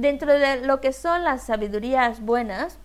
dentro 0.00 0.32
de 0.32 0.64
lo 0.66 0.80
que 0.80 0.92
son 0.92 1.24
las 1.24 1.42
sabidurías 1.44 2.20
buenas, 2.20 2.78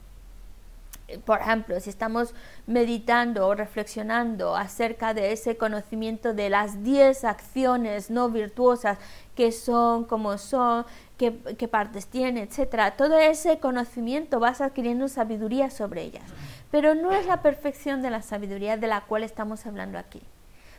por 1.25 1.41
ejemplo, 1.41 1.79
si 1.79 1.89
estamos 1.89 2.33
meditando 2.65 3.47
o 3.47 3.55
reflexionando 3.55 4.55
acerca 4.55 5.13
de 5.13 5.31
ese 5.31 5.57
conocimiento 5.57 6.33
de 6.33 6.49
las 6.49 6.83
10 6.83 7.25
acciones 7.25 8.09
no 8.09 8.29
virtuosas 8.29 8.97
que 9.35 9.51
son, 9.51 10.05
como 10.05 10.37
son, 10.37 10.85
qué, 11.17 11.31
partes 11.67 12.07
tienen, 12.07 12.47
etc. 12.49 12.93
Todo 12.97 13.17
ese 13.17 13.59
conocimiento 13.59 14.39
vas 14.39 14.61
adquiriendo 14.61 15.07
sabiduría 15.07 15.69
sobre 15.69 16.03
ellas. 16.03 16.23
Pero 16.71 16.95
no 16.95 17.11
es 17.11 17.25
la 17.25 17.41
perfección 17.41 18.01
de 18.01 18.09
la 18.09 18.21
sabiduría 18.21 18.77
de 18.77 18.87
la 18.87 19.01
cual 19.01 19.23
estamos 19.23 19.65
hablando 19.65 19.99
aquí. 19.99 20.21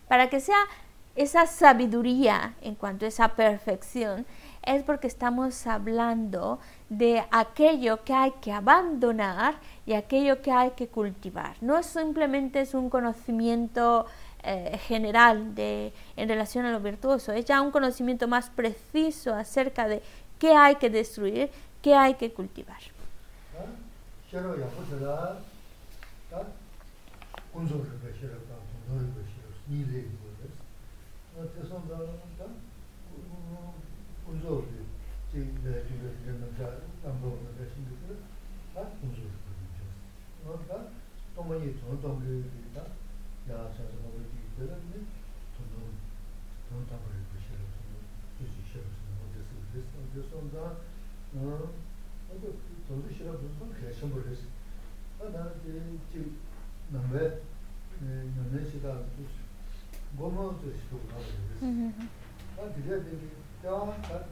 Para 0.09 0.29
que 0.31 0.41
sea 0.41 0.59
esa 1.17 1.47
sabiduría 1.47 2.55
en 2.61 2.75
cuanto 2.75 3.05
a 3.05 3.09
esa 3.09 3.29
perfección, 3.29 4.27
es 4.67 4.83
porque 4.83 5.07
estamos 5.07 5.67
hablando 5.67 6.59
de 6.89 7.25
aquello 7.31 8.03
que 8.05 8.15
hay 8.15 8.33
que 8.41 8.53
abandonar 8.53 9.55
y 9.87 9.95
aquello 9.95 10.41
que 10.41 10.53
hay 10.53 10.71
que 10.71 10.89
cultivar. 10.89 11.57
No 11.61 11.83
simplemente 11.83 12.61
es 12.61 12.75
un 12.75 12.89
conocimiento 12.89 14.07
eh, 14.43 14.79
general 14.87 15.55
de, 15.55 15.93
en 16.17 16.29
relación 16.29 16.65
a 16.67 16.73
lo 16.73 16.81
virtuoso, 16.81 17.33
es 17.33 17.45
ya 17.45 17.61
un 17.61 17.71
conocimiento 17.71 18.29
más 18.29 18.51
preciso 18.51 19.35
acerca 19.35 19.89
de 19.89 20.03
qué 20.39 20.55
hay 20.55 20.77
que 20.77 20.91
destruir, 20.91 21.51
qué 21.83 21.95
hay 21.95 22.15
que 22.15 22.33
cultivar. 22.33 22.81
어디가 40.50 40.90
동문이 41.36 41.80
돈 41.80 42.02
동물이다. 42.02 42.82
야, 42.82 43.70
저서 43.70 43.94
거기 44.02 44.26
있거든요. 44.50 45.06
돈 45.56 45.70
돈, 46.70 46.88
담을 46.88 47.06
것이라 47.30 47.60
돈 47.78 48.48
주시 48.48 48.66
싫어서 48.72 48.90
어디서 49.30 49.52
그랬어. 49.72 49.94
그래서 50.14 50.32
나 50.54 50.78
어, 51.36 51.74
어디 52.32 52.58
돈도 52.88 53.14
싫어 53.14 53.34
무슨 53.34 53.80
계속 53.80 54.08
모르겠어. 54.08 54.44
아, 55.22 55.30
나는 55.30 56.00
이제 56.10 56.32
남배 56.90 57.42
네, 58.02 58.32
남배 58.36 58.66
시다 58.72 59.02
뭐뭐 60.14 60.60
또 60.62 60.72
싶고 60.74 60.98
가고 61.08 61.24
그랬어. 61.60 62.02
아, 62.58 62.74
그래 62.74 63.04
되 63.04 63.43
게 63.64 63.68
야, 63.68 64.26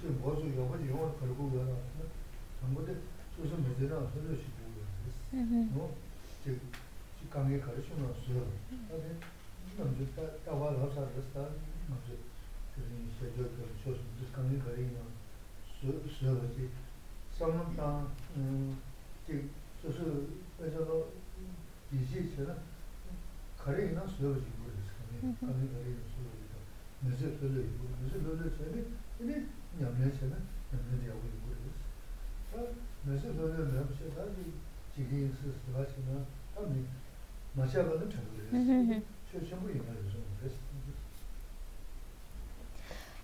지금 0.00 0.20
뭐죠? 0.20 0.46
영어 0.56 0.74
영어 0.88 1.12
걸고 1.18 1.50
그러나. 1.50 1.76
전부터 2.60 2.92
소소 3.36 3.56
문제나 3.56 4.10
소소 4.14 4.36
no 5.30 5.92
che 6.42 6.58
ci 7.18 7.28
cambia 7.28 7.58
caro 7.58 7.82
su 7.82 7.92
no 8.00 8.14
su 8.24 8.32
vabbè 8.32 9.14
non 9.76 9.94
giù 9.96 10.06
sta 10.12 10.22
sta 10.40 10.52
va 10.52 10.70
la 10.70 10.88
sa 10.92 11.06
sta 11.30 11.40
no 11.86 11.96
giù 12.06 12.16
che 12.74 12.80
ni 12.88 13.12
se 13.18 13.30
giù 13.36 13.42
che 13.42 13.62
su 13.82 13.92
su 13.92 14.30
cambia 14.30 14.62
caro 14.64 14.76
no 14.80 15.04
su 15.78 16.08
su 16.08 16.54
che 16.56 16.70
sono 17.36 17.70
ta 17.76 18.06
che 19.26 19.48
su 19.80 19.92
su 19.92 20.40
eso 20.64 20.84
no 20.84 21.04
dice 21.90 22.28
se 22.34 22.42
no 22.42 22.54
caro 23.56 23.90
no 23.92 24.08
su 24.08 24.16
su 24.16 24.48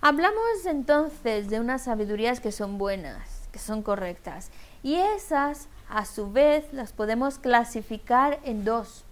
Hablamos 0.02 0.66
entonces 0.66 1.50
de 1.50 1.60
unas 1.60 1.84
sabidurías 1.84 2.40
que 2.40 2.52
son 2.52 2.78
buenas, 2.78 3.48
que 3.52 3.60
son 3.60 3.84
correctas, 3.84 4.50
y 4.82 4.96
esas 4.96 5.68
a 5.90 6.06
su 6.06 6.32
vez 6.32 6.72
las 6.72 6.94
podemos 6.94 7.38
clasificar 7.38 8.40
en 8.44 8.64
dos. 8.64 9.04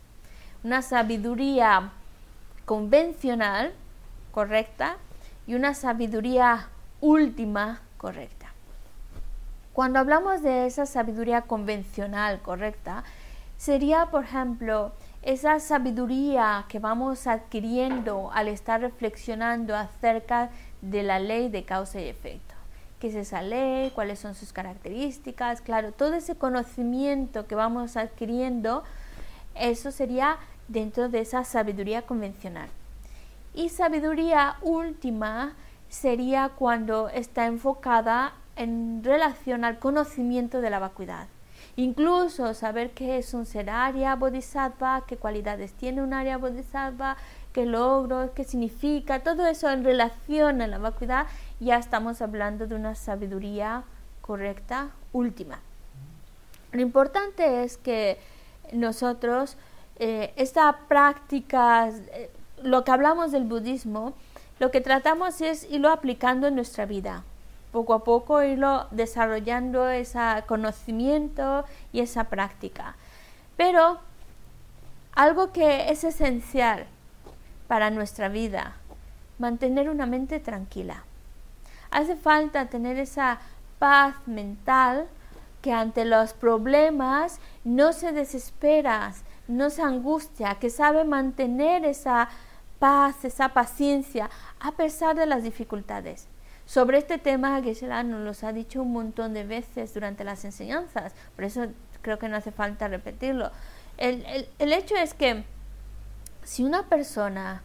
Una 0.64 0.82
sabiduría 0.82 1.92
convencional, 2.66 3.74
correcta, 4.38 4.98
y 5.48 5.56
una 5.56 5.74
sabiduría 5.74 6.68
última, 7.02 7.82
correcta. 7.98 8.54
Cuando 9.74 9.98
hablamos 9.98 10.44
de 10.44 10.68
esa 10.68 10.86
sabiduría 10.86 11.42
convencional, 11.42 12.40
correcta, 12.44 13.04
sería, 13.58 14.12
por 14.12 14.26
ejemplo, 14.26 14.92
esa 15.24 15.60
sabiduría 15.60 16.66
que 16.70 16.78
vamos 16.78 17.26
adquiriendo 17.26 18.30
al 18.32 18.48
estar 18.48 18.80
reflexionando 18.80 19.76
acerca 19.76 20.52
de 20.84 21.02
la 21.02 21.18
ley 21.18 21.50
de 21.50 21.64
causa 21.66 22.00
y 22.00 22.08
efecto. 22.08 22.54
¿Qué 23.00 23.08
es 23.08 23.16
esa 23.16 23.42
ley? 23.42 23.90
¿Cuáles 23.90 24.20
son 24.20 24.36
sus 24.36 24.54
características? 24.54 25.62
Claro, 25.62 25.94
todo 25.94 26.14
ese 26.14 26.36
conocimiento 26.36 27.48
que 27.48 27.56
vamos 27.56 27.98
adquiriendo, 27.98 28.84
eso 29.56 29.90
sería 29.90 30.38
dentro 30.68 31.10
de 31.10 31.22
esa 31.22 31.44
sabiduría 31.44 32.04
convencional. 32.04 32.70
Y 33.54 33.70
sabiduría 33.70 34.58
última 34.62 35.56
sería 35.90 36.50
cuando 36.50 37.10
está 37.10 37.46
enfocada 37.46 38.34
en 38.56 39.04
relación 39.04 39.64
al 39.64 39.80
conocimiento 39.80 40.62
de 40.62 40.70
la 40.70 40.80
vacuidad. 40.80 41.28
Incluso 41.76 42.54
saber 42.54 42.92
qué 42.92 43.20
es 43.20 43.34
un 43.34 43.46
ser 43.46 43.70
Arya 43.70 44.16
Bodhisattva, 44.16 45.04
qué 45.06 45.18
cualidades 45.18 45.74
tiene 45.74 46.02
un 46.02 46.14
Arya 46.14 46.38
Bodhisattva, 46.38 47.18
qué 47.54 47.66
logros, 47.66 48.32
qué 48.32 48.44
significa, 48.44 49.20
todo 49.20 49.46
eso 49.46 49.70
en 49.70 49.84
relación 49.84 50.62
a 50.62 50.68
la 50.68 50.80
vacuidad, 50.80 51.28
ya 51.60 51.78
estamos 51.78 52.22
hablando 52.22 52.68
de 52.68 52.76
una 52.76 52.96
sabiduría 52.96 53.84
correcta 54.22 54.90
última. 55.14 55.60
Lo 56.72 56.82
importante 56.82 57.64
es 57.64 57.78
que 57.78 58.20
nosotros, 58.74 59.58
eh, 59.98 60.34
esta 60.36 60.80
práctica, 60.88 61.90
eh, 61.90 62.30
lo 62.64 62.84
que 62.84 62.92
hablamos 62.92 63.32
del 63.32 63.44
budismo, 63.44 64.14
lo 64.60 64.72
que 64.72 64.82
tratamos 64.82 65.42
es 65.42 65.70
irlo 65.70 65.92
aplicando 65.92 66.48
en 66.48 66.56
nuestra 66.56 66.86
vida 66.86 67.24
poco 67.72 67.94
a 67.94 68.04
poco 68.04 68.42
irlo 68.42 68.88
desarrollando 68.92 69.90
ese 69.90 70.44
conocimiento 70.48 71.66
y 71.92 72.00
esa 72.00 72.26
práctica. 72.26 72.96
Pero 73.56 74.00
algo 75.14 75.52
que 75.52 75.92
es 75.92 76.04
esencial 76.04 76.88
para 77.68 77.90
nuestra 77.90 78.30
vida, 78.30 78.74
mantener 79.40 79.90
una 79.90 80.06
mente 80.06 80.40
tranquila. 80.40 81.04
Hace 81.92 82.16
falta 82.16 82.68
tener 82.68 82.98
esa 82.98 83.40
paz 83.80 84.16
mental 84.26 85.08
que 85.62 85.72
ante 85.72 86.06
los 86.06 86.34
problemas 86.34 87.40
no 87.64 87.94
se 87.94 88.12
desespera, 88.12 89.14
no 89.48 89.70
se 89.70 89.82
angustia, 89.82 90.56
que 90.56 90.70
sabe 90.70 91.04
mantener 91.04 91.86
esa 91.86 92.30
paz, 92.80 93.26
esa 93.26 93.50
paciencia 93.50 94.30
a 94.60 94.72
pesar 94.74 95.16
de 95.16 95.26
las 95.26 95.44
dificultades. 95.44 96.28
Sobre 96.66 96.98
este 96.98 97.18
tema, 97.18 97.62
geshe 97.62 97.88
nos 97.88 98.22
los 98.22 98.44
ha 98.44 98.52
dicho 98.52 98.82
un 98.82 98.92
montón 98.92 99.34
de 99.34 99.46
veces 99.46 99.94
durante 99.94 100.24
las 100.24 100.44
enseñanzas, 100.44 101.14
por 101.36 101.46
eso 101.46 101.68
creo 102.02 102.20
que 102.20 102.28
no 102.28 102.36
hace 102.36 102.52
falta 102.52 102.88
repetirlo. 102.88 103.52
El, 103.98 104.48
hecho 104.60 104.96
es 104.96 105.14
que 105.14 105.44
si 106.44 106.64
una 106.64 106.84
persona 106.84 107.64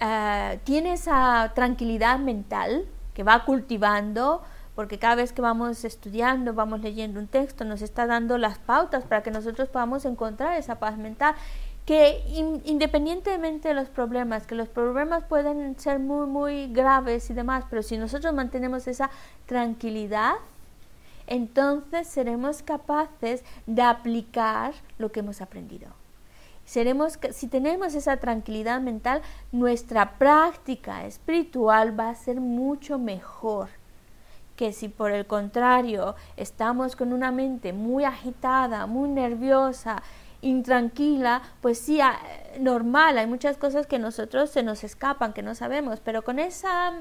eh, 0.00 0.58
tiene 0.64 0.94
esa 0.94 1.52
tranquilidad 1.54 2.18
mental 2.18 2.86
que 3.14 3.22
va 3.22 3.44
cultivando, 3.44 4.42
porque 4.74 4.98
cada 4.98 5.14
vez 5.14 5.32
que 5.32 5.40
vamos 5.40 5.84
estudiando, 5.84 6.52
vamos 6.54 6.80
leyendo 6.80 7.20
un 7.20 7.28
texto, 7.28 7.64
nos 7.64 7.80
está 7.82 8.06
dando 8.06 8.38
las 8.38 8.58
pautas 8.58 9.04
para 9.04 9.22
que 9.22 9.30
nosotros 9.30 9.68
podamos 9.68 10.04
encontrar 10.04 10.58
esa 10.58 10.80
paz 10.80 10.98
mental 10.98 11.34
que 11.84 12.22
independientemente 12.64 13.68
de 13.68 13.74
los 13.74 13.88
problemas, 13.88 14.46
que 14.46 14.54
los 14.54 14.68
problemas 14.68 15.24
pueden 15.24 15.78
ser 15.78 15.98
muy, 15.98 16.26
muy 16.26 16.72
graves 16.72 17.28
y 17.28 17.34
demás, 17.34 17.64
pero 17.68 17.82
si 17.82 17.98
nosotros 17.98 18.32
mantenemos 18.32 18.86
esa 18.86 19.10
tranquilidad, 19.46 20.32
entonces 21.26 22.08
seremos 22.08 22.62
capaces 22.62 23.44
de 23.66 23.82
aplicar 23.82 24.74
lo 24.98 25.12
que 25.12 25.20
hemos 25.20 25.42
aprendido. 25.42 25.88
Seremos, 26.64 27.18
si 27.32 27.48
tenemos 27.48 27.94
esa 27.94 28.16
tranquilidad 28.16 28.80
mental, 28.80 29.20
nuestra 29.52 30.14
práctica 30.14 31.04
espiritual 31.04 31.98
va 31.98 32.08
a 32.08 32.14
ser 32.14 32.40
mucho 32.40 32.98
mejor 32.98 33.68
que 34.56 34.72
si 34.72 34.88
por 34.88 35.10
el 35.10 35.26
contrario 35.26 36.14
estamos 36.36 36.96
con 36.96 37.12
una 37.12 37.32
mente 37.32 37.72
muy 37.72 38.04
agitada, 38.04 38.86
muy 38.86 39.08
nerviosa, 39.08 40.02
intranquila, 40.44 41.42
pues 41.60 41.78
sí, 41.78 42.00
ah, 42.00 42.18
normal, 42.60 43.18
hay 43.18 43.26
muchas 43.26 43.56
cosas 43.56 43.86
que 43.86 43.98
nosotros 43.98 44.50
se 44.50 44.62
nos 44.62 44.84
escapan, 44.84 45.32
que 45.32 45.42
no 45.42 45.54
sabemos, 45.54 46.00
pero 46.00 46.22
con 46.22 46.38
esa 46.38 46.92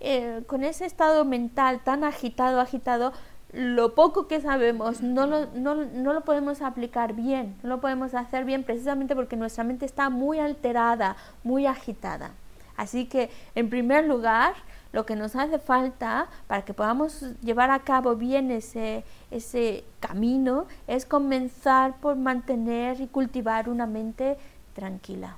eh, 0.00 0.42
con 0.46 0.64
ese 0.64 0.86
estado 0.86 1.26
mental 1.26 1.80
tan 1.84 2.04
agitado, 2.04 2.60
agitado, 2.60 3.12
lo 3.52 3.94
poco 3.94 4.28
que 4.28 4.40
sabemos 4.40 5.02
no 5.02 5.26
lo, 5.26 5.46
no, 5.54 5.74
no 5.74 6.12
lo 6.14 6.22
podemos 6.22 6.62
aplicar 6.62 7.12
bien, 7.12 7.56
no 7.62 7.68
lo 7.68 7.80
podemos 7.82 8.14
hacer 8.14 8.46
bien 8.46 8.64
precisamente 8.64 9.14
porque 9.14 9.36
nuestra 9.36 9.62
mente 9.62 9.84
está 9.84 10.08
muy 10.08 10.38
alterada, 10.38 11.16
muy 11.44 11.66
agitada. 11.66 12.30
Así 12.76 13.04
que, 13.04 13.28
en 13.54 13.68
primer 13.68 14.06
lugar, 14.06 14.54
lo 14.92 15.06
que 15.06 15.16
nos 15.16 15.36
hace 15.36 15.58
falta 15.58 16.28
para 16.46 16.64
que 16.64 16.74
podamos 16.74 17.22
llevar 17.42 17.70
a 17.70 17.80
cabo 17.80 18.16
bien 18.16 18.50
ese, 18.50 19.04
ese 19.30 19.84
camino 20.00 20.66
es 20.86 21.06
comenzar 21.06 21.96
por 22.00 22.16
mantener 22.16 23.00
y 23.00 23.06
cultivar 23.06 23.68
una 23.68 23.86
mente 23.86 24.36
tranquila. 24.74 25.36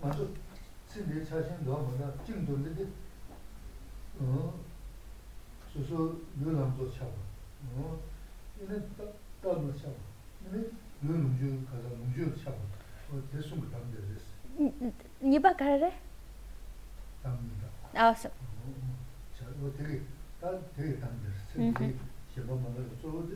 먼저 0.00 0.28
신내 0.88 1.24
자신 1.24 1.64
너무나 1.64 2.12
찡돈데 2.24 2.86
어 4.20 4.60
소소 5.72 6.20
늘람도 6.38 6.90
차고 6.92 7.12
어 7.76 8.00
이제 8.62 8.88
딱 8.96 9.12
따로 9.42 9.74
차고 9.74 9.96
이제 10.48 10.70
늘lum주 11.02 11.66
가서 11.66 11.88
lum주 11.88 12.44
차고 12.44 12.56
어 13.12 13.22
대충 13.32 13.60
그 13.60 13.70
담대 13.70 13.98
됐어 13.98 14.92
니바 15.20 15.56
가래 15.56 15.98
담니다 17.22 17.66
아서 17.94 18.28
자 19.36 19.46
이거 19.58 19.72
되게 19.76 20.02
딱 20.40 20.60
되게 20.76 21.00
담대 21.00 21.28
신내 21.52 21.94
제법 22.34 22.62
만나서 22.62 22.90
저거 23.00 23.26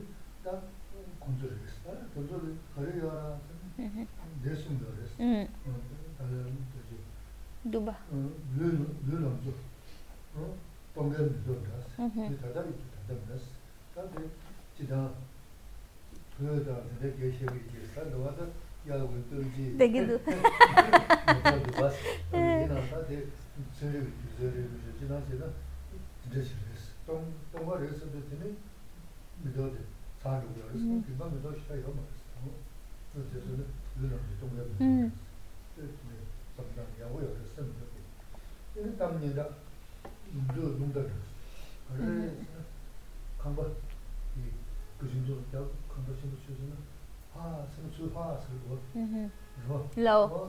לא. 49.98 50.48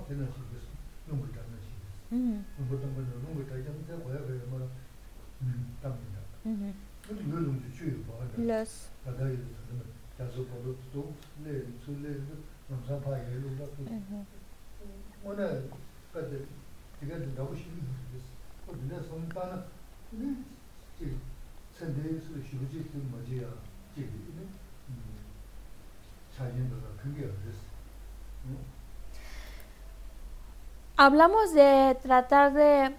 Hablamos 30.97 31.53
de 31.53 31.97
tratar 32.03 32.53
de 32.53 32.95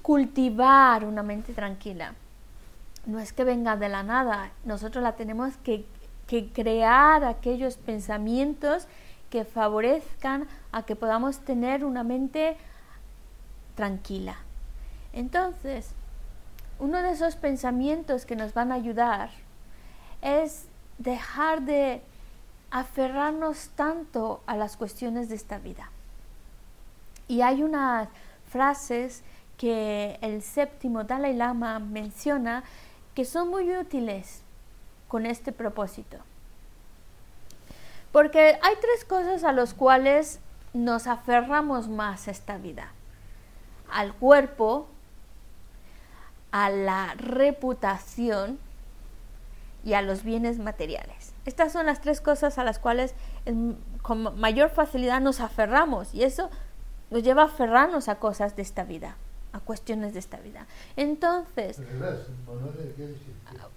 cultivar 0.00 1.04
una 1.04 1.24
mente 1.24 1.52
tranquila. 1.52 2.14
No 3.04 3.18
es 3.18 3.32
que 3.32 3.42
venga 3.42 3.76
de 3.76 3.88
la 3.88 4.04
nada, 4.04 4.52
nosotros 4.64 5.02
la 5.02 5.16
tenemos 5.16 5.56
que, 5.64 5.84
que 6.28 6.52
crear 6.52 7.24
aquellos 7.24 7.78
pensamientos 7.78 8.86
que 9.28 9.44
favorezcan 9.44 10.46
a 10.70 10.84
que 10.84 10.94
podamos 10.94 11.40
tener 11.40 11.84
una 11.84 12.04
mente 12.04 12.56
tranquila. 13.74 14.36
Entonces, 15.12 15.90
uno 16.78 17.02
de 17.02 17.10
esos 17.10 17.34
pensamientos 17.34 18.24
que 18.24 18.36
nos 18.36 18.54
van 18.54 18.70
a 18.70 18.76
ayudar 18.76 19.30
es 20.20 20.66
dejar 20.98 21.62
de 21.62 22.02
aferrarnos 22.70 23.70
tanto 23.70 24.44
a 24.46 24.56
las 24.56 24.76
cuestiones 24.76 25.28
de 25.28 25.34
esta 25.34 25.58
vida. 25.58 25.91
Y 27.32 27.40
hay 27.40 27.62
unas 27.62 28.10
frases 28.50 29.22
que 29.56 30.18
el 30.20 30.42
séptimo 30.42 31.04
Dalai 31.04 31.34
Lama 31.34 31.78
menciona 31.78 32.62
que 33.14 33.24
son 33.24 33.48
muy 33.48 33.74
útiles 33.74 34.42
con 35.08 35.24
este 35.24 35.50
propósito. 35.50 36.18
Porque 38.12 38.58
hay 38.60 38.74
tres 38.82 39.06
cosas 39.06 39.44
a 39.44 39.52
las 39.52 39.72
cuales 39.72 40.40
nos 40.74 41.06
aferramos 41.06 41.88
más 41.88 42.28
esta 42.28 42.58
vida. 42.58 42.92
Al 43.90 44.12
cuerpo, 44.12 44.86
a 46.50 46.68
la 46.68 47.14
reputación 47.14 48.58
y 49.84 49.94
a 49.94 50.02
los 50.02 50.22
bienes 50.22 50.58
materiales. 50.58 51.32
Estas 51.46 51.72
son 51.72 51.86
las 51.86 52.02
tres 52.02 52.20
cosas 52.20 52.58
a 52.58 52.64
las 52.64 52.78
cuales 52.78 53.14
con 54.02 54.38
mayor 54.38 54.68
facilidad 54.68 55.22
nos 55.22 55.40
aferramos 55.40 56.12
y 56.12 56.24
eso 56.24 56.50
nos 57.12 57.22
lleva 57.22 57.42
a 57.42 57.44
aferrarnos 57.46 58.08
a 58.08 58.16
cosas 58.16 58.56
de 58.56 58.62
esta 58.62 58.82
vida, 58.84 59.16
a 59.52 59.60
cuestiones 59.60 60.14
de 60.14 60.18
esta 60.18 60.38
vida. 60.38 60.66
Entonces, 60.96 61.80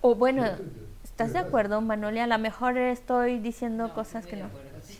o 0.02 0.16
bueno, 0.16 0.44
¿estás 1.04 1.34
de 1.34 1.40
acuerdo, 1.40 1.82
Manoli? 1.82 2.20
A 2.20 2.28
lo 2.28 2.40
mejor 2.40 2.78
estoy 2.78 3.40
diciendo 3.40 3.94
cosas 3.94 4.26
que 4.26 4.38
no. 4.38 4.46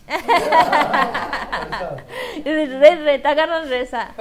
re, 2.44 3.04
re, 3.04 3.18
te 3.18 3.28
agarran 3.28 3.68
reza. 3.68 4.10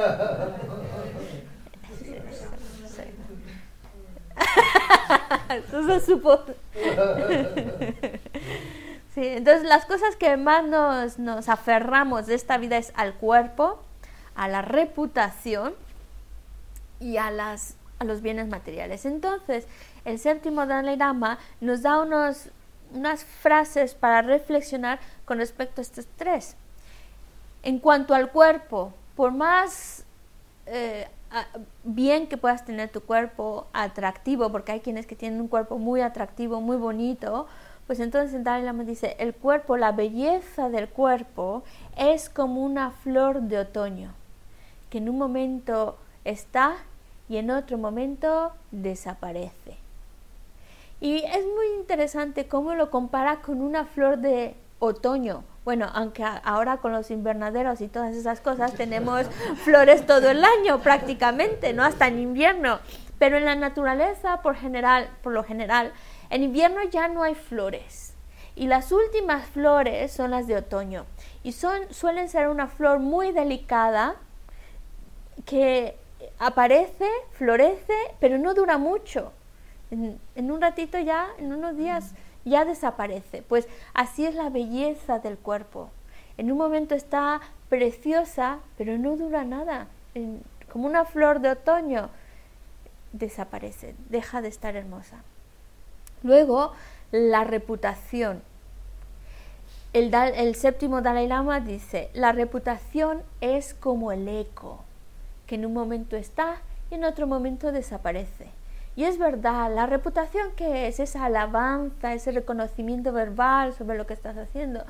Eso 5.49 5.85
se 5.87 5.99
supo. 5.99 6.39
Sí, 9.15 9.25
entonces 9.25 9.63
las 9.63 9.85
cosas 9.85 10.17
que 10.17 10.35
más 10.35 10.65
nos, 10.65 11.19
nos 11.19 11.47
aferramos 11.47 12.25
de 12.25 12.35
esta 12.35 12.57
vida 12.57 12.75
es 12.75 12.91
al 12.97 13.13
cuerpo, 13.13 13.79
a 14.35 14.47
la 14.47 14.61
reputación 14.61 15.73
y 16.99 17.17
a, 17.17 17.31
las, 17.31 17.75
a 17.99 18.03
los 18.03 18.21
bienes 18.21 18.47
materiales. 18.47 19.05
Entonces, 19.05 19.67
el 20.05 20.19
séptimo 20.19 20.65
Dalai 20.65 20.97
Lama 20.97 21.39
nos 21.61 21.81
da 21.81 21.99
unos, 22.01 22.49
unas 22.93 23.23
frases 23.23 23.95
para 23.95 24.21
reflexionar 24.21 24.99
con 25.25 25.37
respecto 25.37 25.81
a 25.81 25.83
estos 25.83 26.07
tres. 26.15 26.55
En 27.63 27.79
cuanto 27.79 28.13
al 28.13 28.31
cuerpo, 28.31 28.93
por 29.15 29.31
más 29.31 30.05
eh, 30.65 31.07
bien 31.83 32.27
que 32.27 32.37
puedas 32.37 32.65
tener 32.65 32.89
tu 32.89 33.01
cuerpo 33.01 33.67
atractivo, 33.73 34.51
porque 34.51 34.73
hay 34.73 34.79
quienes 34.79 35.05
que 35.05 35.15
tienen 35.15 35.41
un 35.41 35.47
cuerpo 35.47 35.77
muy 35.77 36.01
atractivo, 36.01 36.61
muy 36.61 36.77
bonito, 36.77 37.47
pues 37.87 37.99
entonces 37.99 38.33
el 38.33 38.43
Dalai 38.43 38.63
Lama 38.63 38.83
dice, 38.83 39.15
el 39.19 39.33
cuerpo, 39.33 39.77
la 39.77 39.91
belleza 39.91 40.69
del 40.69 40.89
cuerpo 40.89 41.63
es 41.97 42.29
como 42.29 42.63
una 42.63 42.91
flor 42.91 43.41
de 43.41 43.59
otoño, 43.59 44.13
que 44.95 44.99
en 44.99 45.09
un 45.09 45.17
momento 45.17 45.97
está 46.23 46.77
y 47.27 47.35
en 47.35 47.51
otro 47.51 47.77
momento 47.77 48.53
desaparece. 48.71 49.75
Y 51.01 51.17
es 51.17 51.45
muy 51.45 51.67
interesante 51.77 52.47
cómo 52.47 52.75
lo 52.75 52.89
compara 52.91 53.41
con 53.41 53.61
una 53.61 53.83
flor 53.83 54.19
de 54.19 54.55
otoño. 54.79 55.43
Bueno, 55.65 55.89
aunque 55.93 56.23
ahora 56.45 56.77
con 56.77 56.93
los 56.93 57.11
invernaderos 57.11 57.81
y 57.81 57.89
todas 57.89 58.15
esas 58.15 58.39
cosas 58.39 58.73
tenemos 58.75 59.25
flores 59.65 60.05
todo 60.05 60.29
el 60.29 60.45
año 60.45 60.79
prácticamente, 60.79 61.73
¿no? 61.73 61.83
Hasta 61.83 62.07
en 62.07 62.17
invierno. 62.17 62.79
Pero 63.19 63.35
en 63.35 63.43
la 63.43 63.55
naturaleza, 63.55 64.41
por 64.41 64.55
general, 64.55 65.09
por 65.21 65.33
lo 65.33 65.43
general, 65.43 65.91
en 66.29 66.41
invierno 66.41 66.81
ya 66.89 67.09
no 67.09 67.23
hay 67.23 67.35
flores. 67.35 68.13
Y 68.55 68.67
las 68.67 68.93
últimas 68.93 69.45
flores 69.47 70.13
son 70.13 70.31
las 70.31 70.47
de 70.47 70.55
otoño. 70.55 71.05
Y 71.43 71.51
son, 71.51 71.81
suelen 71.91 72.29
ser 72.29 72.47
una 72.47 72.67
flor 72.67 72.99
muy 72.99 73.33
delicada, 73.33 74.15
que 75.45 75.95
aparece, 76.39 77.07
florece, 77.33 77.93
pero 78.19 78.37
no 78.37 78.53
dura 78.53 78.77
mucho. 78.77 79.31
En, 79.91 80.19
en 80.35 80.51
un 80.51 80.61
ratito 80.61 80.97
ya, 80.99 81.27
en 81.37 81.53
unos 81.53 81.77
días, 81.77 82.13
ya 82.45 82.65
desaparece. 82.65 83.41
Pues 83.41 83.67
así 83.93 84.25
es 84.25 84.35
la 84.35 84.49
belleza 84.49 85.19
del 85.19 85.37
cuerpo. 85.37 85.89
En 86.37 86.51
un 86.51 86.57
momento 86.57 86.95
está 86.95 87.41
preciosa, 87.69 88.59
pero 88.77 88.97
no 88.97 89.15
dura 89.17 89.43
nada. 89.43 89.87
En- 90.13 90.41
como 90.71 90.87
una 90.87 91.05
flor 91.05 91.39
de 91.39 91.51
otoño, 91.51 92.09
desaparece, 93.13 93.95
deja 94.09 94.41
de 94.41 94.49
estar 94.49 94.75
hermosa. 94.75 95.17
Luego, 96.23 96.73
la 97.11 97.43
reputación. 97.45 98.41
El 99.93 100.55
séptimo 100.55 101.01
Dalai 101.01 101.27
Lama 101.27 101.61
dice, 101.61 102.09
la 102.13 102.33
reputación 102.33 103.23
es 103.39 103.73
como 103.73 104.11
el 104.11 104.27
eco, 104.27 104.83
que 105.47 105.55
en 105.55 105.65
un 105.65 105.73
momento 105.73 106.15
está 106.15 106.61
y 106.89 106.95
en 106.95 107.03
otro 107.03 107.27
momento 107.27 107.71
desaparece. 107.71 108.49
Y 108.95 109.03
es 109.03 109.17
verdad, 109.17 109.73
la 109.73 109.87
reputación 109.87 110.51
que 110.55 110.87
es 110.87 110.99
esa 110.99 111.25
alabanza, 111.25 112.13
ese 112.13 112.31
reconocimiento 112.31 113.11
verbal 113.11 113.73
sobre 113.73 113.97
lo 113.97 114.07
que 114.07 114.13
estás 114.13 114.37
haciendo. 114.37 114.85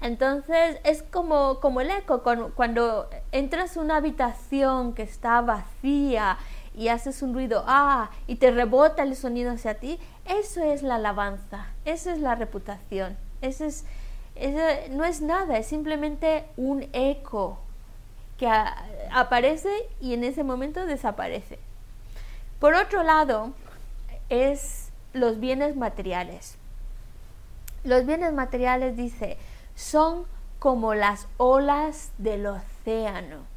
Entonces 0.00 0.80
es 0.84 1.02
como, 1.02 1.60
como 1.60 1.80
el 1.80 1.90
eco, 1.90 2.22
cuando, 2.56 3.08
entras 3.30 3.76
a 3.76 3.80
una 3.80 3.96
habitación 3.96 4.94
que 4.94 5.02
está 5.02 5.40
vacía 5.42 6.38
y 6.74 6.88
haces 6.88 7.22
un 7.22 7.34
ruido, 7.34 7.62
ah, 7.66 8.10
y 8.26 8.36
te 8.36 8.50
rebota 8.50 9.02
el 9.04 9.14
sonido 9.14 9.52
hacia 9.52 9.78
ti, 9.78 10.00
eso 10.24 10.64
es 10.64 10.82
la 10.82 10.96
alabanza, 10.96 11.66
eso 11.84 12.10
es 12.10 12.18
la 12.18 12.34
reputación, 12.34 13.16
eso 13.42 13.64
es, 13.64 13.84
eso 14.34 14.58
no 14.90 15.04
es 15.04 15.20
nada, 15.20 15.58
es 15.58 15.66
simplemente 15.66 16.46
un 16.56 16.88
eco 16.92 17.60
que 18.38 18.48
aparece 19.10 19.70
y 20.00 20.14
en 20.14 20.24
ese 20.24 20.44
momento 20.44 20.86
desaparece. 20.86 21.58
Por 22.58 22.74
otro 22.74 23.02
lado, 23.02 23.52
es 24.28 24.90
los 25.12 25.40
bienes 25.40 25.76
materiales. 25.76 26.56
Los 27.84 28.06
bienes 28.06 28.32
materiales, 28.32 28.96
dice, 28.96 29.36
son 29.74 30.26
como 30.58 30.94
las 30.94 31.26
olas 31.38 32.12
del 32.18 32.46
océano. 32.46 33.51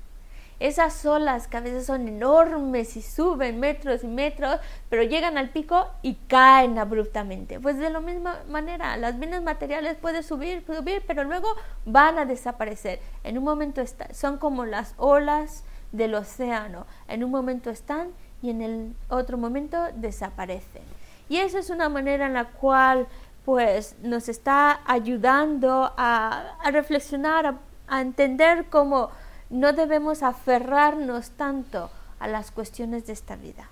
Esas 0.59 1.05
olas 1.05 1.47
que 1.47 1.57
a 1.57 1.61
veces 1.61 1.85
son 1.85 2.07
enormes 2.07 2.95
y 2.95 3.01
suben 3.01 3.59
metros 3.59 4.03
y 4.03 4.07
metros, 4.07 4.59
pero 4.89 5.03
llegan 5.03 5.37
al 5.37 5.49
pico 5.49 5.87
y 6.01 6.15
caen 6.27 6.79
abruptamente. 6.79 7.59
Pues 7.59 7.77
de 7.77 7.89
la 7.89 7.99
misma 7.99 8.39
manera, 8.49 8.95
los 8.97 9.17
bienes 9.19 9.41
materiales 9.41 9.95
pueden 9.97 10.23
subir, 10.23 10.63
subir, 10.65 11.03
pero 11.05 11.23
luego 11.25 11.49
van 11.85 12.17
a 12.19 12.25
desaparecer. 12.25 12.99
En 13.23 13.37
un 13.37 13.43
momento 13.43 13.81
está- 13.81 14.13
son 14.13 14.37
como 14.37 14.65
las 14.65 14.93
olas 14.97 15.63
del 15.91 16.15
océano. 16.15 16.85
En 17.07 17.23
un 17.23 17.31
momento 17.31 17.69
están 17.69 18.09
y 18.41 18.49
en 18.49 18.61
el 18.61 18.95
otro 19.09 19.37
momento 19.37 19.77
desaparecen. 19.95 20.83
Y 21.27 21.37
esa 21.37 21.59
es 21.59 21.69
una 21.69 21.89
manera 21.89 22.27
en 22.27 22.33
la 22.33 22.45
cual 22.45 23.07
pues 23.43 23.95
nos 24.01 24.27
está 24.29 24.79
ayudando 24.85 25.91
a, 25.97 26.55
a 26.63 26.71
reflexionar, 26.71 27.45
a, 27.45 27.55
a 27.87 28.01
entender 28.01 28.65
cómo 28.69 29.09
no 29.55 29.71
debemos 29.71 30.21
aferrarnos 30.21 31.31
tanto 31.31 31.89
a 32.19 32.27
las 32.27 32.51
cuestiones 32.51 33.07
de 33.07 33.13
esta 33.13 33.35
vida. 33.35 33.69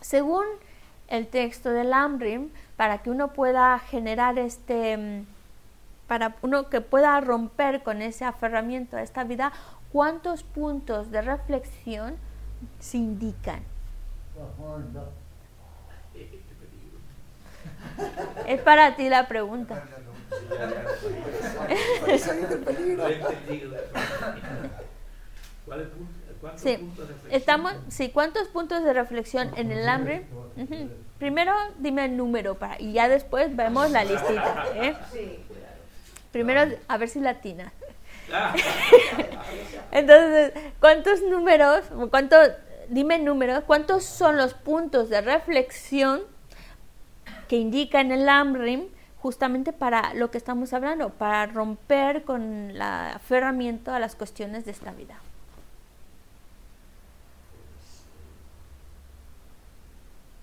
Según 0.00 0.44
el 1.08 1.26
texto 1.28 1.70
del 1.70 1.92
Amrim, 1.92 2.50
para 2.76 2.98
que 2.98 3.10
uno 3.10 3.28
pueda 3.28 3.78
generar 3.78 4.38
este, 4.38 4.96
mm, 4.96 5.26
para 6.06 6.36
uno 6.42 6.68
que 6.68 6.80
pueda 6.80 7.18
romper 7.20 7.82
con 7.82 8.02
ese 8.02 8.24
aferramiento 8.24 8.96
a 8.96 9.02
esta 9.02 9.24
vida, 9.24 9.52
¿cuántos 9.92 10.42
puntos 10.42 11.10
de 11.10 11.22
reflexión 11.22 12.16
se 12.80 12.98
indican? 12.98 13.60
Es 18.46 18.60
para 18.60 18.96
ti 18.96 19.08
la 19.08 19.28
pregunta. 19.28 19.82
Sí, 26.56 26.78
estamos, 27.30 27.74
sí, 27.88 28.10
¿cuántos 28.10 28.48
puntos 28.48 28.84
de 28.84 28.92
reflexión 28.92 29.50
en 29.56 29.72
el 29.72 29.88
hambre? 29.88 30.26
Primero 31.18 31.52
dime 31.78 32.04
el 32.04 32.16
número 32.16 32.56
para, 32.56 32.80
y 32.80 32.92
ya 32.92 33.08
después 33.08 33.54
vemos 33.56 33.90
la 33.90 34.04
listita. 34.04 34.66
¿eh? 34.74 34.94
Primero 36.30 36.76
a 36.86 36.96
ver 36.98 37.08
si 37.08 37.20
latina. 37.20 37.72
Entonces, 39.92 40.52
¿cuántos 40.80 41.22
números, 41.22 41.84
cuánto, 42.10 42.36
dime 42.88 43.18
números, 43.18 43.64
cuántos 43.66 44.04
son 44.04 44.36
los 44.36 44.54
puntos 44.54 45.08
de 45.08 45.20
reflexión 45.20 46.22
que 47.48 47.56
indica 47.56 48.00
en 48.00 48.12
el 48.12 48.28
AMRIM 48.28 48.88
justamente 49.18 49.72
para 49.72 50.14
lo 50.14 50.30
que 50.30 50.38
estamos 50.38 50.72
hablando, 50.72 51.10
para 51.10 51.46
romper 51.46 52.22
con 52.24 52.76
la 52.78 53.14
aferramiento 53.14 53.92
a 53.92 53.98
las 53.98 54.14
cuestiones 54.14 54.64
de 54.64 54.70
estabilidad. 54.72 55.18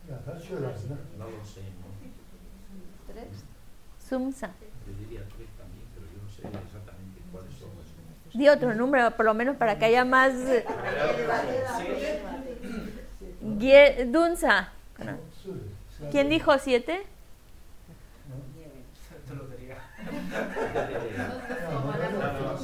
No 0.10 1.26
¿Tres? 3.08 3.28
Sumsa. 4.10 4.52
Yo 4.86 4.94
diría 5.00 5.22
tres 5.22 5.48
también, 5.58 5.86
pero 5.94 6.06
yo 6.08 6.22
no 6.22 6.30
sé 6.30 6.42
exactamente 6.66 7.22
cuáles 7.32 7.54
son 7.54 7.70
Di 8.34 8.50
otro 8.50 8.74
número, 8.74 9.12
por 9.16 9.26
lo 9.26 9.34
menos 9.34 9.56
para 9.56 9.78
que 9.80 9.86
haya 9.86 10.04
más... 10.04 10.34
Eh, 10.34 10.66
Dunsa. 14.12 14.72
¿Quién 16.12 16.30
dijo 16.30 16.58
siete? 16.60 17.04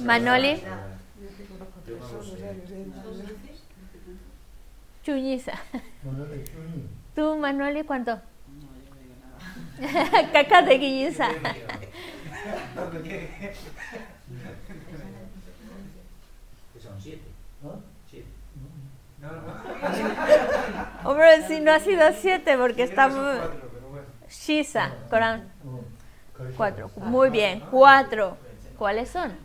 Manoli. 0.03 0.63
Chuñiza. 5.03 5.53
¿Tú, 7.15 7.37
Manoli, 7.37 7.83
cuánto? 7.83 8.19
Caca 10.33 10.61
de 10.61 10.77
guiñiza. 10.77 11.29
No. 19.21 21.09
Hombre, 21.09 21.43
si 21.47 21.59
no 21.59 21.71
ha 21.71 21.79
sido 21.79 22.11
siete, 22.13 22.57
porque 22.57 22.83
estamos. 22.83 23.39
Shisa, 24.29 24.91
Corán. 25.09 25.43
Cuatro. 26.55 26.91
Muy 26.95 27.29
bien, 27.29 27.63
cuatro. 27.69 28.37
¿Cuáles 28.77 29.09
son? 29.09 29.31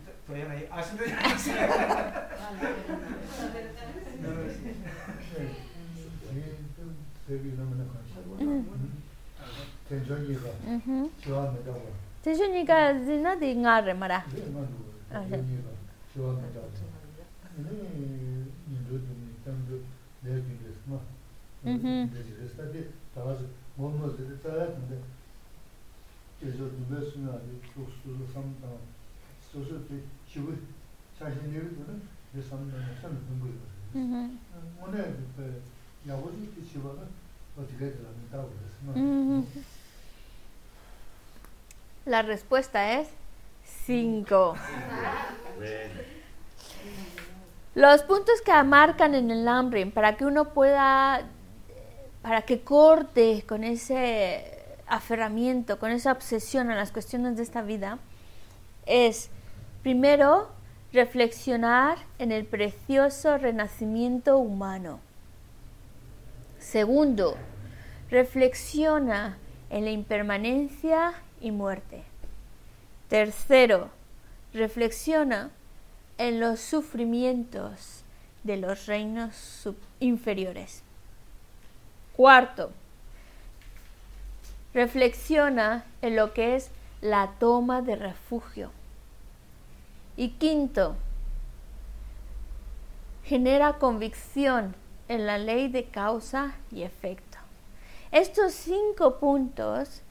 La 42.05 42.21
respuesta 42.21 42.99
es 42.99 43.07
cinco. 43.85 44.55
Los 47.75 48.03
puntos 48.03 48.39
que 48.39 48.63
marcan 48.63 49.15
en 49.15 49.29
el 49.29 49.45
Amrim 49.49 49.91
para 49.91 50.15
que 50.15 50.25
uno 50.25 50.53
pueda, 50.53 51.23
para 52.21 52.43
que 52.43 52.61
corte 52.61 53.43
con 53.45 53.65
ese 53.65 54.63
aferramiento, 54.87 55.77
con 55.77 55.91
esa 55.91 56.13
obsesión 56.13 56.71
a 56.71 56.75
las 56.75 56.93
cuestiones 56.93 57.35
de 57.35 57.43
esta 57.43 57.61
vida, 57.61 57.99
es 58.85 59.29
primero 59.83 60.47
reflexionar 60.93 61.97
en 62.17 62.31
el 62.31 62.45
precioso 62.45 63.37
renacimiento 63.37 64.37
humano. 64.37 65.01
Segundo, 66.57 67.35
reflexiona 68.09 69.37
en 69.69 69.83
la 69.83 69.91
impermanencia 69.91 71.13
y 71.41 71.51
muerte. 71.51 72.05
Tercero, 73.09 73.89
reflexiona 74.53 75.51
en 76.17 76.39
los 76.39 76.59
sufrimientos 76.59 78.03
de 78.43 78.57
los 78.57 78.85
reinos 78.85 79.67
inferiores. 79.99 80.83
Cuarto, 82.15 82.71
reflexiona 84.73 85.85
en 86.01 86.15
lo 86.15 86.33
que 86.33 86.55
es 86.55 86.69
la 87.01 87.31
toma 87.39 87.81
de 87.81 87.95
refugio. 87.95 88.71
Y 90.17 90.29
quinto, 90.29 90.95
genera 93.23 93.73
convicción 93.73 94.75
en 95.07 95.25
la 95.25 95.37
ley 95.37 95.67
de 95.67 95.85
causa 95.85 96.55
y 96.71 96.83
efecto. 96.83 97.37
Estos 98.11 98.53
cinco 98.53 99.17
puntos, 99.19 100.01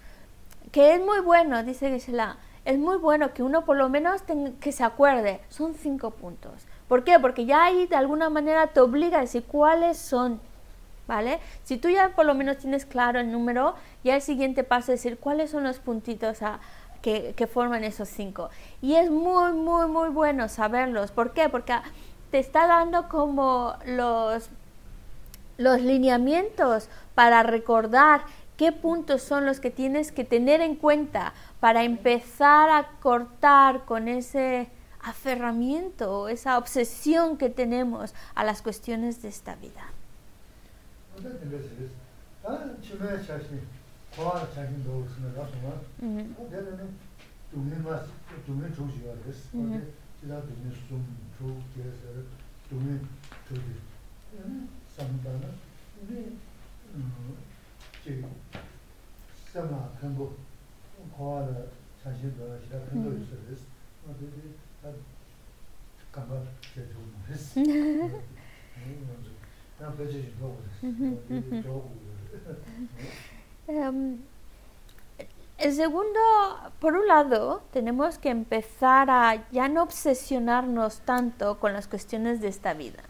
que 0.72 0.94
es 0.94 1.00
muy 1.00 1.20
bueno, 1.20 1.62
dice 1.62 1.90
Gisela, 1.90 2.36
es 2.64 2.78
muy 2.78 2.96
bueno 2.96 3.32
que 3.34 3.42
uno 3.42 3.64
por 3.64 3.76
lo 3.76 3.88
menos 3.88 4.22
que 4.60 4.72
se 4.72 4.84
acuerde, 4.84 5.40
son 5.48 5.74
cinco 5.74 6.10
puntos. 6.10 6.52
¿Por 6.88 7.04
qué? 7.04 7.18
Porque 7.18 7.44
ya 7.44 7.64
ahí 7.64 7.86
de 7.86 7.96
alguna 7.96 8.30
manera 8.30 8.68
te 8.68 8.80
obliga 8.80 9.18
a 9.18 9.22
decir 9.22 9.44
cuáles 9.44 9.98
son, 9.98 10.40
¿vale? 11.06 11.40
Si 11.64 11.76
tú 11.76 11.88
ya 11.88 12.10
por 12.10 12.26
lo 12.26 12.34
menos 12.34 12.58
tienes 12.58 12.86
claro 12.86 13.20
el 13.20 13.30
número, 13.30 13.74
ya 14.02 14.14
el 14.16 14.22
siguiente 14.22 14.64
paso 14.64 14.92
es 14.92 15.02
decir 15.02 15.18
cuáles 15.18 15.50
son 15.50 15.64
los 15.64 15.78
puntitos 15.78 16.38
que, 17.02 17.34
que 17.36 17.46
forman 17.46 17.84
esos 17.84 18.08
cinco. 18.08 18.50
Y 18.80 18.94
es 18.94 19.10
muy, 19.10 19.52
muy, 19.52 19.86
muy 19.86 20.08
bueno 20.08 20.48
saberlos. 20.48 21.10
¿Por 21.10 21.32
qué? 21.32 21.48
Porque 21.48 21.74
te 22.30 22.38
está 22.38 22.66
dando 22.66 23.08
como 23.08 23.74
los, 23.86 24.48
los 25.58 25.80
lineamientos 25.80 26.88
para 27.14 27.42
recordar 27.42 28.22
qué 28.56 28.72
puntos 28.72 29.22
son 29.22 29.46
los 29.46 29.60
que 29.60 29.70
tienes 29.70 30.12
que 30.12 30.24
tener 30.24 30.60
en 30.60 30.76
cuenta 30.76 31.32
para 31.64 31.82
empezar 31.82 32.68
a 32.68 32.90
cortar 33.00 33.86
con 33.86 34.06
ese 34.06 34.68
aferramiento, 35.00 36.28
esa 36.28 36.58
obsesión 36.58 37.38
que 37.38 37.48
tenemos 37.48 38.12
a 38.34 38.44
las 38.44 38.60
cuestiones 38.60 39.22
de 39.22 39.28
esta 39.30 39.54
vida. 39.54 39.80
Dogu 70.40 71.90
El 75.56 75.72
segundo, 75.72 76.18
por 76.80 76.94
un 76.94 77.06
lado, 77.06 77.62
tenemos 77.72 78.18
que 78.18 78.28
empezar 78.28 79.08
a 79.08 79.48
ya 79.52 79.68
no 79.68 79.84
obsesionarnos 79.84 81.00
tanto 81.02 81.60
con 81.60 81.72
las 81.72 81.86
cuestiones 81.86 82.40
de 82.40 82.48
esta 82.48 82.74
vida. 82.74 83.04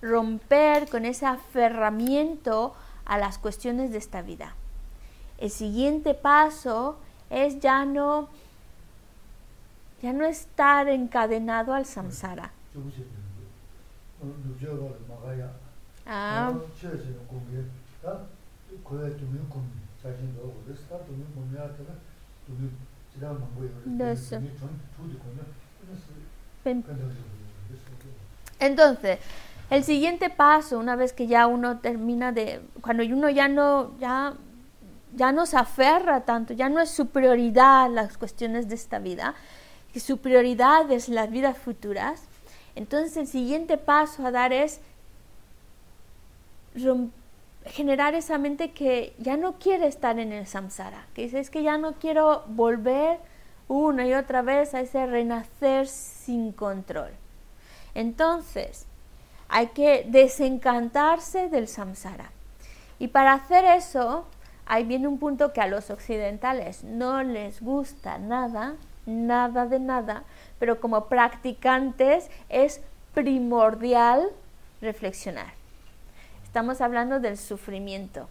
Romper 0.00 0.88
con 0.88 1.04
ese 1.04 1.26
aferramiento 1.26 2.72
a 3.04 3.18
las 3.18 3.38
cuestiones 3.38 3.90
de 3.90 3.98
esta 3.98 4.22
vida. 4.22 4.54
El 5.38 5.50
siguiente 5.50 6.14
paso 6.14 6.98
es 7.30 7.60
ya 7.60 7.84
no 7.84 8.28
ya 10.02 10.12
no 10.12 10.26
estar 10.26 10.88
encadenado 10.88 11.72
al 11.72 11.86
samsara. 11.86 12.50
Ah. 16.06 16.52
Entonces, 28.60 29.18
el 29.70 29.84
siguiente 29.84 30.30
paso, 30.30 30.78
una 30.78 30.94
vez 30.94 31.12
que 31.12 31.26
ya 31.26 31.46
uno 31.46 31.78
termina 31.78 32.32
de, 32.32 32.60
cuando 32.80 33.02
uno 33.04 33.30
ya 33.30 33.48
no, 33.48 33.98
ya, 33.98 34.34
ya 35.16 35.32
no 35.32 35.46
se 35.46 35.56
aferra 35.56 36.20
tanto, 36.20 36.54
ya 36.54 36.68
no 36.68 36.80
es 36.80 36.90
su 36.90 37.08
prioridad 37.08 37.90
las 37.90 38.16
cuestiones 38.16 38.68
de 38.68 38.76
esta 38.76 39.00
vida, 39.00 39.34
y 39.92 40.00
su 40.00 40.18
prioridad 40.18 40.90
es 40.92 41.08
las 41.08 41.30
vidas 41.30 41.56
futuras, 41.58 42.22
entonces 42.74 43.16
el 43.16 43.26
siguiente 43.26 43.78
paso 43.78 44.24
a 44.26 44.30
dar 44.30 44.52
es 44.52 44.80
generar 47.64 48.14
esa 48.14 48.36
mente 48.36 48.72
que 48.72 49.14
ya 49.18 49.38
no 49.38 49.54
quiere 49.54 49.86
estar 49.86 50.18
en 50.18 50.32
el 50.32 50.46
samsara, 50.46 51.06
que 51.14 51.22
dice 51.22 51.40
es 51.40 51.50
que 51.50 51.62
ya 51.62 51.78
no 51.78 51.94
quiero 51.94 52.44
volver 52.48 53.18
una 53.68 54.06
y 54.06 54.14
otra 54.14 54.42
vez 54.42 54.74
a 54.74 54.80
ese 54.80 55.06
renacer 55.06 55.88
sin 55.88 56.52
control. 56.52 57.10
Entonces, 57.94 58.86
hay 59.48 59.68
que 59.68 60.04
desencantarse 60.06 61.48
del 61.48 61.66
samsara. 61.66 62.30
Y 62.98 63.08
para 63.08 63.32
hacer 63.32 63.64
eso, 63.64 64.26
ahí 64.66 64.84
viene 64.84 65.08
un 65.08 65.18
punto 65.18 65.52
que 65.52 65.60
a 65.60 65.66
los 65.66 65.90
occidentales 65.90 66.84
no 66.84 67.22
les 67.22 67.62
gusta 67.62 68.18
nada, 68.18 68.74
nada 69.06 69.66
de 69.66 69.80
nada, 69.80 70.24
pero 70.58 70.80
como 70.80 71.06
practicantes 71.06 72.30
es 72.48 72.80
primordial 73.14 74.28
reflexionar 74.80 75.56
estamos 76.56 76.80
hablando 76.80 77.20
del 77.20 77.36
sufrimiento. 77.36 78.30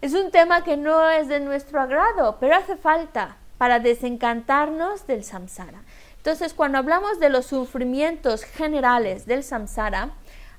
Es 0.00 0.12
un 0.12 0.32
tema 0.32 0.64
que 0.64 0.76
no 0.76 1.08
es 1.08 1.28
de 1.28 1.38
nuestro 1.38 1.80
agrado, 1.80 2.36
pero 2.40 2.56
hace 2.56 2.76
falta 2.76 3.36
para 3.58 3.78
desencantarnos 3.78 5.06
del 5.06 5.22
samsara. 5.22 5.82
Entonces, 6.16 6.52
cuando 6.52 6.78
hablamos 6.78 7.20
de 7.20 7.28
los 7.28 7.46
sufrimientos 7.46 8.42
generales 8.42 9.24
del 9.24 9.44
samsara, 9.44 10.10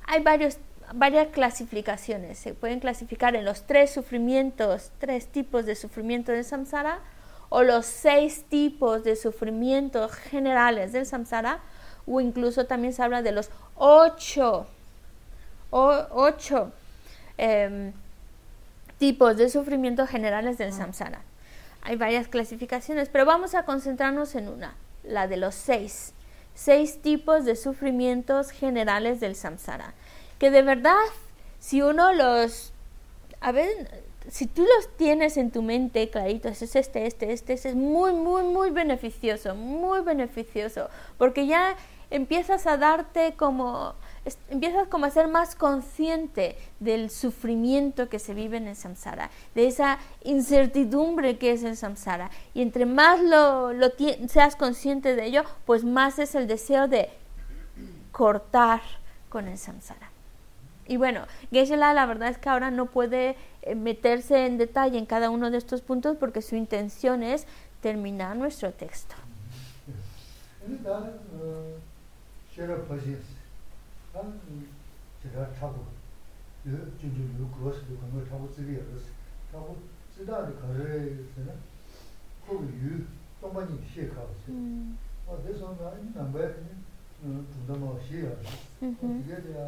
hay 0.08 0.23
varios, 0.23 0.58
varias 0.93 1.27
clasificaciones. 1.27 2.38
Se 2.38 2.54
pueden 2.54 2.80
clasificar 2.80 3.36
en 3.36 3.45
los 3.45 3.63
tres 3.63 3.91
sufrimientos, 3.91 4.91
tres 4.99 5.27
tipos 5.27 5.65
de 5.65 5.75
sufrimiento 5.75 6.32
del 6.32 6.43
samsara, 6.43 6.99
o 7.49 7.63
los 7.63 7.86
seis 7.86 8.45
tipos 8.47 9.04
de 9.04 9.15
sufrimientos 9.15 10.13
generales 10.13 10.93
del 10.93 11.06
samsara, 11.06 11.60
o 12.08 12.21
incluso 12.21 12.65
también 12.65 12.93
se 12.93 13.04
habla 13.04 13.21
de 13.21 13.32
los 13.32 13.49
ocho 13.75 14.67
o 15.69 16.06
ocho 16.12 16.71
em, 17.38 17.93
tipos 18.97 19.38
de 19.38 19.49
sufrimiento 19.49 20.06
generales 20.08 20.58
del 20.58 20.73
samsara. 20.73 21.21
Hay 21.82 21.95
varias 21.95 22.27
clasificaciones, 22.27 23.10
pero 23.10 23.25
vamos 23.25 23.56
a 23.56 23.63
concentrarnos 23.63 24.36
en 24.36 24.47
una, 24.47 24.75
la 25.04 25.27
de 25.27 25.38
los 25.38 25.56
seis. 25.56 26.13
Seis 26.54 27.01
tipos 27.01 27.45
de 27.45 27.56
sufrimientos 27.56 28.51
generales 28.51 29.19
del 29.19 29.36
samsara. 29.36 29.93
Que 30.41 30.49
de 30.49 30.63
verdad, 30.63 30.95
si 31.60 31.84
uno 31.84 32.13
los... 32.13 32.73
A 33.41 33.51
ver, 33.51 34.04
si 34.27 34.47
tú 34.47 34.63
los 34.63 34.97
tienes 34.97 35.38
en 35.38 35.51
tu 35.51 35.62
mente 35.62 36.10
claritos, 36.10 36.63
es 36.63 36.75
este, 36.75 37.06
este, 37.06 37.32
este, 37.32 37.54
este, 37.54 37.69
es 37.69 37.75
muy, 37.75 38.12
muy, 38.13 38.41
muy 38.41 38.71
beneficioso, 38.71 39.54
muy 39.54 39.99
beneficioso, 39.99 40.89
porque 41.19 41.45
ya 41.45 41.75
empiezas 42.10 42.65
a 42.65 42.77
darte 42.77 43.36
como 43.38 43.93
empiezas 44.49 44.88
como 44.88 45.06
a 45.06 45.12
ser 45.12 45.27
más 45.27 45.54
consciente 45.54 46.58
del 46.80 47.12
sufrimiento 47.12 48.10
que 48.10 48.17
se 48.17 48.34
vive 48.34 48.58
en 48.58 48.67
el 48.67 48.75
samsara, 48.75 49.30
de 49.54 49.67
esa 49.67 49.99
incertidumbre 50.23 51.38
que 51.38 51.51
es 51.51 51.62
el 51.63 51.77
samsara. 51.77 52.32
Y 52.56 52.63
entre 52.63 52.88
más 52.88 53.21
lo, 53.21 53.69
seas 54.27 54.56
consciente 54.56 55.15
de 55.15 55.25
ello, 55.25 55.43
pues 55.67 55.84
más 55.84 56.17
es 56.17 56.34
el 56.34 56.47
deseo 56.47 56.88
de 56.88 57.12
cortar 58.12 58.82
con 59.30 59.47
el 59.47 59.60
samsara. 59.60 60.11
Y 60.91 60.97
bueno, 60.97 61.21
geshe 61.51 61.77
la 61.77 62.06
verdad 62.06 62.27
es 62.27 62.38
que 62.38 62.49
ahora 62.49 62.69
no 62.69 62.88
puede 62.88 63.38
eh, 63.62 63.75
meterse 63.75 64.45
en 64.45 64.58
detalle 64.58 64.97
en 64.97 65.06
cada 65.06 65.30
uno 65.30 65.49
de 65.49 65.58
estos 65.58 65.82
puntos 65.82 66.17
porque 66.17 66.41
su 66.41 66.58
intención 66.58 67.23
es 67.23 67.47
terminar 67.80 68.36
nuestro 68.36 68.73
texto. 68.73 69.15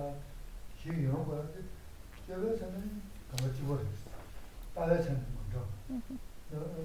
ān 0.03 0.32
xīn 0.83 0.99
yōng 1.07 1.23
bā 1.23 1.37
rā 1.39 1.43
tī, 1.55 1.61
xīn 2.27 2.41
bā 2.43 2.49
chā 2.59 2.67
nā 2.75 2.79
kā 3.31 3.37
bā 3.39 3.49
chī 3.55 3.67
bā 3.67 3.75
rā 3.79 3.85
sī, 3.87 4.09
tā 4.75 4.87
rā 4.89 4.97
chā 4.99 5.13
nā 5.15 5.27
mā 5.31 5.43
rā, 5.53 5.61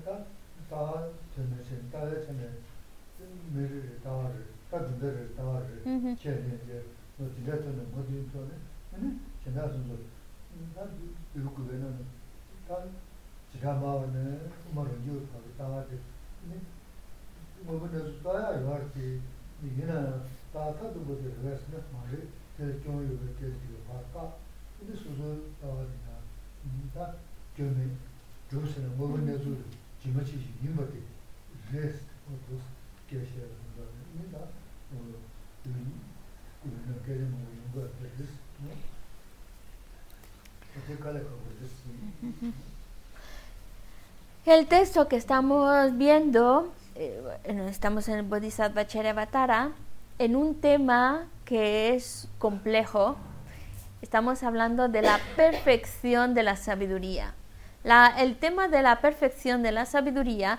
tā 0.07 0.15
tā 0.71 0.83
chā 1.35 1.47
nā 1.51 1.59
chā, 1.67 1.79
tā 1.91 2.05
rā 2.07 2.21
chā 2.23 2.37
nā 2.39 2.47
mē 3.57 3.65
rī 3.67 3.81
rī 3.83 3.97
tā 4.05 4.15
rī, 4.31 4.45
tā 4.71 4.85
dhū 4.87 4.95
dā 5.03 5.11
rī 5.19 5.25
tā 5.35 5.49
rī, 5.67 6.15
chē 6.23 6.37
nā 6.47 6.55
yā, 6.71 6.79
nō 7.19 7.27
tī 7.35 7.51
rā 7.51 7.59
tō 7.59 7.75
nā 7.75 7.91
mō 7.91 8.07
tī 8.07 8.23
tō 8.31 8.47
nā, 8.47 8.63
nā 8.95 9.13
chā 9.43 9.57
nā 9.59 9.67
sū 9.67 9.83
sō, 9.91 9.99
tā 10.79 10.87
rū 11.35 11.51
gu 11.59 11.67
bē 11.67 11.83
nā 11.83 11.91
nā, 11.99 12.09
tā 12.71 12.83
chī 13.51 13.67
rā 13.67 13.75
mā 13.83 13.99
wā 13.99 14.07
nā, 14.15 14.27
mā 14.79 14.87
rō 14.87 14.99
yō 15.11 15.23
tā 15.35 15.43
rī, 15.43 15.57
tā 15.59 15.73
rā 15.75 15.83
tī, 15.91 15.99
mō 17.67 17.83
bā 17.83 17.91
nā 17.91 18.07
sū 18.07 18.19
tā 18.23 18.41
yā 18.47 18.59
yā 18.63 18.79
rī 18.79 18.93
tī, 18.95 19.15
nī 19.59 19.79
yī 19.81 19.91
nā 19.91 20.03
tā 20.55 20.71
tā 20.79 20.95
dhū 20.95 21.09
bā 21.11 21.19
tī 21.19 21.41
rā 21.43 21.59
sī 21.59 21.75
nā 21.75 21.89
mā 21.91 22.13
rī, 22.15 22.29
이렇게 22.58 22.74
되는 22.74 22.84
다 22.84 22.84
지가마는 22.84 22.84
뭐로 22.84 22.84
뉴하고 22.84 22.84
다와데 22.84 22.84
네 22.84 22.84
뭐는 22.84 22.84
좋아요 22.84 23.12
이렇게 23.12 23.48
이게나 23.48 23.84
다타도 23.88 23.94
뭐들 23.94 23.94
그랬으면 23.94 23.96
말이 23.96 23.98
제 23.98 24.00
종이 24.00 24.00
이렇게 24.18 24.20
되고 24.20 24.24
바까 24.24 24.38
근데 24.80 24.96
수술 24.96 25.52
다와리나 25.62 26.24
다 26.94 27.14
교내 27.56 27.92
조선은 28.50 28.98
뭐는 28.98 29.26
내주 29.26 29.64
지마치 30.02 30.54
임바데 30.64 31.02
레스 31.72 32.14
어 32.26 32.64
El 44.46 44.68
texto 44.68 45.08
que 45.08 45.16
estamos 45.16 45.98
viendo, 45.98 46.74
eh, 46.96 47.22
estamos 47.70 48.08
en 48.08 48.16
el 48.16 48.24
Bodhisattva 48.24 48.88
Charyavatara, 48.88 49.72
en 50.20 50.36
un 50.36 50.56
tema 50.56 51.28
que 51.49 51.95
es 51.95 52.29
complejo. 52.39 53.17
Estamos 54.03 54.43
hablando 54.43 54.89
de 54.89 55.01
la 55.01 55.19
perfección 55.35 56.35
de 56.35 56.43
la 56.43 56.57
sabiduría. 56.57 57.33
El 58.19 58.37
tema 58.37 58.69
de 58.69 58.83
la 58.83 59.01
perfección 59.01 59.63
de 59.63 59.73
la 59.73 59.87
sabiduría 59.87 60.59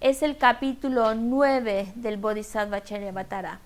es 0.00 0.24
el 0.24 0.36
capítulo 0.36 1.14
9 1.14 1.92
del 1.94 2.16
Bodhisattva 2.16 2.82
Charyavatara. 2.82 3.60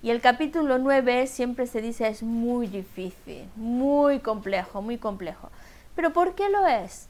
Y 0.00 0.10
el 0.10 0.20
capítulo 0.20 0.78
9 0.78 1.26
siempre 1.26 1.66
se 1.66 1.80
dice 1.80 2.06
es 2.06 2.22
muy 2.22 2.68
difícil, 2.68 3.48
muy 3.56 4.20
complejo, 4.20 4.82
muy 4.82 4.98
complejo. 4.98 5.50
¿Pero 5.96 6.12
por 6.12 6.36
qué 6.36 6.48
lo 6.48 6.68
es? 6.68 7.08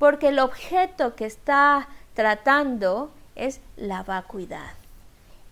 Porque 0.00 0.30
el 0.30 0.40
objeto 0.40 1.14
que 1.14 1.26
está 1.26 1.86
tratando 2.14 3.12
es 3.36 3.60
la 3.76 4.02
vacuidad. 4.02 4.72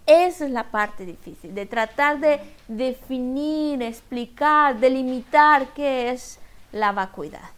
Esa 0.07 0.45
es 0.47 0.51
la 0.51 0.65
parte 0.65 1.07
difícil, 1.07 1.55
de 1.55 1.67
tratar 1.67 2.19
de 2.19 2.41
definir, 2.69 3.83
explicar, 3.83 4.79
delimitar 4.79 5.69
qué 5.75 6.11
es 6.11 6.41
la 6.73 6.93
vacuidad. 6.93 7.51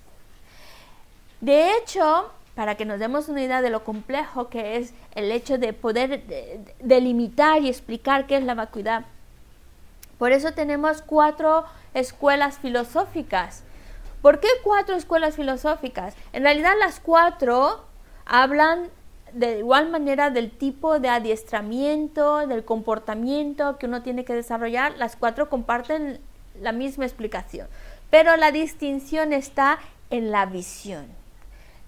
De 1.40 1.76
hecho, 1.76 2.30
para 2.54 2.76
que 2.76 2.84
nos 2.84 2.98
demos 2.98 3.28
una 3.28 3.42
idea 3.42 3.62
de 3.62 3.70
lo 3.70 3.82
complejo 3.84 4.48
que 4.48 4.76
es 4.76 4.94
el 5.14 5.32
hecho 5.32 5.58
de 5.58 5.72
poder 5.72 6.22
delimitar 6.80 7.62
y 7.62 7.68
explicar 7.68 8.26
qué 8.26 8.36
es 8.36 8.44
la 8.44 8.54
vacuidad. 8.54 9.04
Por 10.18 10.32
eso 10.32 10.52
tenemos 10.52 11.02
cuatro 11.02 11.64
escuelas 11.92 12.58
filosóficas. 12.58 13.64
¿Por 14.22 14.40
qué 14.40 14.48
cuatro 14.62 14.94
escuelas 14.96 15.36
filosóficas? 15.36 16.14
En 16.32 16.44
realidad 16.44 16.74
las 16.78 17.00
cuatro 17.00 17.84
hablan 18.24 18.88
de 19.34 19.58
igual 19.58 19.90
manera 19.90 20.30
del 20.30 20.50
tipo 20.50 20.98
de 20.98 21.08
adiestramiento, 21.08 22.46
del 22.46 22.64
comportamiento 22.64 23.78
que 23.78 23.86
uno 23.86 24.02
tiene 24.02 24.24
que 24.24 24.34
desarrollar. 24.34 24.96
Las 24.96 25.16
cuatro 25.16 25.50
comparten 25.50 26.20
la 26.60 26.72
misma 26.72 27.04
explicación, 27.04 27.68
pero 28.10 28.36
la 28.36 28.52
distinción 28.52 29.32
está 29.32 29.78
en 30.10 30.30
la 30.30 30.46
visión 30.46 31.06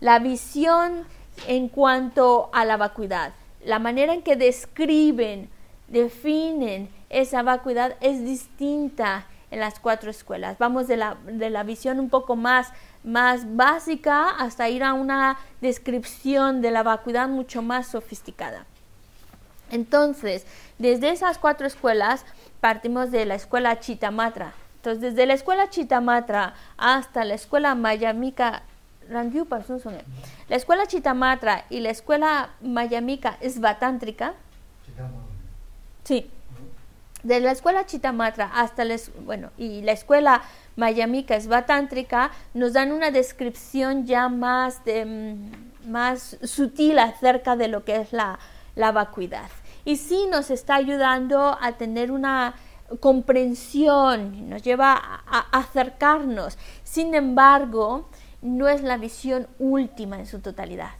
la 0.00 0.18
visión 0.18 1.04
en 1.46 1.68
cuanto 1.68 2.50
a 2.52 2.64
la 2.64 2.76
vacuidad, 2.76 3.32
la 3.64 3.78
manera 3.78 4.12
en 4.14 4.22
que 4.22 4.36
describen, 4.36 5.48
definen 5.88 6.88
esa 7.08 7.42
vacuidad 7.42 7.96
es 8.00 8.24
distinta 8.24 9.26
en 9.50 9.60
las 9.60 9.78
cuatro 9.78 10.10
escuelas. 10.10 10.58
Vamos 10.58 10.88
de 10.88 10.96
la, 10.96 11.16
de 11.24 11.50
la 11.50 11.62
visión 11.62 12.00
un 12.00 12.10
poco 12.10 12.36
más, 12.36 12.72
más 13.06 13.56
básica 13.56 14.28
hasta 14.28 14.68
ir 14.68 14.84
a 14.84 14.92
una 14.92 15.38
descripción 15.62 16.60
de 16.60 16.72
la 16.72 16.82
vacuidad 16.82 17.28
mucho 17.28 17.62
más 17.62 17.86
sofisticada. 17.86 18.66
Entonces, 19.70 20.44
desde 20.78 21.10
esas 21.10 21.38
cuatro 21.38 21.66
escuelas 21.66 22.26
partimos 22.60 23.10
de 23.10 23.24
la 23.24 23.36
escuela 23.36 23.80
Chitamatra. 23.80 24.52
Entonces, 24.76 25.00
desde 25.00 25.26
la 25.26 25.34
escuela 25.34 25.70
Chitamatra 25.70 26.54
hasta 26.76 27.24
la 27.24 27.34
escuela 27.34 27.74
Mayamika 27.74 28.62
la 29.08 30.56
escuela 30.56 30.86
Chitamatra 30.86 31.64
y 31.70 31.78
la 31.80 31.90
escuela 31.90 32.50
Mayamika 32.60 33.38
es 33.40 33.60
batántrica. 33.60 34.34
Sí. 36.02 36.28
De 37.26 37.40
la 37.40 37.50
escuela 37.50 37.84
Chitamatra 37.86 38.52
hasta 38.54 38.84
la, 38.84 38.94
bueno, 39.24 39.50
y 39.58 39.82
la 39.82 39.90
escuela 39.90 40.42
Mayamika 40.76 41.34
es 41.34 41.48
batántrica, 41.48 42.30
nos 42.54 42.74
dan 42.74 42.92
una 42.92 43.10
descripción 43.10 44.06
ya 44.06 44.28
más, 44.28 44.84
de, 44.84 45.04
mm, 45.04 45.90
más 45.90 46.36
sutil 46.44 47.00
acerca 47.00 47.56
de 47.56 47.66
lo 47.66 47.84
que 47.84 47.96
es 47.96 48.12
la, 48.12 48.38
la 48.76 48.92
vacuidad. 48.92 49.50
Y 49.84 49.96
sí 49.96 50.28
nos 50.30 50.52
está 50.52 50.76
ayudando 50.76 51.58
a 51.60 51.72
tener 51.72 52.12
una 52.12 52.54
comprensión, 53.00 54.48
nos 54.48 54.62
lleva 54.62 54.92
a 54.94 55.46
acercarnos. 55.50 56.56
Sin 56.84 57.12
embargo, 57.16 58.08
no 58.40 58.68
es 58.68 58.84
la 58.84 58.98
visión 58.98 59.48
última 59.58 60.20
en 60.20 60.26
su 60.26 60.38
totalidad. 60.38 60.92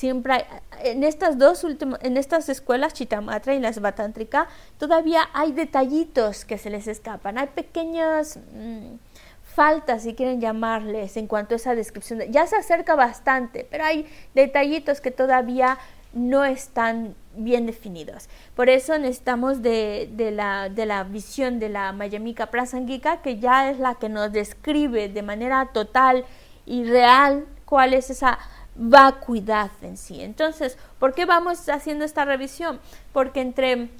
Siempre 0.00 0.46
en 0.82 1.04
estas 1.04 1.36
dos 1.36 1.62
últimas, 1.62 2.00
en 2.02 2.16
estas 2.16 2.48
escuelas 2.48 2.94
Chitamatra 2.94 3.52
y 3.52 3.60
las 3.60 3.82
Batántrica, 3.82 4.48
todavía 4.78 5.28
hay 5.34 5.52
detallitos 5.52 6.46
que 6.46 6.56
se 6.56 6.70
les 6.70 6.86
escapan, 6.86 7.36
hay 7.36 7.48
pequeñas 7.48 8.38
mm, 8.54 8.94
faltas, 9.42 10.04
si 10.04 10.14
quieren 10.14 10.40
llamarles, 10.40 11.18
en 11.18 11.26
cuanto 11.26 11.54
a 11.54 11.56
esa 11.56 11.74
descripción. 11.74 12.20
ya 12.30 12.46
se 12.46 12.56
acerca 12.56 12.94
bastante, 12.94 13.68
pero 13.70 13.84
hay 13.84 14.06
detallitos 14.34 15.02
que 15.02 15.10
todavía 15.10 15.76
no 16.14 16.46
están 16.46 17.14
bien 17.34 17.66
definidos. 17.66 18.30
Por 18.56 18.70
eso 18.70 18.96
necesitamos 18.96 19.60
de, 19.60 20.08
de, 20.14 20.30
la, 20.30 20.70
de 20.70 20.86
la, 20.86 21.04
visión 21.04 21.58
de 21.58 21.68
la 21.68 21.92
Mayamika 21.92 22.46
Prasangika, 22.46 23.20
que 23.20 23.38
ya 23.38 23.70
es 23.70 23.78
la 23.78 23.96
que 23.96 24.08
nos 24.08 24.32
describe 24.32 25.10
de 25.10 25.22
manera 25.22 25.68
total 25.74 26.24
y 26.64 26.84
real 26.84 27.44
cuál 27.66 27.92
es 27.92 28.08
esa 28.08 28.38
vacuidad 28.80 29.70
en 29.82 29.98
sí. 29.98 30.22
Entonces, 30.22 30.78
¿por 30.98 31.14
qué 31.14 31.26
vamos 31.26 31.68
haciendo 31.68 32.04
esta 32.04 32.24
revisión? 32.24 32.80
Porque 33.12 33.42
entre 33.42 33.90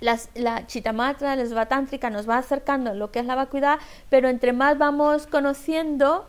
las, 0.00 0.28
la 0.34 0.66
chitamatra, 0.66 1.34
la 1.34 1.42
esvatántrica 1.42 2.10
nos 2.10 2.28
va 2.28 2.36
acercando 2.36 2.90
a 2.90 2.94
lo 2.94 3.10
que 3.10 3.20
es 3.20 3.26
la 3.26 3.34
vacuidad, 3.34 3.78
pero 4.10 4.28
entre 4.28 4.52
más 4.52 4.76
vamos 4.76 5.26
conociendo 5.26 6.26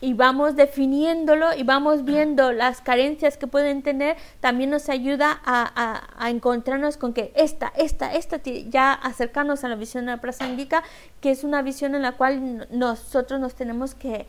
y 0.00 0.14
vamos 0.14 0.54
definiéndolo 0.54 1.54
y 1.54 1.64
vamos 1.64 2.04
viendo 2.04 2.52
las 2.52 2.80
carencias 2.80 3.36
que 3.36 3.48
pueden 3.48 3.82
tener, 3.82 4.16
también 4.38 4.70
nos 4.70 4.88
ayuda 4.88 5.40
a, 5.44 6.30
encontrarnos 6.30 6.96
con 6.96 7.12
que 7.12 7.32
esta, 7.34 7.72
esta, 7.76 8.14
esta, 8.14 8.40
ya 8.42 8.92
acercarnos 8.92 9.64
a 9.64 9.68
la 9.68 9.74
visión 9.74 10.06
de 10.06 10.12
la 10.12 10.20
prasanguica, 10.20 10.84
que 11.20 11.32
es 11.32 11.42
una 11.42 11.62
visión 11.62 11.94
en 11.94 12.02
la 12.02 12.12
cual 12.12 12.68
nosotros 12.70 13.40
nos 13.40 13.54
tenemos 13.54 13.94
que, 13.94 14.26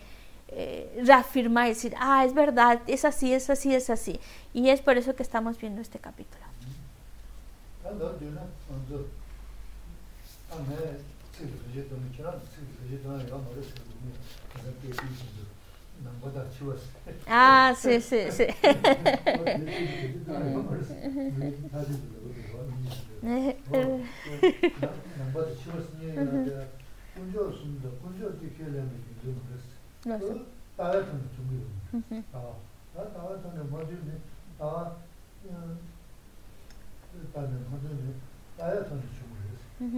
eh, 0.52 1.02
reafirmar 1.06 1.68
y 1.68 1.70
decir, 1.70 1.94
ah, 2.00 2.26
es 2.26 2.34
verdad, 2.34 2.82
es 2.88 3.06
así, 3.06 3.34
es 3.34 3.50
así, 3.50 3.74
es 3.76 3.90
así. 3.90 4.20
Y 4.54 4.70
es 4.70 4.82
por 4.82 4.98
eso 4.98 5.16
que 5.16 5.24
estamos 5.24 5.58
viendo 5.60 5.82
este 5.82 6.00
capítulo. 6.00 6.46
Ah, 17.28 17.74
sí, 17.78 18.02
sí, 18.02 18.32
sí. 18.32 18.46
그 30.19 30.47
다야던 30.77 31.31
중요. 31.35 31.65
아, 32.33 32.55
나 32.95 33.05
다야던 33.13 33.71
뭐지네. 33.71 34.19
아, 34.59 34.97
일단은 37.15 37.71
뭐지네. 37.71 38.15
다야던 38.59 39.01
중요. 39.01 39.37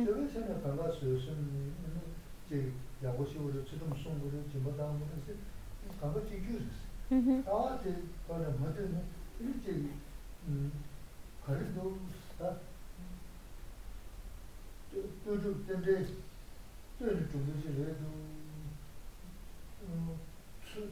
저거 0.06 0.32
전에 0.32 0.60
달라서 0.62 0.98
무슨 1.04 1.72
제 2.48 2.72
야고시오를 3.02 3.64
지금 3.66 3.90
송부를 3.94 4.44
지금 4.50 4.76
다음 4.76 4.98
무슨 4.98 5.38
가고 6.00 6.26
지규스. 6.28 6.64
아, 7.46 7.78
제 7.82 8.02
거는 8.26 8.58
뭐지네. 8.60 9.02
일제 9.40 9.90
음 10.48 10.72
가르도 11.44 11.98
다 12.38 12.56
또또 15.24 15.54
근데 15.66 16.06
또 16.98 17.06
좀도 17.30 17.60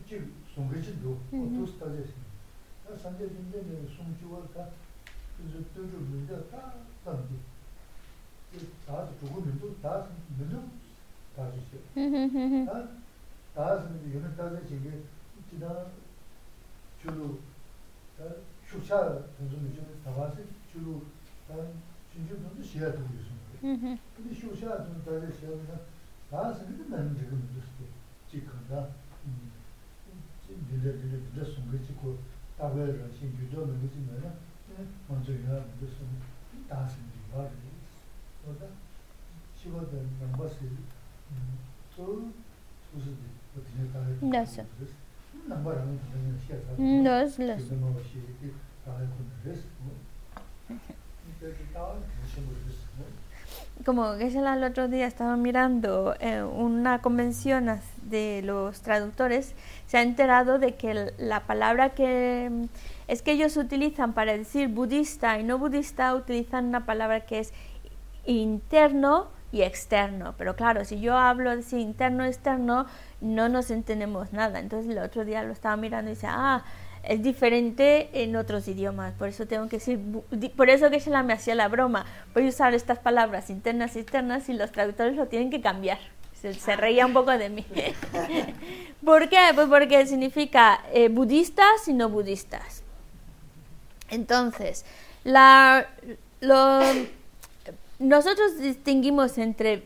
지 0.06 0.32
송게지도 0.54 1.10
어떻게 1.12 1.66
스타제스 1.72 2.12
나 2.88 2.96
산제 2.96 3.28
진데 3.28 3.62
송주월까 3.96 4.70
그래서 5.36 5.58
또저 5.74 5.96
문제 5.98 6.34
다 6.50 6.74
담기. 7.04 7.34
다 8.86 9.08
두고 9.20 9.40
민도 9.42 9.76
다 9.82 10.08
민도 10.38 10.62
다 11.36 11.50
주세요. 11.52 11.80
다 12.66 12.88
다스 13.54 13.88
이거는 14.06 14.36
다스 14.36 14.66
지금 14.66 15.04
지나 15.50 15.86
주로 17.02 17.38
다 18.16 18.24
슈샤 18.66 19.22
무슨 19.38 19.74
좀 19.74 20.00
다와서 20.04 20.36
주로 20.72 21.02
다 21.46 21.54
진주도 22.12 22.62
시야 22.62 22.90
두고 22.92 23.08
있습니다. 23.14 24.00
근데 24.16 24.34
슈샤 24.34 24.84
좀 24.84 25.02
다스 25.04 25.38
시야는 25.38 25.66
다스 26.30 26.64
근데 26.66 26.96
난 26.96 27.14
지금 27.16 27.38
무슨 27.52 27.60
지 27.76 27.89
chi 28.31 28.39
kanda 28.47 28.87
dile 30.69 30.91
dile 30.99 31.17
dile 31.31 31.43
sunga 31.45 31.77
chi 31.85 31.93
ku 31.99 32.17
tawe 32.57 32.85
ra 32.85 33.07
chi 33.11 33.25
yudo 33.27 33.65
mengi 33.65 33.89
chi 33.91 33.99
me 34.07 34.15
na 34.23 34.31
manzo 35.07 35.31
yuwa 35.31 35.59
mengi 35.67 35.87
sunga 35.95 36.23
dansi 36.69 36.95
mengi 37.03 37.19
yuwa 37.27 37.43
ri 37.51 37.71
oda 38.49 38.67
shiwa 39.57 39.81
da 39.91 39.97
namba 40.19 40.47
si 40.47 40.65
to 41.95 42.31
susu 42.87 43.11
di 43.19 43.27
odine 43.57 43.91
tawe 43.91 44.15
namba 45.49 45.73
rangi 45.73 45.99
dine 46.11 46.39
shia 46.39 46.55
tawe 46.63 46.77
shiwa 47.59 47.79
ma 47.83 47.87
wa 47.95 48.01
shia 48.03 48.21
ki 48.39 48.47
tawe 48.85 49.03
kundu 49.11 49.35
resi 49.43 49.67
tawe 51.73 51.99
kundu 51.99 52.27
shimu 52.31 52.51
resi 52.63 52.80
como 53.85 54.17
que 54.17 54.25
ella 54.25 54.53
el 54.53 54.63
otro 54.63 54.87
día 54.87 55.07
estaba 55.07 55.37
mirando 55.37 56.15
eh, 56.19 56.43
una 56.43 57.01
convención 57.01 57.69
de 58.03 58.41
los 58.43 58.81
traductores, 58.81 59.53
se 59.87 59.97
ha 59.97 60.01
enterado 60.01 60.59
de 60.59 60.75
que 60.75 61.13
la 61.17 61.41
palabra 61.41 61.89
que 61.89 62.49
mm, 62.51 62.65
es 63.07 63.21
que 63.21 63.31
ellos 63.31 63.57
utilizan 63.57 64.13
para 64.13 64.37
decir 64.37 64.69
budista 64.69 65.39
y 65.39 65.43
no 65.43 65.57
budista, 65.57 66.13
utilizan 66.15 66.65
una 66.65 66.85
palabra 66.85 67.21
que 67.21 67.39
es 67.39 67.53
interno 68.25 69.27
y 69.51 69.63
externo. 69.63 70.35
Pero 70.37 70.55
claro, 70.55 70.85
si 70.85 70.99
yo 71.01 71.17
hablo 71.17 71.55
de 71.55 71.79
interno, 71.79 72.25
externo, 72.25 72.85
no 73.19 73.49
nos 73.49 73.71
entendemos 73.71 74.31
nada. 74.33 74.59
Entonces 74.59 74.91
el 74.91 74.99
otro 74.99 75.25
día 75.25 75.43
lo 75.43 75.53
estaba 75.53 75.75
mirando 75.75 76.11
y 76.11 76.15
dice, 76.15 76.27
ah, 76.29 76.63
es 77.03 77.23
diferente 77.23 78.09
en 78.13 78.35
otros 78.35 78.67
idiomas, 78.67 79.13
por 79.13 79.27
eso 79.27 79.47
tengo 79.47 79.67
que 79.67 79.77
decir, 79.77 79.99
por 80.55 80.69
eso 80.69 80.89
que 80.89 80.99
se 80.99 81.09
la 81.09 81.23
me 81.23 81.33
hacía 81.33 81.55
la 81.55 81.67
broma, 81.67 82.05
voy 82.33 82.45
a 82.45 82.49
usar 82.49 82.73
estas 82.73 82.99
palabras 82.99 83.49
internas 83.49 83.95
y 83.95 83.99
externas 83.99 84.49
y 84.49 84.53
los 84.53 84.71
traductores 84.71 85.15
lo 85.15 85.27
tienen 85.27 85.49
que 85.49 85.61
cambiar. 85.61 85.99
Se, 86.41 86.75
reía 86.75 87.05
un 87.05 87.13
poco 87.13 87.29
de 87.31 87.49
mí. 87.49 87.63
¿Por 89.05 89.29
qué? 89.29 89.37
Pues 89.53 89.67
porque 89.67 90.07
significa 90.07 90.81
eh, 90.91 91.07
budistas 91.07 91.87
y 91.87 91.93
no 91.93 92.09
budistas. 92.09 92.81
Entonces, 94.09 94.83
la, 95.23 95.87
nosotros 97.99 98.57
distinguimos 98.57 99.37
entre, 99.37 99.83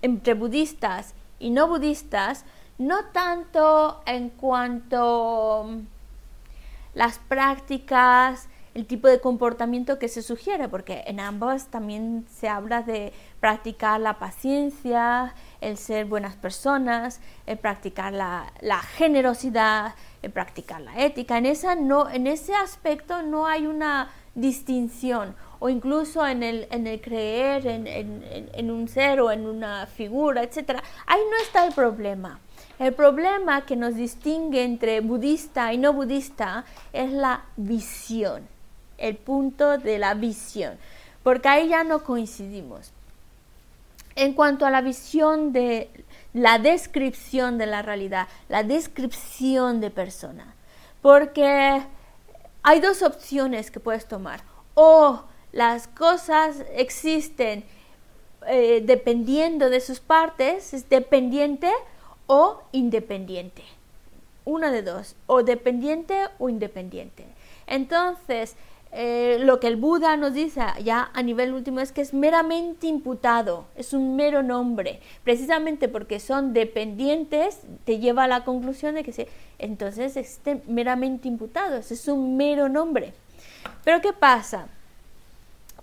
entre 0.00 0.34
budistas 0.34 1.12
y 1.38 1.50
no 1.50 1.68
budistas, 1.68 2.46
no 2.78 3.04
tanto 3.12 4.00
en 4.06 4.30
cuanto 4.30 5.82
las 6.94 7.18
prácticas, 7.18 8.48
el 8.74 8.86
tipo 8.86 9.08
de 9.08 9.20
comportamiento 9.20 9.98
que 9.98 10.08
se 10.08 10.22
sugiere, 10.22 10.68
porque 10.68 11.02
en 11.06 11.18
ambos 11.20 11.66
también 11.66 12.26
se 12.30 12.48
habla 12.48 12.82
de 12.82 13.12
practicar 13.40 14.00
la 14.00 14.18
paciencia, 14.18 15.34
el 15.60 15.76
ser 15.76 16.04
buenas 16.06 16.36
personas, 16.36 17.20
el 17.46 17.58
practicar 17.58 18.12
la, 18.12 18.52
generosidad, 18.96 19.94
el 20.22 20.30
practicar 20.30 20.80
la 20.80 20.96
ética. 21.04 21.38
En, 21.38 21.46
esa 21.46 21.74
no, 21.74 22.08
en 22.08 22.26
ese 22.26 22.54
aspecto 22.54 23.22
no 23.22 23.46
hay 23.46 23.66
una 23.66 24.10
distinción, 24.34 25.34
o 25.58 25.68
incluso 25.68 26.24
en 26.24 26.44
el, 26.44 26.68
en 26.70 26.86
el 26.86 27.00
creer 27.00 27.66
en- 27.66 27.86
en 27.88 28.70
un 28.70 28.86
ser 28.86 29.20
o 29.20 29.32
en 29.32 29.46
una 29.46 29.86
figura, 29.86 30.42
etc. 30.44 30.80
Ahí 31.06 31.20
no 31.30 31.36
está 31.42 31.66
el 31.66 31.74
problema. 31.74 32.38
El 32.78 32.94
problema 32.94 33.66
que 33.66 33.74
nos 33.74 33.96
distingue 33.96 34.62
entre 34.62 35.00
budista 35.00 35.72
y 35.72 35.78
no 35.78 35.92
budista 35.92 36.64
es 36.92 37.10
la 37.10 37.44
visión, 37.56 38.46
el 38.98 39.16
punto 39.16 39.78
de 39.78 39.98
la 39.98 40.14
visión, 40.14 40.78
porque 41.24 41.48
ahí 41.48 41.68
ya 41.68 41.82
no 41.82 42.04
coincidimos. 42.04 42.92
En 44.14 44.32
cuanto 44.32 44.64
a 44.64 44.70
la 44.70 44.80
visión 44.80 45.52
de 45.52 45.90
la 46.32 46.58
descripción 46.58 47.58
de 47.58 47.66
la 47.66 47.82
realidad, 47.82 48.28
la 48.48 48.62
descripción 48.62 49.80
de 49.80 49.90
persona, 49.90 50.54
porque 51.02 51.82
hay 52.62 52.80
dos 52.80 53.02
opciones 53.02 53.70
que 53.70 53.80
puedes 53.80 54.06
tomar. 54.06 54.42
O 54.74 55.24
las 55.52 55.88
cosas 55.88 56.64
existen 56.74 57.64
eh, 58.46 58.82
dependiendo 58.84 59.68
de 59.68 59.80
sus 59.80 59.98
partes, 59.98 60.74
es 60.74 60.88
dependiente 60.88 61.72
o 62.28 62.62
independiente. 62.70 63.64
Una 64.44 64.70
de 64.70 64.82
dos, 64.82 65.16
o 65.26 65.42
dependiente 65.42 66.14
o 66.38 66.48
independiente. 66.48 67.24
Entonces, 67.66 68.54
eh, 68.92 69.38
lo 69.40 69.60
que 69.60 69.66
el 69.66 69.76
Buda 69.76 70.16
nos 70.16 70.32
dice 70.32 70.62
ya 70.82 71.10
a 71.12 71.22
nivel 71.22 71.52
último 71.52 71.80
es 71.80 71.92
que 71.92 72.00
es 72.00 72.14
meramente 72.14 72.86
imputado, 72.86 73.66
es 73.76 73.92
un 73.92 74.16
mero 74.16 74.42
nombre, 74.42 75.00
precisamente 75.24 75.88
porque 75.88 76.20
son 76.20 76.54
dependientes, 76.54 77.60
te 77.84 77.98
lleva 77.98 78.24
a 78.24 78.28
la 78.28 78.44
conclusión 78.44 78.94
de 78.94 79.04
que 79.04 79.12
se, 79.12 79.28
entonces 79.58 80.16
este 80.16 80.62
meramente 80.66 81.28
imputados, 81.28 81.90
es 81.90 82.08
un 82.08 82.38
mero 82.38 82.70
nombre. 82.70 83.12
Pero 83.84 84.00
¿qué 84.00 84.14
pasa? 84.14 84.68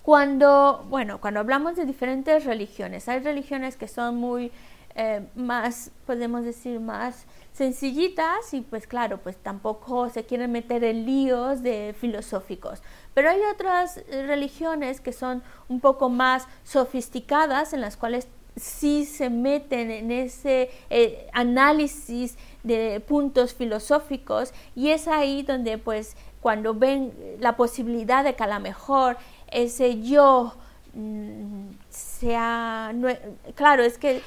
Cuando, 0.02 0.86
bueno, 0.90 1.20
cuando 1.20 1.40
hablamos 1.40 1.76
de 1.76 1.86
diferentes 1.86 2.46
religiones, 2.46 3.08
hay 3.08 3.20
religiones 3.20 3.76
que 3.76 3.88
son 3.88 4.16
muy 4.16 4.52
eh, 4.96 5.28
más, 5.36 5.92
podemos 6.06 6.44
decir, 6.46 6.80
más 6.80 7.26
sencillitas 7.54 8.54
y 8.54 8.62
pues 8.62 8.88
claro, 8.88 9.20
pues 9.20 9.38
tampoco 9.38 10.10
se 10.10 10.26
quieren 10.26 10.52
meter 10.52 10.84
en 10.84 11.06
líos 11.06 11.62
de 11.64 11.96
filosóficos. 12.00 12.82
Pero 13.14 13.30
hay 13.30 13.40
otras 13.54 14.02
religiones 14.10 15.00
que 15.02 15.14
son 15.14 15.42
un 15.70 15.80
poco 15.80 16.10
más 16.10 16.48
sofisticadas 16.64 17.74
en 17.74 17.82
las 17.82 17.98
cuales 17.98 18.28
sí 18.58 19.06
se 19.06 19.30
meten 19.30 19.92
en 19.92 20.12
ese 20.12 20.70
eh, 20.90 21.28
análisis 21.34 22.38
de 22.64 23.02
puntos 23.02 23.54
filosóficos 23.54 24.54
y 24.76 24.90
es 24.92 25.08
ahí 25.10 25.44
donde 25.44 25.78
pues 25.78 26.16
cuando 26.42 26.74
ven 26.74 27.14
la 27.40 27.58
posibilidad 27.58 28.24
de 28.24 28.36
que 28.36 28.44
a 28.44 28.48
lo 28.48 28.60
mejor 28.62 29.18
ese 29.52 30.02
yo 30.02 30.56
mm, 30.94 31.68
sea 31.90 32.92
nue- 32.94 33.20
claro 33.56 33.84
es 33.84 33.98
que 33.98 34.22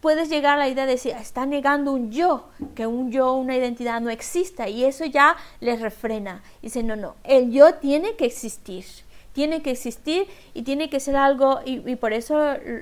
puedes 0.00 0.28
llegar 0.28 0.54
a 0.54 0.58
la 0.58 0.68
idea 0.68 0.86
de 0.86 0.92
decir 0.92 1.12
está 1.12 1.46
negando 1.46 1.92
un 1.92 2.10
yo 2.10 2.48
que 2.74 2.86
un 2.86 3.10
yo 3.10 3.34
una 3.34 3.56
identidad 3.56 4.00
no 4.00 4.10
exista 4.10 4.68
y 4.68 4.84
eso 4.84 5.04
ya 5.04 5.36
les 5.60 5.80
refrena 5.80 6.42
dice 6.62 6.82
no 6.82 6.96
no 6.96 7.16
el 7.24 7.50
yo 7.50 7.74
tiene 7.74 8.16
que 8.16 8.26
existir 8.26 8.84
tiene 9.32 9.62
que 9.62 9.70
existir 9.70 10.26
y 10.54 10.62
tiene 10.62 10.90
que 10.90 10.98
ser 10.98 11.16
algo 11.16 11.60
y, 11.64 11.88
y 11.88 11.96
por 11.96 12.12
eso 12.12 12.38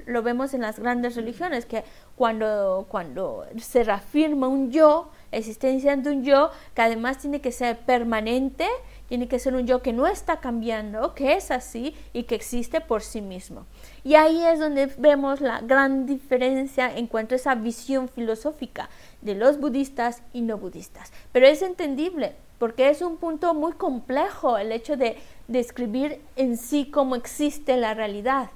lo 0.06 0.22
vemos 0.22 0.54
en 0.54 0.62
las 0.62 0.78
grandes 0.78 1.16
religiones 1.16 1.66
que 1.66 1.84
cuando 2.16 2.86
cuando 2.88 3.46
se 3.58 3.84
reafirma 3.84 4.48
un 4.48 4.70
yo 4.70 5.10
existencia 5.30 5.94
de 5.96 6.10
un 6.10 6.24
yo 6.24 6.50
que 6.74 6.82
además 6.82 7.18
tiene 7.18 7.40
que 7.40 7.52
ser 7.52 7.78
permanente 7.78 8.66
tiene 9.08 9.26
que 9.26 9.38
ser 9.38 9.54
un 9.54 9.66
yo 9.66 9.82
que 9.82 9.92
no 9.92 10.06
está 10.06 10.38
cambiando, 10.38 11.14
que 11.14 11.32
es 11.32 11.50
así 11.50 11.96
y 12.12 12.24
que 12.24 12.34
existe 12.34 12.80
por 12.80 13.02
sí 13.02 13.22
mismo. 13.22 13.66
Y 14.08 14.14
ahí 14.14 14.42
es 14.42 14.58
donde 14.58 14.86
vemos 14.96 15.42
la 15.42 15.60
gran 15.60 16.06
diferencia 16.06 16.90
en 16.96 17.08
cuanto 17.08 17.34
a 17.34 17.36
esa 17.36 17.54
visión 17.54 18.08
filosófica 18.08 18.88
de 19.20 19.34
los 19.34 19.60
budistas 19.60 20.22
y 20.32 20.40
no 20.40 20.56
budistas. 20.56 21.12
Pero 21.30 21.46
es 21.46 21.60
entendible 21.60 22.34
porque 22.58 22.88
es 22.88 23.02
un 23.02 23.18
punto 23.18 23.52
muy 23.52 23.72
complejo 23.72 24.56
el 24.56 24.72
hecho 24.72 24.96
de 24.96 25.18
describir 25.46 26.22
en 26.36 26.56
sí 26.56 26.90
cómo 26.90 27.16
existe 27.16 27.76
la 27.76 27.92
realidad 27.92 28.48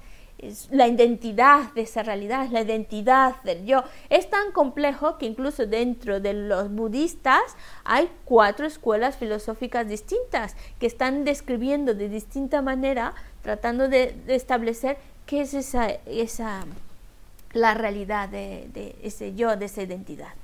la 0.70 0.88
identidad 0.88 1.72
de 1.74 1.82
esa 1.82 2.02
realidad, 2.02 2.48
la 2.50 2.62
identidad 2.62 3.40
del 3.42 3.64
yo. 3.64 3.84
Es 4.10 4.28
tan 4.28 4.50
complejo 4.50 5.16
que 5.16 5.26
incluso 5.26 5.66
dentro 5.66 6.18
de 6.18 6.32
los 6.32 6.68
budistas 6.68 7.42
hay 7.84 8.10
cuatro 8.24 8.66
escuelas 8.66 9.16
filosóficas 9.16 9.86
distintas 9.88 10.56
que 10.80 10.86
están 10.86 11.24
describiendo 11.24 11.94
de 11.94 12.08
distinta 12.08 12.60
manera, 12.60 13.14
tratando 13.42 13.88
de 13.88 14.16
establecer 14.26 14.96
qué 15.26 15.42
es 15.42 15.54
esa, 15.54 15.88
esa 16.06 16.64
la 17.52 17.74
realidad 17.74 18.28
de, 18.28 18.68
de 18.72 18.96
ese 19.02 19.35
yo, 19.35 19.56
de 19.56 19.66
esa 19.66 19.82
identidad. 19.82 20.35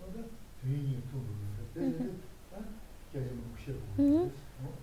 어제 0.02 0.24
주인이 0.60 1.02
또 1.10 1.22
그러는데 1.72 1.98
그래 1.98 2.10
아 2.54 2.60
걔는 3.12 3.42
혹시 3.50 3.70
Ujú. 3.98 4.30
어 4.62 4.74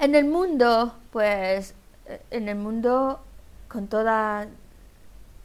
En 0.00 0.14
el 0.14 0.24
mundo, 0.26 0.92
pues, 1.12 1.72
eh, 2.06 2.20
en 2.30 2.48
el 2.48 2.56
mundo, 2.56 3.20
con 3.69 3.87
todos 3.87 4.47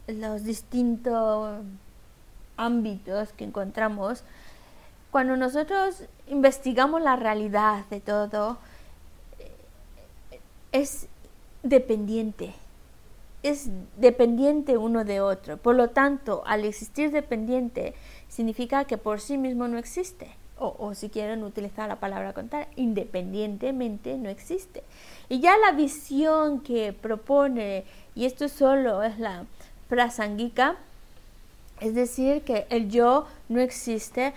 los 0.07 0.43
distintos 0.43 1.63
ámbitos 2.57 3.31
que 3.33 3.45
encontramos, 3.45 4.23
cuando 5.11 5.37
nosotros 5.37 6.03
investigamos 6.27 7.01
la 7.01 7.15
realidad 7.15 7.85
de 7.89 8.01
todo, 8.01 8.57
eh, 9.39 10.41
es 10.73 11.07
dependiente, 11.63 12.53
es 13.41 13.69
dependiente 13.97 14.77
uno 14.77 15.05
de 15.05 15.21
otro. 15.21 15.55
Por 15.55 15.75
lo 15.75 15.91
tanto, 15.91 16.43
al 16.45 16.65
existir 16.65 17.11
dependiente, 17.11 17.93
significa 18.27 18.83
que 18.83 18.97
por 18.97 19.21
sí 19.21 19.37
mismo 19.37 19.69
no 19.69 19.77
existe. 19.77 20.35
O, 20.57 20.75
o 20.79 20.93
si 20.95 21.09
quieren 21.09 21.43
utilizar 21.43 21.87
la 21.87 21.99
palabra 21.99 22.33
contar, 22.33 22.69
independientemente 22.75 24.17
no 24.17 24.29
existe. 24.29 24.83
Y 25.29 25.39
ya 25.39 25.57
la 25.57 25.71
visión 25.73 26.61
que 26.61 26.93
propone, 26.93 27.85
y 28.15 28.25
esto 28.25 28.47
solo 28.49 29.03
es 29.03 29.19
la 29.19 29.45
prasangika, 29.89 30.77
es 31.81 31.93
decir, 31.93 32.41
que 32.43 32.65
el 32.69 32.89
yo 32.89 33.27
no 33.49 33.59
existe 33.59 34.33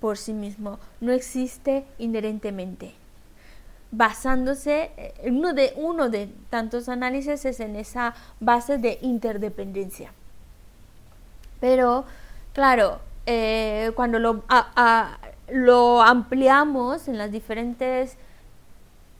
por 0.00 0.16
sí 0.16 0.32
mismo, 0.32 0.78
no 1.00 1.12
existe 1.12 1.84
inherentemente. 1.98 2.94
Basándose, 3.90 4.90
eh, 4.96 5.14
uno 5.30 5.52
de, 5.52 5.72
uno 5.76 6.08
de 6.08 6.28
tantos 6.50 6.88
análisis 6.88 7.44
es 7.44 7.60
en 7.60 7.76
esa 7.76 8.14
base 8.40 8.78
de 8.78 8.98
interdependencia. 9.02 10.12
Pero, 11.60 12.04
claro, 12.52 13.00
eh, 13.26 13.92
cuando 13.94 14.18
lo, 14.18 14.44
lo 15.50 16.02
ampliamos 16.02 17.08
en 17.08 17.18
las 17.18 17.32
diferentes 17.32 18.16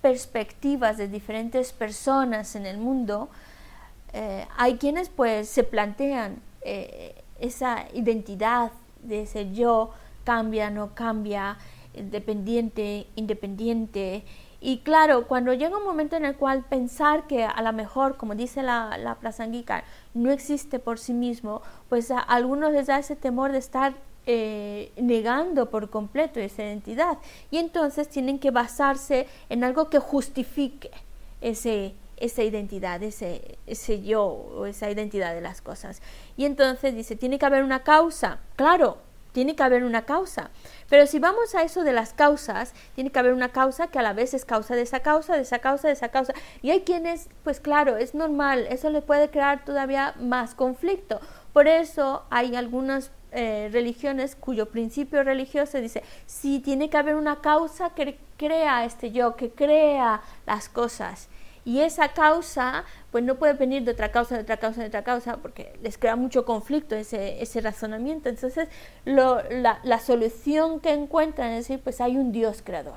perspectivas 0.01 0.97
de 0.97 1.09
diferentes 1.09 1.73
personas 1.73 2.55
en 2.55 2.67
el 2.67 2.79
mundo, 2.79 3.29
eh, 4.13 4.47
hay 4.57 4.77
quienes 4.77 5.09
pues 5.09 5.49
se 5.49 5.65
plantean 5.65 6.41
eh, 6.63 7.15
esa 7.41 7.87
identidad 7.95 8.73
de 9.03 9.23
ese 9.23 9.53
yo, 9.53 9.91
cambia, 10.25 10.71
no 10.71 10.95
cambia, 10.95 11.59
dependiente, 11.95 13.07
independiente. 13.17 14.25
Y 14.61 14.79
claro, 14.79 15.27
cuando 15.29 15.53
llega 15.55 15.79
un 15.79 15.85
momento 15.85 16.17
en 16.17 16.25
el 16.25 16.37
cual 16.37 16.65
pensar 16.65 17.27
que 17.27 17.45
a 17.45 17.63
lo 17.63 17.73
mejor, 17.73 18.17
como 18.17 18.35
dice 18.35 18.63
la, 18.63 18.99
la 18.99 19.15
prasanguika, 19.15 19.85
no 20.15 20.31
existe 20.33 20.79
por 20.79 20.99
sí 20.99 21.13
mismo, 21.13 21.63
pues 21.89 22.11
a 22.11 22.19
algunos 22.19 22.73
les 22.73 22.89
da 22.89 22.99
ese 22.99 23.15
temor 23.15 23.53
de 23.53 23.59
estar 23.59 23.95
eh, 24.31 24.93
negando 24.97 25.71
por 25.71 25.89
completo 25.89 26.39
esa 26.39 26.63
identidad. 26.63 27.17
Y 27.51 27.57
entonces 27.57 28.11
tienen 28.11 28.39
que 28.39 28.51
basarse 28.51 29.27
en 29.49 29.65
algo 29.65 29.89
que 29.89 30.01
justifique 30.01 30.91
ese, 31.41 31.95
esa 32.21 32.43
identidad, 32.43 33.03
ese, 33.03 33.59
ese 33.67 34.03
yo 34.03 34.25
o 34.25 34.67
esa 34.67 34.91
identidad 34.91 35.35
de 35.35 35.41
las 35.41 35.61
cosas. 35.61 36.03
Y 36.37 36.45
entonces 36.45 36.95
dice, 36.95 37.17
tiene 37.17 37.39
que 37.39 37.47
haber 37.47 37.65
una 37.65 37.83
causa. 37.83 38.39
Claro, 38.57 38.99
tiene 39.33 39.55
que 39.55 39.63
haber 39.63 39.85
una 39.85 40.03
causa. 40.03 40.51
Pero 40.89 41.07
si 41.07 41.19
vamos 41.19 41.55
a 41.55 41.63
eso 41.63 41.85
de 41.85 41.93
las 41.93 42.13
causas, 42.13 42.75
tiene 42.95 43.11
que 43.11 43.19
haber 43.19 43.33
una 43.33 43.51
causa 43.51 43.89
que 43.89 43.99
a 43.99 44.03
la 44.03 44.13
vez 44.13 44.35
es 44.35 44.45
causa 44.45 44.75
de 44.75 44.83
esa 44.83 45.01
causa, 45.01 45.37
de 45.37 45.43
esa 45.43 45.61
causa, 45.61 45.89
de 45.89 45.95
esa 45.95 46.09
causa. 46.09 46.33
Y 46.63 46.71
hay 46.71 46.81
quienes, 46.81 47.29
pues 47.45 47.61
claro, 47.61 47.97
es 47.97 48.15
normal, 48.15 48.67
eso 48.71 48.91
le 48.91 49.03
puede 49.03 49.31
crear 49.31 49.65
todavía 49.65 50.15
más 50.19 50.55
conflicto. 50.55 51.21
Por 51.53 51.69
eso 51.69 52.25
hay 52.31 52.57
algunas 52.57 53.11
eh, 53.31 53.69
religiones 53.73 54.35
cuyo 54.35 54.71
principio 54.71 55.23
religioso 55.23 55.81
dice, 55.81 56.03
sí, 56.27 56.61
tiene 56.61 56.89
que 56.89 56.97
haber 56.97 57.15
una 57.15 57.41
causa 57.41 57.91
que 57.91 58.19
crea 58.39 58.85
este 58.85 59.13
yo, 59.13 59.37
que 59.37 59.51
crea 59.51 60.23
las 60.47 60.69
cosas. 60.69 61.29
Y 61.69 61.83
esa 61.83 62.15
causa, 62.15 62.87
pues 63.11 63.23
no 63.25 63.35
puede 63.35 63.53
venir 63.53 63.85
de 63.85 63.91
otra 63.91 64.11
causa, 64.11 64.37
de 64.37 64.41
otra 64.41 64.57
causa, 64.57 64.81
de 64.81 64.87
otra 64.87 65.05
causa, 65.05 65.37
porque 65.37 65.79
les 65.83 65.99
crea 65.99 66.17
mucho 66.17 66.47
conflicto 66.47 66.97
ese, 66.97 67.43
ese 67.43 67.61
razonamiento. 67.61 68.31
Entonces, 68.31 68.71
lo, 69.05 69.43
la, 69.51 69.79
la 69.83 69.99
solución 69.99 70.81
que 70.81 70.95
encuentran 70.95 71.51
es 71.51 71.69
decir, 71.69 71.83
pues 71.85 72.01
hay 72.01 72.17
un 72.17 72.33
Dios 72.33 72.63
creador. 72.65 72.97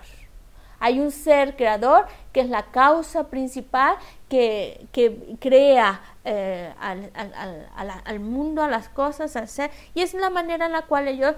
Hay 0.80 1.02
un 1.02 1.12
ser 1.12 1.58
creador 1.58 2.06
que 2.32 2.40
es 2.40 2.50
la 2.50 2.72
causa 2.72 3.28
principal 3.28 3.98
que, 4.30 4.88
que 4.94 5.36
crea 5.42 6.00
eh, 6.24 6.74
al, 6.80 7.12
al, 7.14 7.34
al, 7.76 7.92
al, 8.06 8.20
mundo, 8.22 8.64
a 8.64 8.70
las 8.70 8.88
cosas, 8.88 9.36
al 9.36 9.50
ser. 9.50 9.70
Y 9.96 10.02
es 10.02 10.14
la 10.14 10.30
manera 10.30 10.68
en 10.68 10.72
la 10.72 10.84
cual 10.84 11.10
ellos 11.10 11.36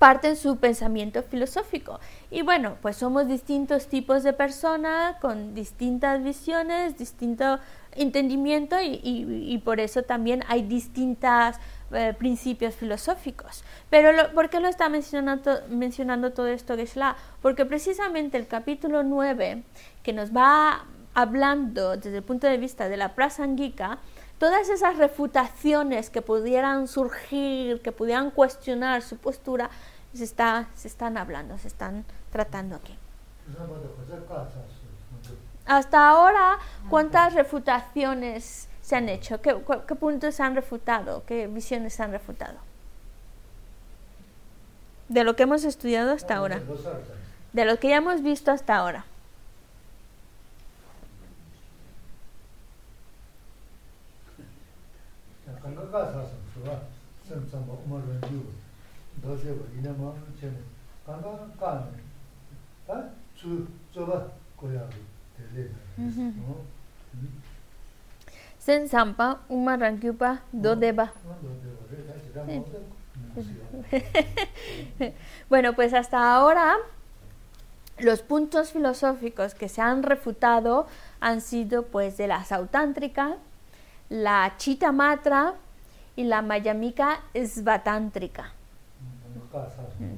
parten 0.00 0.34
su 0.34 0.56
pensamiento 0.56 1.22
filosófico. 1.22 2.00
Y 2.28 2.42
bueno, 2.42 2.78
pues 2.82 2.96
somos 2.96 3.28
distintos 3.28 3.86
tipos 3.86 4.24
de 4.24 4.32
personas 4.32 5.14
con 5.20 5.54
distintas 5.54 6.24
visiones, 6.24 6.98
distinto 6.98 7.60
entendimiento 7.92 8.76
y 8.80 9.60
por 9.64 9.78
eso 9.78 10.02
también 10.02 10.42
hay 10.48 10.62
distintos 10.62 11.56
eh, 11.92 12.14
principios 12.16 12.76
filosóficos. 12.76 13.64
Pero 13.88 14.12
lo, 14.12 14.32
¿por 14.32 14.48
qué 14.48 14.60
lo 14.60 14.68
está 14.68 14.88
mencionando, 14.88 15.58
mencionando 15.68 16.32
todo 16.32 16.46
esto 16.46 16.76
Geshe-la? 16.76 17.16
Porque 17.42 17.64
precisamente 17.66 18.38
el 18.38 18.46
capítulo 18.46 19.02
9, 19.02 19.64
que 20.04 20.12
nos 20.12 20.30
va 20.30 20.84
hablando 21.14 21.96
desde 21.96 22.18
el 22.18 22.22
punto 22.22 22.46
de 22.46 22.58
vista 22.58 22.88
de 22.88 22.96
la 22.96 23.16
prasangika, 23.16 23.98
todas 24.38 24.68
esas 24.68 24.98
refutaciones 24.98 26.10
que 26.10 26.22
pudieran 26.22 26.86
surgir, 26.86 27.82
que 27.82 27.90
pudieran 27.90 28.30
cuestionar 28.30 29.02
su 29.02 29.16
postura, 29.16 29.68
se, 30.14 30.24
está, 30.24 30.68
se 30.74 30.88
están 30.88 31.16
hablando, 31.16 31.58
se 31.58 31.68
están 31.68 32.04
tratando 32.30 32.76
aquí. 32.76 32.96
Hasta 35.66 36.08
ahora, 36.08 36.58
¿cuántas 36.88 37.34
refutaciones 37.34 38.68
se 38.82 38.96
han 38.96 39.08
hecho? 39.08 39.40
¿Qué, 39.40 39.54
puntos 39.54 40.34
se 40.34 40.42
han 40.42 40.54
refutado? 40.54 41.24
¿Qué 41.26 41.46
visiones 41.46 41.94
se 41.94 42.02
han 42.02 42.10
refutado? 42.10 42.58
De 45.08 45.24
lo 45.24 45.36
que 45.36 45.44
hemos 45.44 45.64
estudiado 45.64 46.12
hasta 46.12 46.36
ahora. 46.36 46.60
De 47.52 47.64
lo 47.64 47.78
que 47.78 47.88
ya 47.88 47.96
hemos 47.96 48.22
visto 48.22 48.50
hasta 48.50 48.76
ahora. 48.76 49.04
Sen 68.58 68.88
Sampa, 68.88 69.40
Uma 69.48 69.76
Rankyupa, 69.76 70.42
Dodeba. 70.52 71.12
bueno, 75.48 75.74
pues 75.74 75.94
hasta 75.94 76.34
ahora 76.34 76.76
los 77.98 78.22
puntos 78.22 78.72
filosóficos 78.72 79.54
que 79.54 79.68
se 79.68 79.80
han 79.80 80.02
refutado 80.02 80.86
han 81.20 81.40
sido 81.40 81.86
pues 81.86 82.16
de 82.16 82.26
la 82.26 82.44
Sautántrica, 82.44 83.36
la 84.08 84.54
Chita 84.56 84.92
Matra 84.92 85.54
y 86.16 86.24
la 86.24 86.42
Mayamika 86.42 87.20
Svatántrica. 87.34 88.52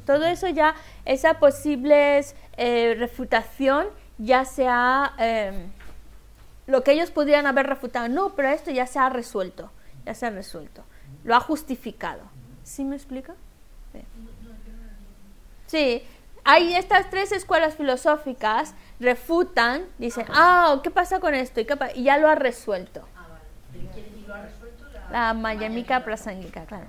Todo 0.04 0.26
eso 0.26 0.48
ya, 0.48 0.74
esa 1.04 1.38
posible 1.38 2.20
eh, 2.56 2.94
refutación 2.98 3.86
ya 4.18 4.44
se 4.44 4.66
ha, 4.68 5.14
eh, 5.18 5.66
lo 6.66 6.84
que 6.84 6.92
ellos 6.92 7.10
podrían 7.10 7.46
haber 7.46 7.66
refutado, 7.66 8.08
no, 8.08 8.34
pero 8.34 8.48
esto 8.48 8.70
ya 8.70 8.86
se 8.86 8.98
ha 8.98 9.08
resuelto, 9.08 9.70
ya 10.04 10.14
se 10.14 10.26
ha 10.26 10.30
resuelto, 10.30 10.84
lo 11.24 11.34
ha 11.34 11.40
justificado. 11.40 12.20
¿Sí 12.62 12.84
me 12.84 12.96
explica? 12.96 13.34
Sí. 13.92 14.04
sí. 15.66 16.02
Hay 16.44 16.74
estas 16.74 17.08
tres 17.08 17.30
escuelas 17.30 17.76
filosóficas, 17.76 18.74
refutan, 18.98 19.86
dicen, 19.98 20.26
ah, 20.30 20.80
¿qué 20.82 20.90
pasa 20.90 21.20
con 21.20 21.34
esto? 21.34 21.60
¿Y, 21.60 21.64
qué 21.64 21.76
pa 21.76 21.92
y 21.94 22.04
ya 22.04 22.18
lo 22.18 22.28
ha 22.28 22.34
resuelto. 22.34 23.06
Ah, 23.14 23.28
vale. 23.28 23.88
¿Y 24.16 24.26
lo 24.26 24.34
ha 24.34 24.42
resuelto? 24.42 24.84
La, 24.92 25.10
la 25.10 25.34
Mayamika 25.34 26.04
Prasanguika, 26.04 26.64
claro. 26.64 26.86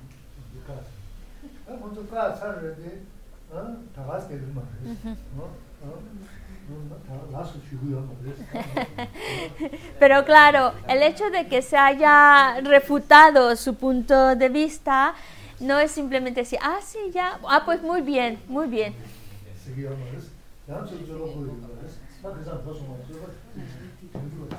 Pero 10.00 10.26
claro, 10.26 10.74
el 10.88 11.02
hecho 11.04 11.30
de 11.30 11.48
que 11.48 11.62
se 11.62 11.78
haya 11.78 12.60
refutado 12.62 13.56
su 13.56 13.76
punto 13.76 14.36
de 14.36 14.50
vista 14.50 15.16
no 15.60 15.80
es 15.80 15.92
simplemente 15.92 16.42
decir, 16.42 16.60
ah, 16.62 16.80
sí, 16.84 16.98
ya, 17.14 17.40
ah, 17.48 17.64
pues 17.66 17.82
muy 17.82 18.02
bien, 18.02 18.42
muy 18.48 18.68
bien. 18.68 18.96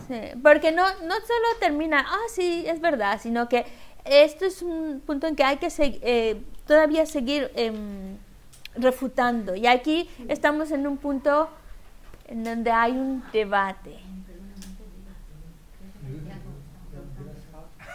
Sí, 0.06 0.14
porque 0.42 0.72
no, 0.72 0.82
no 1.02 1.14
solo 1.14 1.48
termina, 1.60 2.04
ah, 2.06 2.18
sí, 2.34 2.64
es 2.66 2.80
verdad, 2.80 3.18
sino 3.22 3.48
que 3.48 3.64
esto 4.04 4.44
es 4.44 4.62
un 4.62 5.02
punto 5.04 5.26
en 5.26 5.34
que 5.36 5.44
hay 5.44 5.56
que 5.56 5.68
eh, 5.78 6.40
todavía 6.66 7.06
seguir 7.06 7.50
em, 7.54 8.18
refutando. 8.76 9.54
Y 9.54 9.66
aquí 9.66 10.10
estamos 10.28 10.70
en 10.70 10.86
un 10.86 10.98
punto 10.98 11.48
en 12.26 12.44
donde 12.44 12.70
hay 12.70 12.92
un 12.92 13.24
debate. 13.32 13.98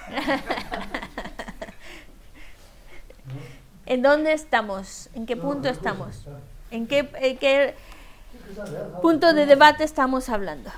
¿En 3.86 4.02
dónde 4.02 4.34
estamos? 4.34 5.10
¿En 5.14 5.26
qué 5.26 5.38
punto 5.38 5.70
estamos? 5.70 6.26
¿En 6.72 6.88
qué, 6.88 7.10
en 7.16 7.38
qué 7.38 7.76
punto 9.02 9.34
de 9.34 9.46
debate 9.46 9.84
estamos 9.84 10.30
hablando? 10.30 10.72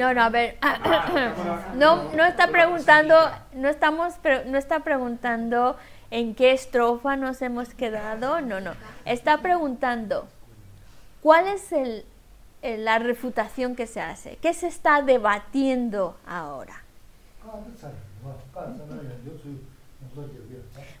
No, 0.00 0.14
no, 0.14 0.22
a 0.22 0.30
ver, 0.30 0.56
no, 1.74 2.10
no 2.14 2.24
está 2.24 2.46
preguntando, 2.46 3.14
no 3.52 3.68
estamos, 3.68 4.14
no 4.46 4.56
está 4.56 4.80
preguntando 4.80 5.76
en 6.10 6.34
qué 6.34 6.52
estrofa 6.52 7.16
nos 7.16 7.42
hemos 7.42 7.74
quedado, 7.74 8.40
no, 8.40 8.62
no, 8.62 8.72
está 9.04 9.42
preguntando 9.42 10.26
cuál 11.20 11.48
es 11.48 11.70
el, 11.72 12.06
la 12.62 12.98
refutación 12.98 13.76
que 13.76 13.86
se 13.86 14.00
hace, 14.00 14.36
qué 14.36 14.54
se 14.54 14.68
está 14.68 15.02
debatiendo 15.02 16.16
ahora. 16.26 16.82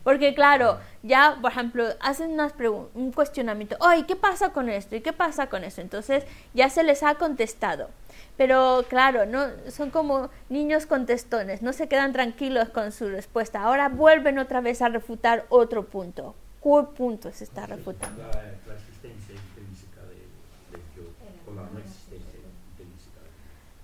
Porque 0.02 0.34
claro, 0.34 0.78
ya, 1.02 1.38
por 1.40 1.52
ejemplo, 1.52 1.84
hacen 2.00 2.32
unas 2.32 2.54
un 2.94 3.12
cuestionamiento, 3.12 3.76
¡ay, 3.80 4.04
qué 4.04 4.16
pasa 4.16 4.52
con 4.52 4.68
esto! 4.68 4.96
¿Y 4.96 5.02
qué 5.02 5.12
pasa 5.12 5.48
con 5.48 5.62
eso? 5.62 5.80
Entonces 5.80 6.24
ya 6.54 6.70
se 6.70 6.82
les 6.82 7.02
ha 7.02 7.16
contestado. 7.16 7.90
Pero 8.36 8.84
claro, 8.88 9.26
no 9.26 9.48
son 9.68 9.90
como 9.90 10.30
niños 10.48 10.86
contestones, 10.86 11.60
no 11.60 11.74
se 11.74 11.88
quedan 11.88 12.12
tranquilos 12.12 12.70
con 12.70 12.92
su 12.92 13.10
respuesta. 13.10 13.62
Ahora 13.62 13.90
vuelven 13.90 14.38
otra 14.38 14.62
vez 14.62 14.80
a 14.80 14.88
refutar 14.88 15.44
otro 15.50 15.84
punto. 15.84 16.34
¿Cuál 16.60 16.88
punto 16.88 17.30
se 17.32 17.44
está 17.44 17.66
refutando? 17.66 18.22
La, 18.22 18.30
la 18.30 18.74
existencia 18.74 19.34
intrínseca 19.34 20.00
de, 20.02 21.50
o 21.50 21.54
la 21.54 21.62
no 21.62 21.78
existencia 21.78 22.40
intrínseca 22.70 23.20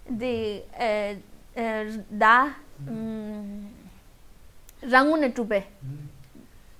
de, 0.08 0.66
eh, 0.78 1.20
eh, 1.54 2.04
da 2.08 2.58
rangu 4.90 5.16
na 5.16 5.28
tupe 5.28 5.64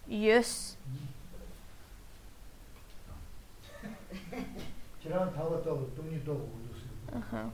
yes. 0.08 0.76
Chirang 5.02 5.30
thawa 5.34 5.62
to 5.62 5.90
tungni 5.94 6.18
to 6.24 6.34
gu 6.34 6.56
du 6.66 6.70
si. 6.74 6.86
Aha. 7.14 7.50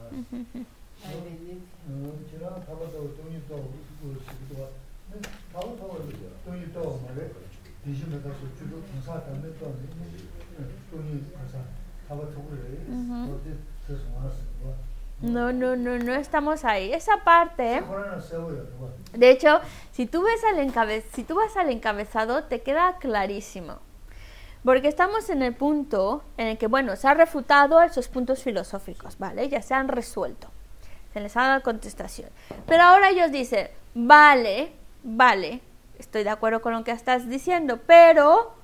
Chirang 2.29 2.57
thawa 2.65 2.85
to 2.89 2.99
tungni 3.17 3.39
to 3.47 3.55
gu 3.55 3.77
du 4.01 4.19
si 4.21 4.33
gu 4.49 4.61
wa 4.61 4.67
thawa 5.51 5.71
thawa 5.77 5.95
tungni 6.45 6.67
to 6.73 6.81
ma 7.01 7.09
re 7.17 7.25
dijin 7.85 8.09
da 8.09 8.29
so 8.29 8.45
chu 8.57 8.63
du 8.69 8.77
sa 9.05 9.19
ta 9.19 9.31
me 9.41 9.49
to 9.59 9.65
ni. 9.81 9.87
Tungni 10.89 11.17
sa 11.51 11.59
thawa 12.07 12.25
to 12.25 12.39
gu 12.41 12.53
re 12.53 12.77
so 13.25 13.33
de 13.45 13.53
so 13.85 13.93
wa 14.13 14.73
No, 15.23 15.53
no, 15.53 15.77
no, 15.77 15.97
no 15.97 16.13
estamos 16.13 16.65
ahí. 16.65 16.91
Esa 16.91 17.23
parte, 17.23 17.81
de 19.13 19.29
hecho, 19.31 19.61
si 19.93 20.05
tú 20.05 20.21
ves 20.21 20.43
al 20.43 20.59
encabez 20.59 21.05
si 21.13 21.23
tú 21.23 21.35
vas 21.35 21.55
al 21.55 21.69
encabezado, 21.69 22.43
te 22.43 22.61
queda 22.61 22.97
clarísimo. 22.97 23.79
Porque 24.65 24.89
estamos 24.89 25.29
en 25.29 25.41
el 25.41 25.55
punto 25.55 26.23
en 26.35 26.47
el 26.47 26.57
que, 26.57 26.67
bueno, 26.67 26.97
se 26.97 27.07
ha 27.07 27.13
refutado 27.13 27.81
esos 27.81 28.09
puntos 28.09 28.43
filosóficos, 28.43 29.17
¿vale? 29.17 29.47
Ya 29.47 29.61
se 29.61 29.73
han 29.73 29.87
resuelto. 29.87 30.49
Se 31.13 31.21
les 31.21 31.37
ha 31.37 31.43
dado 31.43 31.63
contestación. 31.63 32.29
Pero 32.67 32.83
ahora 32.83 33.09
ellos 33.09 33.31
dicen, 33.31 33.69
vale, 33.93 34.73
vale, 35.03 35.61
estoy 35.99 36.25
de 36.25 36.31
acuerdo 36.31 36.61
con 36.61 36.73
lo 36.73 36.83
que 36.83 36.91
estás 36.91 37.29
diciendo, 37.29 37.79
pero 37.87 38.55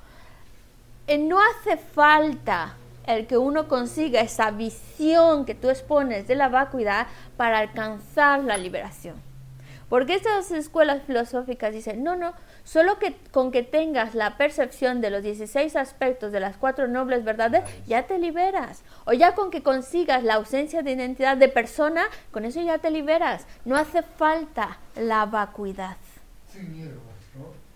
eh, 1.08 1.18
no 1.18 1.40
hace 1.40 1.78
falta 1.78 2.76
el 3.16 3.28
que 3.28 3.38
uno 3.38 3.68
consiga 3.68 4.22
esa 4.22 4.52
visión 4.52 5.46
que 5.46 5.56
tú 5.56 5.70
expones 5.70 6.28
de 6.28 6.36
la 6.36 6.50
vacuidad 6.50 7.08
para 7.38 7.60
alcanzar 7.60 8.44
la 8.44 8.58
liberación. 8.58 9.16
Porque 9.90 10.14
estas 10.14 10.52
escuelas 10.52 11.02
filosóficas 11.04 11.74
dicen, 11.74 12.04
no, 12.04 12.16
no, 12.16 12.34
Solo 12.70 13.00
que 13.00 13.16
con 13.32 13.52
que 13.52 13.64
tengas 13.64 14.14
la 14.14 14.38
percepción 14.38 15.02
de 15.02 15.10
los 15.10 15.24
16 15.24 15.76
aspectos 15.76 16.32
de 16.32 16.40
las 16.40 16.56
cuatro 16.56 16.88
nobles 16.88 17.24
verdades, 17.24 17.64
ya 17.88 18.04
te 18.04 18.20
liberas. 18.20 18.84
O 19.06 19.14
ya 19.14 19.34
con 19.34 19.50
que 19.50 19.64
consigas 19.64 20.24
la 20.24 20.36
ausencia 20.36 20.84
de 20.84 20.92
identidad 20.92 21.36
de 21.36 21.50
persona, 21.50 22.04
con 22.30 22.46
eso 22.46 22.62
ya 22.62 22.78
te 22.78 22.92
liberas. 22.92 23.48
No 23.66 23.76
hace 23.76 24.04
falta 24.04 24.78
la 24.96 25.26
vacuidad. 25.26 25.98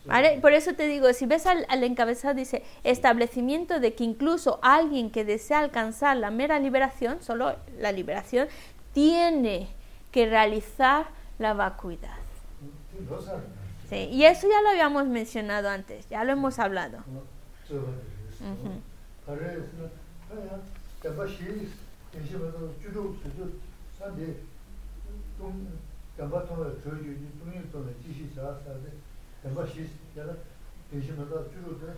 ¿Vale? 0.06 0.39
Por 0.41 0.51
eso 0.51 0.74
te 0.74 0.88
digo, 0.88 1.12
si 1.14 1.26
ves 1.26 1.45
al, 1.45 1.66
al, 1.70 1.84
encabezado, 1.84 2.34
dice 2.34 2.64
establecimiento 2.84 3.80
de 3.80 3.93
que 3.93 4.04
incluso 4.04 4.60
alguien 4.62 5.12
que 5.12 5.24
desea 5.24 5.60
alcanzar 5.60 6.18
la 6.18 6.30
mera 6.30 6.60
liberación, 6.60 7.22
solo 7.22 7.56
la 7.80 7.91
liberación, 7.91 8.47
tiene 8.93 9.70
que 10.12 10.26
realizar 10.28 11.08
la 11.39 11.54
vacuidad. 11.54 12.18
Sí, 13.89 14.10
y 14.12 14.26
eso 14.26 14.47
ya 14.47 14.62
lo 14.62 14.70
habíamos 14.70 15.08
mencionado 15.08 15.70
antes, 15.70 16.08
ya 16.10 16.24
lo 16.24 16.34
hemos 16.34 16.60
hablado. 16.60 16.99
dāmbā 29.44 29.64
shīs, 29.68 29.91
yādā, 30.16 30.34
dēshī 30.88 31.16
mātā 31.18 31.41
chūrū 31.52 31.76
tē, 31.82 31.94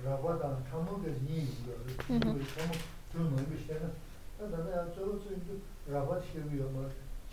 rāpa 0.00 0.36
tāna 0.40 0.62
chāmū 0.64 0.96
kēs 1.04 1.18
nī 1.26 1.42
yīgā, 1.44 1.74
chāmū 2.08 2.78
chūrū 3.12 3.26
nō 3.32 3.42
yīgā 3.42 3.58
shēnā, 3.66 3.90
tā 4.38 4.48
tāna 4.48 4.72
yā 4.72 4.84
tsō 4.96 5.08
tsō 5.20 5.34
yīgā 5.36 5.56
rāpa 5.92 6.16
shēgā 6.24 6.56
yā 6.56 6.68
mā, 6.72 6.86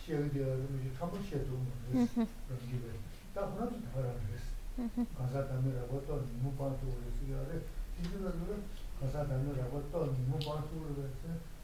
shēgā 0.04 0.26
dē 0.34 0.42
yā 0.44 0.52
rā, 0.60 0.92
chāmū 0.98 1.22
shē 1.24 1.40
tō 1.48 1.56
mō 1.56 1.72
rēs, 1.94 2.12
rāngi 2.50 2.82
bē, 2.84 2.92
tā 3.32 3.46
khunā 3.48 3.64
tō 3.72 3.80
tā 3.88 4.04
rā 4.04 4.12
rēs, 4.20 4.44
kāsā 5.16 5.46
tāmi 5.48 5.72
rāpa 5.78 6.04
tō 6.04 6.20
nīmū 6.28 6.52
pāng 6.60 6.76
tō 6.84 6.92
rēs 7.00 7.24
yā 7.32 7.40
rē, 7.48 7.64
tīchī 7.96 8.20
rā 8.20 8.36
rā, 8.36 8.60
kāsā 9.00 9.26
tāmi 9.32 9.56
rāpa 9.56 9.80
tō 9.88 10.06
nīmū 10.12 10.44
pāng 10.44 10.64
tō 10.68 10.84
rēs, 11.00 11.18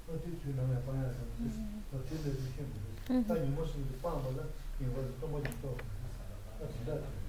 tō 0.09 0.21
tī 0.25 0.37
chū 0.41 0.57
nā 0.57 0.65
mē 0.73 0.81
pāng 0.89 1.05
yā 1.05 1.13
rā 1.13 1.25
rēs, 1.37 1.63
tō 1.93 2.05
tī 2.09 2.25
rē 2.25 2.37
tī 2.41 2.49
shē 2.57 2.69
mō 2.73 2.85
rēs, 2.89 3.25
tā 3.29 3.41
nīmū 3.45 3.69
sū 3.69 3.89
tī 3.93 4.05
pāng 4.05 4.25
bā 4.25 4.37
rā, 4.41 4.51
yīgā 4.81 5.05
rā 5.05 5.17
tō 5.21 5.35
mō 5.35 5.43
jī 5.45 5.57
tō 5.65 5.75
rēs, 5.81 6.21
tā 6.61 6.71
tī 6.77 6.87
rā 6.89 7.01
rā 7.01 7.20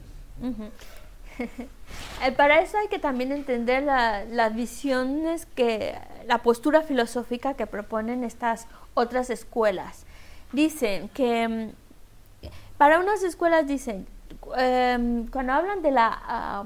Para 2.38 2.62
eso 2.62 2.78
hay 2.78 2.88
que 2.88 3.00
también 3.00 3.32
entender 3.32 3.84
la, 3.84 4.26
las 4.26 4.54
visiones 4.56 5.46
que, 5.56 5.98
la 6.28 6.40
postura 6.40 6.82
filosófica 6.82 7.56
que 7.56 7.68
proponen 7.68 8.24
estas 8.24 8.68
otras 8.94 9.30
escuelas. 9.30 10.06
Dicen 10.52 11.10
que, 11.10 11.72
para 12.78 13.00
unas 13.00 13.24
escuelas 13.24 13.68
dicen, 13.68 14.06
Em, 14.58 15.28
cuando 15.28 15.54
hablan 15.54 15.82
de 15.82 15.92
la... 15.92 16.64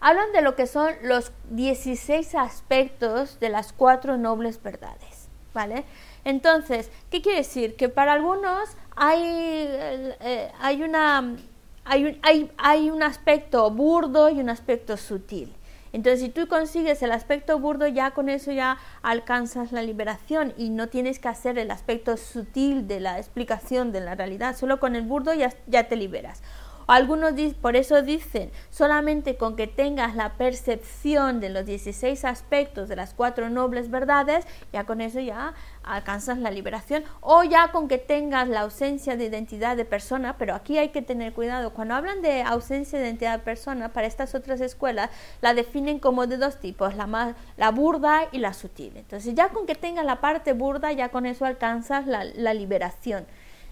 hablan 0.00 0.32
de 0.32 0.42
lo 0.42 0.54
que 0.54 0.66
son 0.66 0.92
los 1.02 1.32
16 1.50 2.34
aspectos 2.34 3.40
de 3.40 3.48
las 3.48 3.72
cuatro 3.72 4.16
nobles 4.16 4.62
verdades, 4.62 5.28
¿vale? 5.52 5.84
Entonces, 6.24 6.90
¿qué 7.10 7.20
quiere 7.20 7.38
decir? 7.38 7.76
Que 7.76 7.88
para 7.88 8.12
algunos 8.12 8.76
hay, 8.96 9.20
eh, 9.22 10.50
hay, 10.60 10.82
una, 10.82 11.36
hay, 11.84 12.18
hay, 12.22 12.50
hay 12.56 12.90
un 12.90 13.02
aspecto 13.02 13.70
burdo 13.70 14.30
y 14.30 14.40
un 14.40 14.48
aspecto 14.48 14.96
sutil. 14.96 15.54
Entonces, 15.94 16.22
si 16.22 16.28
tú 16.28 16.48
consigues 16.48 17.04
el 17.04 17.12
aspecto 17.12 17.60
burdo, 17.60 17.86
ya 17.86 18.10
con 18.10 18.28
eso 18.28 18.50
ya 18.50 18.78
alcanzas 19.02 19.70
la 19.70 19.80
liberación 19.80 20.52
y 20.56 20.70
no 20.70 20.88
tienes 20.88 21.20
que 21.20 21.28
hacer 21.28 21.56
el 21.56 21.70
aspecto 21.70 22.16
sutil 22.16 22.88
de 22.88 22.98
la 22.98 23.18
explicación 23.18 23.92
de 23.92 24.00
la 24.00 24.16
realidad. 24.16 24.56
Solo 24.56 24.80
con 24.80 24.96
el 24.96 25.02
burdo 25.02 25.34
ya, 25.34 25.52
ya 25.68 25.86
te 25.86 25.94
liberas. 25.94 26.42
Algunos 26.86 27.32
por 27.60 27.76
eso 27.76 28.02
dicen, 28.02 28.50
solamente 28.70 29.36
con 29.36 29.56
que 29.56 29.66
tengas 29.66 30.14
la 30.14 30.34
percepción 30.34 31.40
de 31.40 31.48
los 31.48 31.66
16 31.66 32.24
aspectos 32.24 32.88
de 32.88 32.96
las 32.96 33.14
cuatro 33.14 33.50
nobles 33.50 33.90
verdades, 33.90 34.46
ya 34.72 34.84
con 34.84 35.00
eso 35.00 35.20
ya 35.20 35.54
alcanzas 35.82 36.38
la 36.38 36.50
liberación. 36.50 37.04
O 37.20 37.44
ya 37.44 37.72
con 37.72 37.88
que 37.88 37.98
tengas 37.98 38.48
la 38.48 38.60
ausencia 38.60 39.16
de 39.16 39.24
identidad 39.24 39.76
de 39.76 39.84
persona, 39.84 40.36
pero 40.38 40.54
aquí 40.54 40.78
hay 40.78 40.90
que 40.90 41.02
tener 41.02 41.32
cuidado. 41.32 41.72
Cuando 41.72 41.94
hablan 41.94 42.22
de 42.22 42.42
ausencia 42.42 42.98
de 42.98 43.06
identidad 43.06 43.38
de 43.38 43.44
persona, 43.44 43.92
para 43.92 44.06
estas 44.06 44.34
otras 44.34 44.60
escuelas 44.60 45.10
la 45.40 45.54
definen 45.54 45.98
como 45.98 46.26
de 46.26 46.36
dos 46.36 46.60
tipos, 46.60 46.94
la, 46.96 47.06
más, 47.06 47.34
la 47.56 47.70
burda 47.70 48.28
y 48.32 48.38
la 48.38 48.54
sutil. 48.54 48.96
Entonces 48.96 49.34
ya 49.34 49.48
con 49.48 49.66
que 49.66 49.74
tengas 49.74 50.04
la 50.04 50.20
parte 50.20 50.52
burda, 50.52 50.92
ya 50.92 51.08
con 51.08 51.26
eso 51.26 51.44
alcanzas 51.44 52.06
la, 52.06 52.24
la 52.24 52.54
liberación 52.54 53.26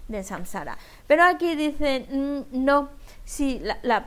de 0.07 0.23
samsara. 0.23 0.77
Pero 1.07 1.23
aquí 1.23 1.55
dicen, 1.55 2.07
mm, 2.11 2.65
no, 2.65 2.89
si 3.25 3.59
la, 3.59 3.79
la 3.83 4.03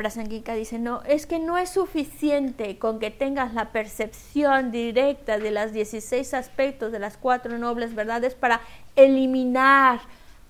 dice, 0.55 0.79
no, 0.79 1.03
es 1.05 1.27
que 1.27 1.39
no 1.39 1.57
es 1.57 1.71
suficiente 1.71 2.79
con 2.79 2.99
que 2.99 3.11
tengas 3.11 3.55
la 3.55 3.73
percepción 3.73 4.71
directa 4.71 5.39
de 5.39 5.51
las 5.51 5.73
16 5.73 6.35
aspectos 6.35 6.93
de 6.93 6.99
las 6.99 7.17
cuatro 7.17 7.57
nobles 7.59 7.95
verdades 7.95 8.35
para 8.35 8.61
eliminar, 8.95 10.01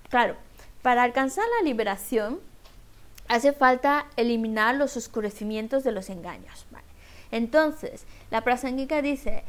claro, 0.09 0.35
para 0.81 1.03
alcanzar 1.03 1.45
la 1.59 1.65
liberación 1.65 2.39
hace 3.27 3.53
falta 3.53 4.07
eliminar 4.15 4.75
los 4.75 4.97
oscurecimientos 4.97 5.83
de 5.83 5.91
los 5.91 6.09
engaños. 6.09 6.65
Entonces, 7.31 8.05
la 8.31 8.41
prasanguica 8.41 9.01
dice, 9.01 9.43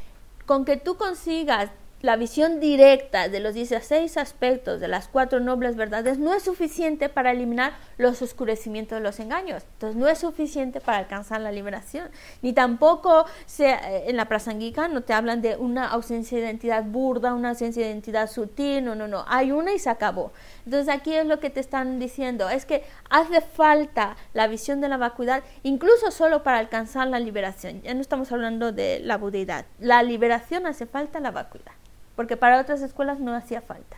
con 0.45 0.65
que 0.65 0.77
tú 0.77 0.97
consigas 0.97 1.71
la 2.01 2.15
visión 2.15 2.61
directa 2.61 3.27
de 3.27 3.41
los 3.41 3.53
16 3.53 4.15
aspectos 4.15 4.79
de 4.79 4.87
las 4.87 5.09
cuatro 5.09 5.41
nobles 5.41 5.75
verdades 5.75 6.17
no 6.17 6.33
es 6.33 6.43
suficiente 6.43 7.09
para 7.09 7.31
eliminar 7.31 7.73
los 7.97 8.21
oscurecimientos 8.21 8.97
de 8.97 9.03
los 9.03 9.19
engaños. 9.19 9.63
Entonces 9.73 9.97
no 9.97 10.07
es 10.07 10.19
suficiente 10.19 10.79
para 10.79 10.99
alcanzar 10.99 11.41
la 11.41 11.51
liberación. 11.51 12.09
Ni 12.41 12.53
tampoco 12.53 13.25
se, 13.45 13.71
eh, 13.71 14.09
en 14.09 14.15
la 14.15 14.29
prasanguica 14.29 14.87
no 14.87 15.01
te 15.01 15.11
hablan 15.11 15.41
de 15.41 15.57
una 15.57 15.89
ausencia 15.89 16.37
de 16.37 16.45
identidad 16.45 16.85
burda, 16.85 17.33
una 17.33 17.49
ausencia 17.49 17.83
de 17.83 17.89
identidad 17.89 18.29
sutil, 18.29 18.85
no, 18.85 18.95
no, 18.95 19.09
no. 19.09 19.25
Hay 19.27 19.51
una 19.51 19.73
y 19.73 19.79
se 19.79 19.89
acabó. 19.89 20.31
Entonces 20.63 20.87
aquí 20.87 21.13
es 21.13 21.25
lo 21.25 21.41
que 21.41 21.49
te 21.49 21.59
están 21.59 21.99
diciendo, 21.99 22.49
es 22.49 22.65
que 22.65 22.85
hace 23.09 23.41
falta 23.41 24.15
la 24.33 24.47
visión 24.47 24.79
de 24.79 24.87
la 24.87 24.95
vacuidad 24.95 25.43
incluso 25.63 26.11
solo 26.11 26.43
para 26.43 26.59
alcanzar 26.59 27.07
la 27.07 27.19
liberación. 27.19 27.81
Ya 27.81 27.93
no 27.93 27.99
estamos 27.99 28.31
hablando 28.31 28.71
de 28.71 29.01
la 29.03 29.17
budeidad. 29.17 29.65
La 29.79 30.01
liberación 30.01 30.65
hace 30.65 30.85
falta 30.85 31.19
la 31.19 31.31
vacuidad 31.31 31.73
porque 32.19 32.35
para 32.35 32.59
otras 32.59 32.81
escuelas 32.81 33.17
no 33.21 33.33
hacía 33.33 33.61
falta. 33.61 33.95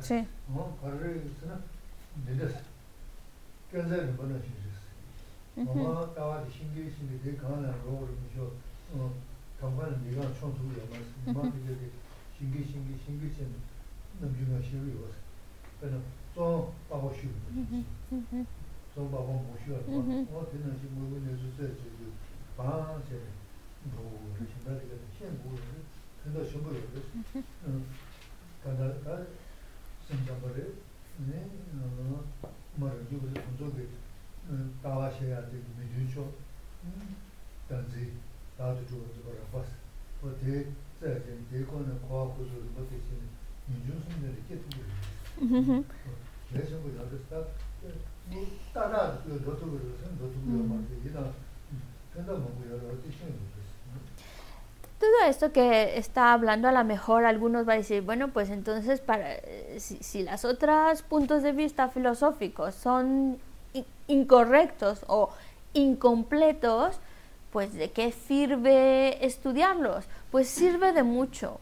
Sí. 0.00 0.26
zōba 18.94 19.18
gōng 19.22 19.42
mō 19.46 19.54
shio 19.62 19.76
wā 19.86 20.42
tēnā 20.50 20.70
shī 20.74 20.88
mō 20.90 21.04
wē 21.10 21.18
nē 21.22 21.32
sū 21.38 21.48
sē 21.54 21.66
chī 21.78 21.90
yō 22.02 22.10
bā 22.56 22.70
chē 23.06 23.18
rō 23.94 24.02
rō 24.02 24.46
shī 24.50 24.56
mbā 24.62 24.72
rī 24.78 24.88
gā 24.90 24.96
shēn 25.14 25.36
gō 25.42 25.50
rō 25.54 25.68
rō 25.70 25.82
tēnā 26.22 26.42
shō 26.50 26.58
mbā 26.58 26.70
rō 26.74 26.82
rō 26.94 27.74
kāndā 28.64 28.88
kā 29.04 29.14
sēn 30.08 30.26
chā 30.26 30.34
mbā 30.40 30.50
rē 30.58 30.66
nē 31.28 31.38
mā 32.82 32.90
rō 32.90 33.06
yō 33.14 33.22
rō 33.22 33.30
tōng 33.38 33.56
zō 33.62 33.70
bē 33.78 33.86
tā 34.82 34.98
wā 34.98 35.06
shē 35.14 35.30
yā 35.30 35.40
tē 35.54 35.62
kī 35.62 35.78
mē 35.78 35.88
yō 35.94 36.10
chō 36.10 36.26
tā 37.70 37.82
dzī 37.94 38.10
tā 38.58 38.74
tō 38.74 38.90
chō 38.90 39.06
rō 39.06 39.38
rā 39.38 39.48
bā 39.54 39.66
sē 39.70 39.78
wā 40.26 40.34
tē 40.42 40.66
tsā 40.98 41.14
chē 41.22 41.40
tē 41.46 41.66
kō 41.70 41.86
nā 41.86 41.94
kō 42.02 42.10
wā 42.10 42.26
kō 42.34 42.50
rō 42.50 42.66
rō 42.66 42.70
bā 42.74 42.90
tē 42.90 43.04
chē 43.06 43.14
nē 43.22 43.82
yō 43.86 43.94
chō 43.94 44.02
sō 44.02 44.18
mbā 44.18 44.34
rī 44.34 44.46
kē 44.50 44.62
tō 44.66 44.68
rō 44.74 44.82
rō 44.90 45.82
rē 46.58 46.62
shō 46.66 46.76
mbā 46.82 46.90
rō 46.98 47.18
rō 47.30 48.09
Todo 54.98 55.24
esto 55.26 55.50
que 55.50 55.96
está 55.96 56.34
hablando 56.34 56.68
a 56.68 56.72
lo 56.72 56.84
mejor 56.84 57.24
algunos 57.24 57.64
van 57.64 57.76
a 57.76 57.78
decir, 57.78 58.02
bueno, 58.02 58.28
pues 58.28 58.50
entonces 58.50 59.00
para, 59.00 59.36
si, 59.78 60.22
las 60.22 60.44
otras 60.44 61.02
puntos 61.02 61.42
de 61.42 61.52
vista 61.52 61.88
filosóficos 61.88 62.74
son 62.74 63.38
incorrectos 64.08 65.04
o 65.06 65.30
incompletos, 65.72 67.00
pues 67.50 67.72
¿de 67.74 67.90
qué 67.90 68.12
sirve 68.12 69.24
estudiarlos? 69.24 70.04
Pues 70.30 70.48
sirve 70.48 70.92
de 70.92 71.02
mucho 71.02 71.60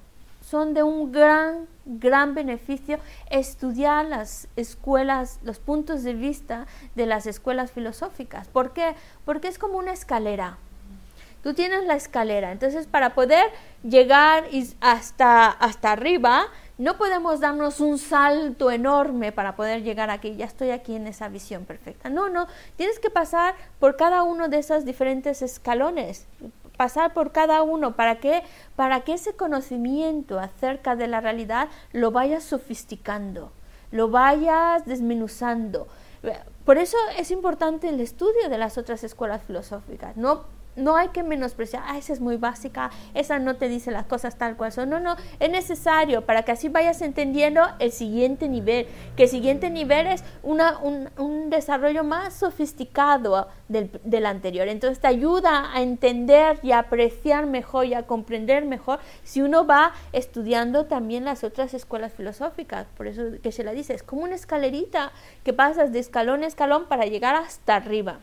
son 0.49 0.73
de 0.73 0.83
un 0.83 1.13
gran, 1.13 1.69
gran 1.85 2.35
beneficio 2.35 2.99
estudiar 3.31 4.07
las 4.07 4.49
escuelas, 4.57 5.41
los 5.43 5.59
puntos 5.59 6.03
de 6.03 6.15
vista 6.15 6.67
de 6.95 7.05
las 7.05 7.27
escuelas 7.27 7.71
filosóficas. 7.71 8.49
¿Por 8.49 8.73
qué? 8.73 8.95
Porque 9.27 9.49
es 9.49 9.59
como 9.59 9.77
una 9.77 9.93
escalera. 9.93 10.57
Tú 11.43 11.55
tienes 11.55 11.85
la 11.85 11.95
escalera, 11.95 12.51
entonces 12.51 12.87
para 12.87 13.15
poder 13.15 13.45
llegar 13.83 14.45
hasta, 14.81 15.51
hasta 15.51 15.93
arriba, 15.93 16.47
no 16.79 16.97
podemos 16.97 17.41
darnos 17.41 17.81
un 17.81 17.99
salto 17.99 18.71
enorme 18.71 19.33
para 19.33 19.55
poder 19.55 19.83
llegar 19.83 20.11
aquí, 20.11 20.35
ya 20.37 20.47
estoy 20.47 20.71
aquí 20.71 20.97
en 20.97 21.07
esa 21.07 21.29
visión 21.29 21.65
perfecta. 21.65 22.09
No, 22.09 22.29
no, 22.29 22.49
tienes 22.77 22.99
que 22.99 23.11
pasar 23.11 23.55
por 23.79 23.97
cada 23.97 24.23
uno 24.23 24.49
de 24.49 24.59
esos 24.59 24.85
diferentes 24.85 25.43
escalones 25.43 26.27
pasar 26.79 27.13
por 27.13 27.33
cada 27.33 27.61
uno 27.63 27.95
para 27.97 28.21
que 28.21 28.43
para 28.77 29.03
que 29.03 29.13
ese 29.13 29.35
conocimiento 29.35 30.39
acerca 30.39 30.97
de 30.97 31.09
la 31.09 31.21
realidad 31.21 31.69
lo 31.93 32.11
vayas 32.11 32.45
sofisticando, 32.45 33.53
lo 33.91 34.09
vayas 34.09 34.87
desmenuzando. 34.87 35.89
Por 36.65 36.79
eso 36.79 36.97
es 37.19 37.31
importante 37.31 37.91
el 37.91 38.01
estudio 38.01 38.49
de 38.49 38.59
las 38.59 38.79
otras 38.79 39.05
escuelas 39.05 39.43
filosóficas, 39.43 40.17
no 40.17 40.58
no 40.79 40.97
hay 40.97 41.09
que 41.09 41.23
menospreciar, 41.23 41.83
ah, 41.87 41.99
esa 41.99 42.13
es 42.13 42.21
muy 42.21 42.37
básica, 42.37 42.91
esa 43.15 43.39
no 43.39 43.57
te 43.57 43.69
dice 43.69 43.91
las 43.91 44.07
cosas 44.07 44.37
tal 44.37 44.57
cual 44.57 44.73
son. 44.73 44.91
No, 44.91 45.01
no, 45.01 45.17
es 45.41 45.51
necesario 45.51 46.25
para 46.25 46.43
que 46.43 46.53
así 46.53 46.69
vayas 46.69 47.03
entendiendo 47.03 47.63
el 47.79 47.93
siguiente 47.93 48.49
nivel, 48.49 48.87
que 49.17 49.25
el 49.25 49.29
siguiente 49.29 49.71
nivel 49.71 50.07
es 50.07 50.25
una, 50.43 50.79
un, 50.79 51.11
un, 51.19 51.51
desarrollo 51.51 52.05
más 52.05 52.35
sofisticado 52.35 53.49
del, 53.69 53.91
del, 54.05 54.27
anterior. 54.27 54.69
Entonces 54.69 55.01
te 55.01 55.07
ayuda 55.07 55.75
a 55.75 55.83
entender 55.83 56.59
y 56.63 56.73
a 56.73 56.81
apreciar 56.81 57.47
mejor 57.47 57.87
y 57.87 57.95
a 57.95 58.07
comprender 58.07 58.65
mejor 58.65 59.01
si 59.25 59.43
uno 59.43 59.67
va 59.67 59.93
estudiando 60.13 60.87
también 60.87 61.25
las 61.25 61.45
otras 61.45 61.75
escuelas 61.75 62.13
filosóficas. 62.13 62.87
Por 62.97 63.07
eso 63.07 63.23
que 63.43 63.53
se 63.53 63.65
la 63.65 63.73
dice, 63.73 63.95
es 63.95 64.03
como 64.03 64.23
una 64.23 64.35
escalerita 64.35 65.13
que 65.45 65.53
pasas 65.53 65.93
de 65.93 65.99
escalón 65.99 66.43
a 66.43 66.47
escalón 66.47 66.87
para 66.87 67.07
llegar 67.07 67.35
hasta 67.35 67.77
arriba. 67.77 68.21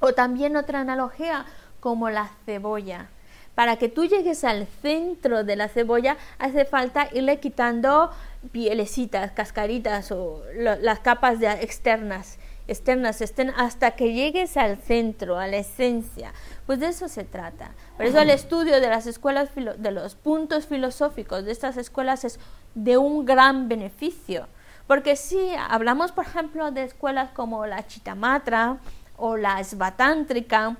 O 0.00 0.12
también 0.12 0.56
otra 0.56 0.80
analogía, 0.80 1.46
como 1.86 2.10
la 2.10 2.28
cebolla. 2.44 3.10
Para 3.54 3.76
que 3.76 3.88
tú 3.88 4.06
llegues 4.06 4.42
al 4.42 4.66
centro 4.82 5.44
de 5.44 5.54
la 5.54 5.68
cebolla 5.68 6.16
hace 6.36 6.64
falta 6.64 7.08
irle 7.12 7.38
quitando 7.38 8.10
pielecitas, 8.50 9.30
cascaritas 9.30 10.10
o 10.10 10.42
las 10.56 10.98
capas 10.98 11.38
de 11.38 11.46
externas, 11.62 12.40
externas, 12.66 13.20
estén 13.20 13.50
hasta 13.50 13.92
que 13.92 14.14
llegues 14.14 14.56
al 14.56 14.78
centro, 14.78 15.38
a 15.38 15.46
la 15.46 15.58
esencia. 15.58 16.32
Pues 16.66 16.80
de 16.80 16.88
eso 16.88 17.06
se 17.06 17.22
trata. 17.22 17.70
Por 17.96 18.06
eso 18.06 18.18
el 18.18 18.30
estudio 18.30 18.80
de 18.80 18.88
las 18.88 19.06
escuelas, 19.06 19.50
de 19.54 19.90
los 19.92 20.16
puntos 20.16 20.66
filosóficos 20.66 21.44
de 21.44 21.52
estas 21.52 21.76
escuelas 21.76 22.24
es 22.24 22.40
de 22.74 22.96
un 22.96 23.24
gran 23.24 23.68
beneficio. 23.68 24.48
Porque 24.88 25.14
si 25.14 25.52
hablamos, 25.70 26.10
por 26.10 26.26
ejemplo, 26.26 26.72
de 26.72 26.82
escuelas 26.82 27.30
como 27.30 27.64
la 27.64 27.86
Chitamatra 27.86 28.78
o 29.16 29.36
la 29.36 29.62
Svatántrica, 29.62 30.76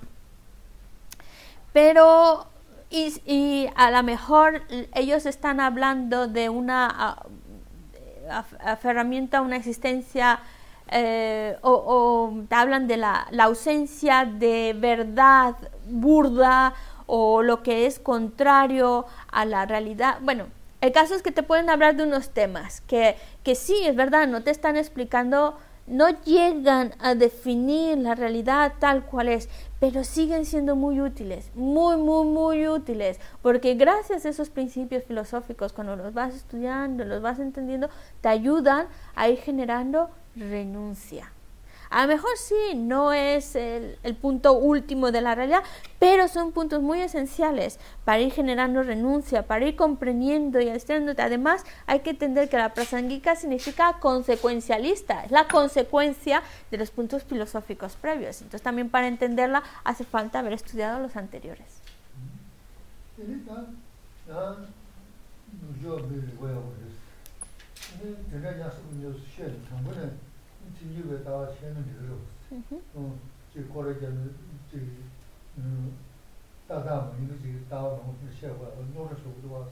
pero 1.77 2.47
y, 2.89 3.69
a 3.75 3.91
lo 3.91 4.01
mejor 4.01 4.63
ellos 4.95 5.27
están 5.27 5.59
hablando 5.59 6.27
de 6.27 6.49
una 6.49 7.19
aferramiento 8.65 9.37
a 9.37 9.41
una 9.41 9.57
existencia 9.57 10.39
eh, 10.89 11.55
o, 11.61 12.33
hablan 12.49 12.87
de 12.87 12.97
la, 12.97 13.27
ausencia 13.41 14.25
de 14.25 14.75
verdad 14.75 15.53
burda 15.87 16.73
o 17.05 17.43
lo 17.43 17.61
que 17.61 17.85
es 17.85 17.99
contrario 17.99 19.05
a 19.31 19.45
la 19.45 19.67
realidad. 19.67 20.17
Bueno, 20.21 20.47
el 20.81 20.91
caso 20.91 21.13
es 21.13 21.21
que 21.21 21.31
te 21.31 21.43
pueden 21.43 21.69
hablar 21.69 21.95
de 21.95 22.05
unos 22.05 22.31
temas 22.31 22.81
que, 22.81 23.17
que 23.43 23.53
sí, 23.53 23.85
es 23.85 23.95
verdad, 23.95 24.27
no 24.27 24.41
te 24.41 24.49
están 24.49 24.77
explicando 24.77 25.55
no 25.87 26.09
llegan 26.25 26.93
a 26.99 27.15
definir 27.15 27.97
la 27.97 28.13
realidad 28.13 28.73
tal 28.79 29.05
cual 29.05 29.29
es, 29.29 29.49
pero 29.79 30.03
siguen 30.03 30.45
siendo 30.45 30.75
muy 30.75 31.01
útiles, 31.01 31.51
muy, 31.55 31.97
muy, 31.97 32.25
muy 32.25 32.67
útiles, 32.67 33.19
porque 33.41 33.75
gracias 33.75 34.25
a 34.25 34.29
esos 34.29 34.49
principios 34.49 35.03
filosóficos, 35.03 35.73
cuando 35.73 35.95
los 35.95 36.13
vas 36.13 36.35
estudiando, 36.35 37.05
los 37.05 37.21
vas 37.21 37.39
entendiendo, 37.39 37.89
te 38.21 38.29
ayudan 38.29 38.87
a 39.15 39.29
ir 39.29 39.37
generando 39.37 40.09
renuncia. 40.35 41.31
A 41.89 42.01
lo 42.03 42.07
mejor 42.09 42.31
sí, 42.37 42.75
no 42.75 43.13
es 43.13 43.55
el, 43.55 43.97
punto 44.21 44.53
último 44.53 45.11
de 45.11 45.21
la 45.21 45.35
realidad, 45.35 45.63
pero 45.99 46.27
son 46.27 46.51
puntos 46.51 46.81
muy 46.81 46.99
esenciales 47.01 47.79
para 48.03 48.19
ir 48.19 48.31
generando 48.31 48.83
renuncia, 48.83 49.43
para 49.43 49.65
ir 49.65 49.75
comprendiendo 49.75 50.59
y 50.59 50.67
estudiándote. 50.67 51.21
Además, 51.21 51.63
hay 51.85 52.01
que 52.01 52.11
entender 52.11 52.49
que 52.49 52.57
la 52.57 52.73
prasanguica 52.73 53.35
significa 53.35 53.99
consecuencialista, 53.99 55.23
es 55.23 55.31
la 55.31 55.47
consecuencia 55.47 56.43
de 56.71 56.77
los 56.77 56.91
puntos 56.91 57.23
filosóficos 57.23 57.95
previos. 57.95 58.41
Entonces, 58.41 58.61
también 58.61 58.89
para 58.89 59.07
entenderla 59.07 59.63
hace 59.83 60.03
falta 60.03 60.39
haber 60.39 60.53
estudiado 60.53 60.99
los 60.99 61.15
anteriores. 61.15 61.81
진주에 70.86 71.22
다 71.24 71.48
채는 71.52 71.84
데로 71.86 72.18
어 72.94 73.18
지금 73.52 73.72
거래자는 73.72 74.34
지 74.70 75.04
다다 76.68 77.00
뭐 77.02 77.16
이거 77.22 77.36
지금 77.38 77.66
다 77.68 77.76
너무 77.82 78.16
쉬어봐 78.32 78.60
노래 78.94 79.14
속도 79.14 79.52
와서 79.52 79.70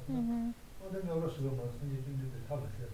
어떤 0.81 1.07
노래 1.07 1.29
속도 1.29 1.51
뭐 1.51 1.71
선지 1.79 2.03
진주에 2.05 2.43
다 2.49 2.57
버셔 2.57 2.85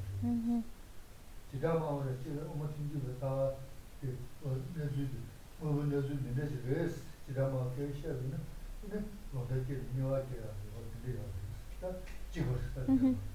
지금 1.51 1.70
아무래 1.70 2.16
지금 2.22 2.47
어머 2.51 2.68
진주에 2.72 3.18
다그 3.18 4.18
내주 4.74 5.09
뭐 5.61 5.84
내주 5.86 6.14
내주 6.34 6.61
레스 6.68 7.03
지금 7.26 7.44
아무 7.44 7.74
게 7.74 7.92
쉬어는 7.92 8.38
근데 8.82 9.05
뭐 9.32 9.47
되게 9.49 9.80
묘하게 9.97 10.40
뭐 10.72 10.82
들려요 11.03 11.24
다 11.80 11.88
지금 12.30 12.55
있어 12.57 12.86
간다 12.86 13.30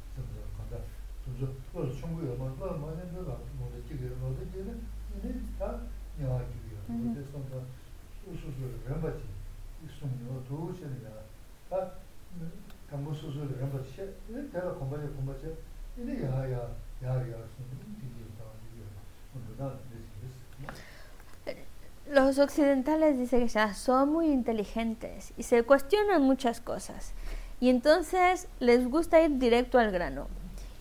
Los 22.36 22.50
occidentales 22.50 23.18
dicen 23.18 23.40
que 23.40 23.48
ya 23.48 23.72
son 23.72 24.12
muy 24.12 24.26
inteligentes 24.26 25.32
y 25.38 25.42
se 25.42 25.62
cuestionan 25.62 26.20
muchas 26.20 26.60
cosas. 26.60 27.14
Y 27.60 27.70
entonces 27.70 28.46
les 28.60 28.86
gusta 28.90 29.22
ir 29.22 29.38
directo 29.38 29.78
al 29.78 29.90
grano. 29.90 30.28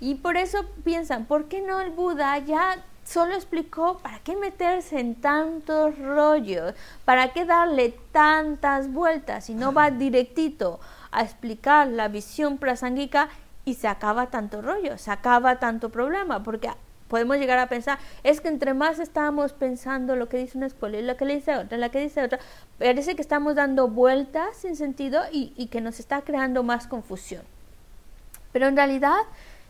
Y 0.02 0.16
por 0.16 0.36
eso 0.36 0.66
piensan, 0.84 1.24
¿por 1.24 1.46
qué 1.46 1.62
no 1.62 1.80
el 1.80 1.92
Buda 1.92 2.38
ya 2.40 2.84
solo 3.06 3.36
explicó 3.36 4.00
para 4.00 4.20
qué 4.20 4.36
meterse 4.36 5.00
en 5.00 5.16
tantos 5.16 5.98
rollos, 5.98 6.74
para 7.06 7.32
qué 7.32 7.46
darle 7.46 7.98
tantas 8.12 8.92
vueltas 8.92 9.50
y 9.50 9.54
no 9.54 9.72
va 9.72 9.92
directito 9.92 10.82
a 11.12 11.24
explicar 11.24 11.88
la 11.88 12.10
visión 12.10 12.58
prasanguica 12.58 13.30
y 13.64 13.76
se 13.76 13.88
acaba 13.88 14.30
tanto 14.30 14.62
rollo, 14.62 14.98
se 14.98 15.10
acaba 15.10 15.58
tanto 15.60 15.90
problema, 15.90 16.44
porque 16.44 16.70
podemos 17.16 17.38
llegar 17.38 17.58
a 17.60 17.70
pensar, 17.70 17.98
es 18.24 18.42
que 18.42 18.50
entre 18.50 18.74
más 18.74 19.00
estamos 19.00 19.54
pensando 19.54 20.16
lo 20.16 20.28
que 20.28 20.38
dice 20.38 20.58
una 20.58 20.68
escuela 20.68 20.98
y 20.98 21.02
lo 21.02 21.16
que 21.16 21.26
le 21.26 21.36
dice 21.36 21.56
otra, 21.56 21.78
la 21.78 21.90
que 21.90 22.02
dice 22.02 22.22
otra, 22.22 22.40
parece 22.78 23.16
que 23.16 23.22
estamos 23.22 23.56
dando 23.56 23.88
vueltas 23.88 24.58
sin 24.58 24.76
sentido 24.76 25.24
y, 25.32 25.54
y 25.56 25.68
que 25.68 25.80
nos 25.80 26.00
está 26.00 26.22
creando 26.22 26.62
más 26.64 26.88
confusión. 26.88 27.44
Pero 28.52 28.68
en 28.68 28.76
realidad 28.76 29.22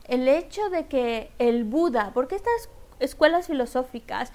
el 0.07 0.27
hecho 0.27 0.69
de 0.69 0.87
que 0.87 1.31
el 1.37 1.63
Buda, 1.63 2.11
porque 2.13 2.35
estas 2.35 2.69
escuelas 2.99 3.47
filosóficas 3.47 4.31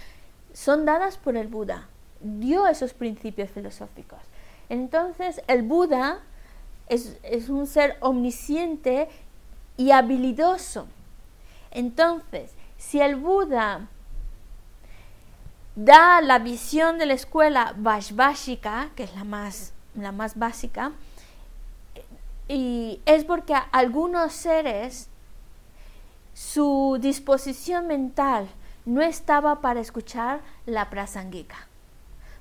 son 0.52 0.84
dadas 0.84 1.18
por 1.18 1.36
el 1.36 1.48
Buda, 1.48 1.88
dio 2.20 2.66
esos 2.68 2.94
principios 2.94 3.50
filosóficos. 3.50 4.20
Entonces 4.68 5.42
el 5.48 5.62
Buda 5.62 6.20
es, 6.90 7.48
un 7.48 7.66
ser 7.66 7.96
omnisciente 8.00 9.08
y 9.76 9.92
habilidoso. 9.92 10.86
Entonces, 11.70 12.52
si 12.80 12.98
el 12.98 13.16
Buda 13.16 13.88
da 15.76 16.22
la 16.22 16.38
visión 16.38 16.96
de 16.96 17.04
la 17.04 17.12
escuela 17.12 17.74
Vajvashika, 17.76 18.88
que 18.96 19.04
es 19.04 19.14
la 19.14 19.24
más, 19.24 19.74
la 19.94 20.12
más 20.12 20.38
básica, 20.38 20.92
y 22.48 23.02
es 23.04 23.24
porque 23.24 23.54
algunos 23.70 24.32
seres 24.32 25.10
su 26.32 26.96
disposición 26.98 27.86
mental 27.86 28.48
no 28.86 29.02
estaba 29.02 29.60
para 29.60 29.80
escuchar 29.80 30.40
la 30.64 30.88
prasanguica. 30.88 31.68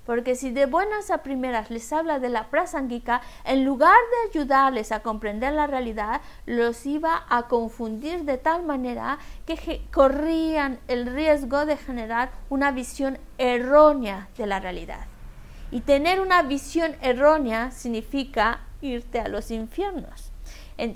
Porque 0.10 0.34
si 0.34 0.50
de 0.50 0.66
buenas 0.66 1.12
a 1.12 1.20
primeras 1.20 1.70
les 1.70 1.94
habla 1.94 2.18
de 2.18 2.30
la 2.30 2.50
prasanguica, 2.50 3.22
en 3.44 3.64
lugar 3.64 3.94
de 3.94 4.40
ayudarles 4.40 4.92
a 4.92 5.04
comprender 5.04 5.54
la 5.54 5.68
realidad, 5.68 6.22
los 6.48 6.88
iba 6.88 7.26
a 7.30 7.44
confundir 7.44 8.24
de 8.24 8.40
tal 8.40 8.64
manera 8.64 9.20
que 9.46 9.84
corrían 9.94 10.80
el 10.88 11.06
riesgo 11.06 11.68
de 11.68 11.78
generar 11.78 12.32
una 12.50 12.72
visión 12.72 13.20
errónea 13.38 14.30
de 14.36 14.48
la 14.48 14.60
realidad. 14.60 15.06
Y 15.70 15.82
tener 15.82 16.22
una 16.22 16.42
visión 16.42 16.96
errónea 17.04 17.70
significa 17.70 18.62
irte 18.82 19.20
a 19.20 19.28
los 19.28 19.52
infiernos 19.52 20.32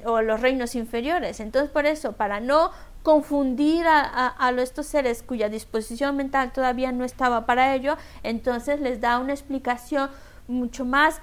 o 0.05 0.23
los 0.23 0.41
reinos 0.41 0.73
inferiores. 0.73 1.39
Entonces, 1.39 1.69
por 1.69 1.85
eso, 1.85 2.13
para 2.13 2.39
no 2.39 2.71
confundir 3.03 3.85
a, 3.87 4.53
estos 4.57 4.87
seres 4.87 5.21
cuya 5.23 5.49
disposición 5.49 6.15
mental 6.15 6.51
todavía 6.53 6.91
no 6.91 7.03
estaba 7.03 7.45
para 7.45 7.75
ello, 7.75 7.97
entonces 8.23 8.79
les 8.79 9.01
da 9.01 9.19
una 9.19 9.33
explicación 9.33 10.09
mucho 10.47 10.85
más 10.85 11.19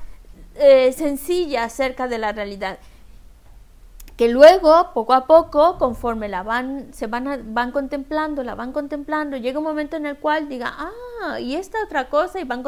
eh, 0.57 0.93
sencilla 0.93 1.65
acerca 1.65 2.07
de 2.07 2.19
la 2.19 2.33
realidad 2.33 2.79
que 4.21 4.29
luego, 4.29 4.91
poco 4.93 5.15
a 5.15 5.27
poco, 5.27 5.79
conforme 5.79 6.29
la 6.29 6.43
van, 6.43 6.93
se 6.93 7.07
van, 7.07 7.55
van 7.55 7.73
contemplando, 7.73 8.45
la 8.45 8.55
van 8.55 8.71
contemplando, 8.71 9.39
llega 9.39 9.61
un 9.61 9.65
momento 9.65 9.97
en 9.97 10.05
el 10.05 10.19
cual 10.19 10.47
diga, 10.47 10.75
ah, 10.77 11.41
y 11.41 11.57
esta 11.57 11.83
otra 11.83 12.11
cosa, 12.11 12.39
y 12.39 12.45
van 12.45 12.63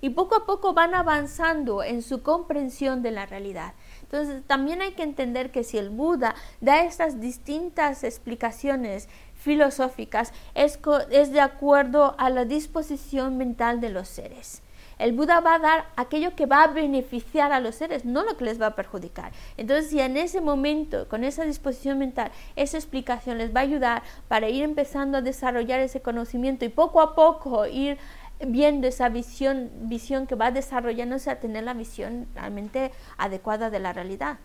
y 0.00 0.08
poco 0.08 0.36
a 0.36 0.46
poco 0.46 0.72
van 0.72 0.94
avanzando 0.94 1.82
en 1.82 2.00
su 2.00 2.22
comprensión 2.22 3.02
de 3.02 3.10
la 3.10 3.26
realidad. 3.26 3.74
Entonces, 4.10 4.42
también 4.46 4.82
hay 4.82 4.92
que 4.92 5.02
entender 5.02 5.50
que 5.50 5.64
si 5.64 5.78
el 5.78 5.90
Buda 5.90 6.34
da 6.60 6.84
estas 6.84 7.20
distintas 7.20 8.04
explicaciones 8.04 9.08
filosóficas, 9.34 10.32
es, 10.54 10.78
es 11.10 11.32
de 11.32 11.40
acuerdo 11.40 12.14
a 12.18 12.30
la 12.30 12.44
disposición 12.44 13.36
mental 13.36 13.80
de 13.80 13.90
los 13.90 14.08
seres. 14.08 14.62
El 14.98 15.12
Buda 15.12 15.40
va 15.40 15.56
a 15.56 15.58
dar 15.58 15.84
aquello 15.96 16.34
que 16.34 16.46
va 16.46 16.62
a 16.62 16.68
beneficiar 16.68 17.52
a 17.52 17.60
los 17.60 17.74
seres, 17.74 18.06
no 18.06 18.24
lo 18.24 18.36
que 18.38 18.44
les 18.44 18.60
va 18.60 18.68
a 18.68 18.74
perjudicar. 18.74 19.30
Entonces, 19.58 19.90
si 19.90 20.00
en 20.00 20.16
ese 20.16 20.40
momento, 20.40 21.06
con 21.08 21.22
esa 21.22 21.44
disposición 21.44 21.98
mental, 21.98 22.30
esa 22.54 22.78
explicación 22.78 23.36
les 23.36 23.54
va 23.54 23.60
a 23.60 23.64
ayudar 23.64 24.02
para 24.28 24.48
ir 24.48 24.62
empezando 24.62 25.18
a 25.18 25.22
desarrollar 25.22 25.80
ese 25.80 26.00
conocimiento 26.00 26.64
y 26.64 26.70
poco 26.70 27.02
a 27.02 27.14
poco 27.14 27.66
ir 27.66 27.98
viendo 28.40 28.86
esa 28.86 29.08
visión, 29.08 29.70
visión 29.82 30.26
que 30.26 30.34
va 30.34 30.50
desarrollándose 30.50 31.30
a 31.30 31.40
tener 31.40 31.64
la 31.64 31.74
visión 31.74 32.26
realmente 32.34 32.92
adecuada 33.16 33.70
de 33.70 33.80
la 33.80 33.92
realidad. 33.92 34.38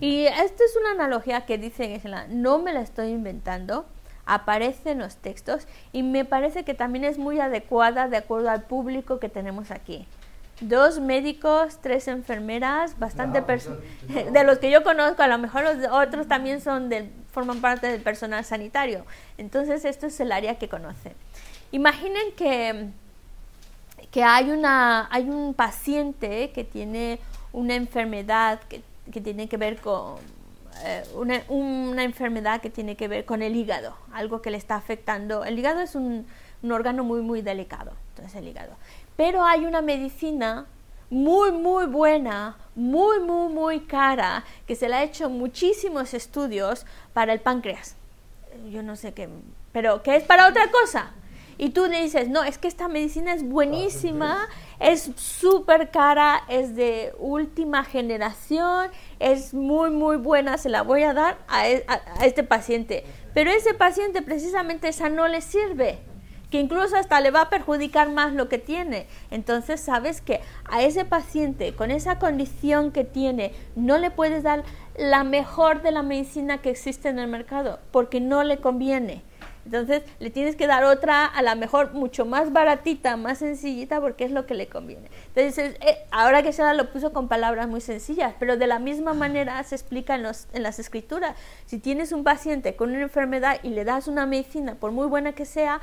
Y 0.00 0.26
esta 0.26 0.64
es 0.64 0.76
una 0.78 0.90
analogía 0.92 1.46
que 1.46 1.58
dice 1.58 2.00
no 2.28 2.58
me 2.58 2.72
la 2.72 2.82
estoy 2.82 3.08
inventando, 3.08 3.86
aparece 4.26 4.90
en 4.90 4.98
los 4.98 5.16
textos 5.16 5.66
y 5.92 6.02
me 6.02 6.24
parece 6.24 6.64
que 6.64 6.74
también 6.74 7.04
es 7.04 7.18
muy 7.18 7.40
adecuada 7.40 8.08
de 8.08 8.18
acuerdo 8.18 8.50
al 8.50 8.62
público 8.64 9.18
que 9.18 9.28
tenemos 9.28 9.70
aquí 9.70 10.06
dos 10.60 11.00
médicos, 11.00 11.78
tres 11.80 12.08
enfermeras, 12.08 12.98
bastante 12.98 13.40
de 14.32 14.44
los 14.44 14.58
que 14.58 14.70
yo 14.70 14.82
conozco, 14.82 15.22
a 15.22 15.28
lo 15.28 15.38
mejor 15.38 15.62
los 15.62 15.76
otros 15.90 16.26
también 16.26 16.60
son 16.60 16.88
del 16.88 17.10
forman 17.38 17.60
parte 17.60 17.86
del 17.86 18.00
personal 18.00 18.44
sanitario. 18.44 19.04
Entonces, 19.36 19.84
esto 19.84 20.06
es 20.06 20.18
el 20.18 20.32
área 20.32 20.58
que 20.58 20.68
conocen. 20.68 21.12
Imaginen 21.70 22.32
que, 22.36 22.88
que 24.10 24.24
hay, 24.24 24.50
una, 24.50 25.06
hay 25.12 25.28
un 25.28 25.54
paciente 25.54 26.50
que 26.50 26.64
tiene 26.64 27.20
una 27.52 27.74
enfermedad 27.74 28.60
que, 28.68 28.82
que 29.12 29.20
tiene 29.20 29.48
que 29.48 29.56
ver 29.56 29.76
con 29.76 30.16
eh, 30.84 31.04
una, 31.14 31.42
una, 31.48 32.02
enfermedad 32.02 32.60
que 32.60 32.70
tiene 32.70 32.96
que 32.96 33.06
ver 33.06 33.24
con 33.24 33.42
el 33.42 33.54
hígado, 33.54 33.94
algo 34.12 34.42
que 34.42 34.50
le 34.50 34.56
está 34.56 34.76
afectando. 34.76 35.44
El 35.44 35.58
hígado 35.58 35.80
es 35.80 35.94
un, 35.94 36.26
un 36.62 36.72
órgano 36.72 37.04
muy, 37.04 37.20
muy 37.20 37.42
delicado, 37.42 37.92
entonces 38.10 38.34
el 38.36 38.48
hígado. 38.48 38.72
Pero 39.18 39.42
hay 39.42 39.66
una 39.66 39.82
medicina 39.82 40.66
muy, 41.10 41.50
muy 41.50 41.86
buena, 41.86 42.56
muy, 42.76 43.18
muy, 43.18 43.52
muy 43.52 43.80
cara, 43.80 44.44
que 44.64 44.76
se 44.76 44.88
le 44.88 44.94
ha 44.94 45.02
hecho 45.02 45.28
muchísimos 45.28 46.14
estudios 46.14 46.86
para 47.14 47.32
el 47.32 47.40
páncreas. 47.40 47.96
Yo 48.70 48.84
no 48.84 48.94
sé 48.94 49.14
qué, 49.14 49.28
pero 49.72 50.04
que 50.04 50.14
es 50.14 50.22
para 50.22 50.46
otra 50.46 50.70
cosa. 50.70 51.10
Y 51.60 51.70
tú 51.70 51.86
le 51.86 52.00
dices, 52.00 52.28
no, 52.28 52.44
es 52.44 52.58
que 52.58 52.68
esta 52.68 52.86
medicina 52.86 53.34
es 53.34 53.42
buenísima, 53.42 54.46
es 54.78 55.10
súper 55.16 55.90
cara, 55.90 56.44
es 56.48 56.76
de 56.76 57.12
última 57.18 57.82
generación, 57.82 58.88
es 59.18 59.52
muy, 59.52 59.90
muy 59.90 60.16
buena, 60.16 60.58
se 60.58 60.68
la 60.68 60.82
voy 60.82 61.02
a 61.02 61.12
dar 61.12 61.38
a, 61.48 61.68
e, 61.68 61.84
este 62.22 62.44
paciente. 62.44 63.04
Pero 63.34 63.50
ese 63.50 63.74
paciente 63.74 64.22
precisamente 64.22 64.86
esa 64.86 65.08
no 65.08 65.26
le 65.26 65.40
sirve 65.40 65.98
que 66.50 66.60
incluso 66.60 66.96
hasta 66.96 67.20
le 67.20 67.30
va 67.30 67.42
a 67.42 67.50
perjudicar 67.50 68.10
más 68.10 68.32
lo 68.32 68.48
que 68.48 68.58
tiene. 68.58 69.06
Entonces 69.30 69.80
sabes 69.80 70.20
que 70.20 70.40
a 70.64 70.82
ese 70.82 71.04
paciente 71.04 71.74
con 71.74 71.90
esa 71.90 72.18
condición 72.18 72.90
que 72.92 73.04
tiene 73.04 73.52
no 73.76 73.98
le 73.98 74.10
puedes 74.10 74.42
dar 74.42 74.64
la 74.96 75.24
mejor 75.24 75.82
de 75.82 75.92
la 75.92 76.02
medicina 76.02 76.58
que 76.58 76.70
existe 76.70 77.08
en 77.08 77.18
el 77.18 77.28
mercado 77.28 77.78
porque 77.90 78.20
no 78.20 78.42
le 78.44 78.58
conviene. 78.58 79.22
Entonces 79.68 80.02
le 80.18 80.30
tienes 80.30 80.56
que 80.56 80.66
dar 80.66 80.84
otra 80.84 81.26
a 81.26 81.42
la 81.42 81.54
mejor 81.54 81.92
mucho 81.92 82.24
más 82.24 82.54
baratita, 82.54 83.18
más 83.18 83.38
sencillita 83.38 84.00
porque 84.00 84.24
es 84.24 84.30
lo 84.30 84.46
que 84.46 84.54
le 84.54 84.66
conviene. 84.66 85.10
Entonces 85.34 85.76
eh, 85.82 85.98
ahora 86.10 86.42
que 86.42 86.54
se 86.54 86.62
lo 86.72 86.90
puso 86.90 87.12
con 87.12 87.28
palabras 87.28 87.68
muy 87.68 87.82
sencillas, 87.82 88.32
pero 88.38 88.56
de 88.56 88.66
la 88.66 88.78
misma 88.78 89.12
manera 89.12 89.62
se 89.64 89.74
explica 89.74 90.16
los, 90.16 90.46
en 90.54 90.62
las 90.62 90.78
escrituras. 90.78 91.36
Si 91.66 91.78
tienes 91.78 92.12
un 92.12 92.24
paciente 92.24 92.76
con 92.76 92.90
una 92.92 93.02
enfermedad 93.02 93.60
y 93.62 93.68
le 93.68 93.84
das 93.84 94.08
una 94.08 94.24
medicina, 94.24 94.76
por 94.76 94.90
muy 94.90 95.06
buena 95.06 95.32
que 95.32 95.44
sea, 95.44 95.82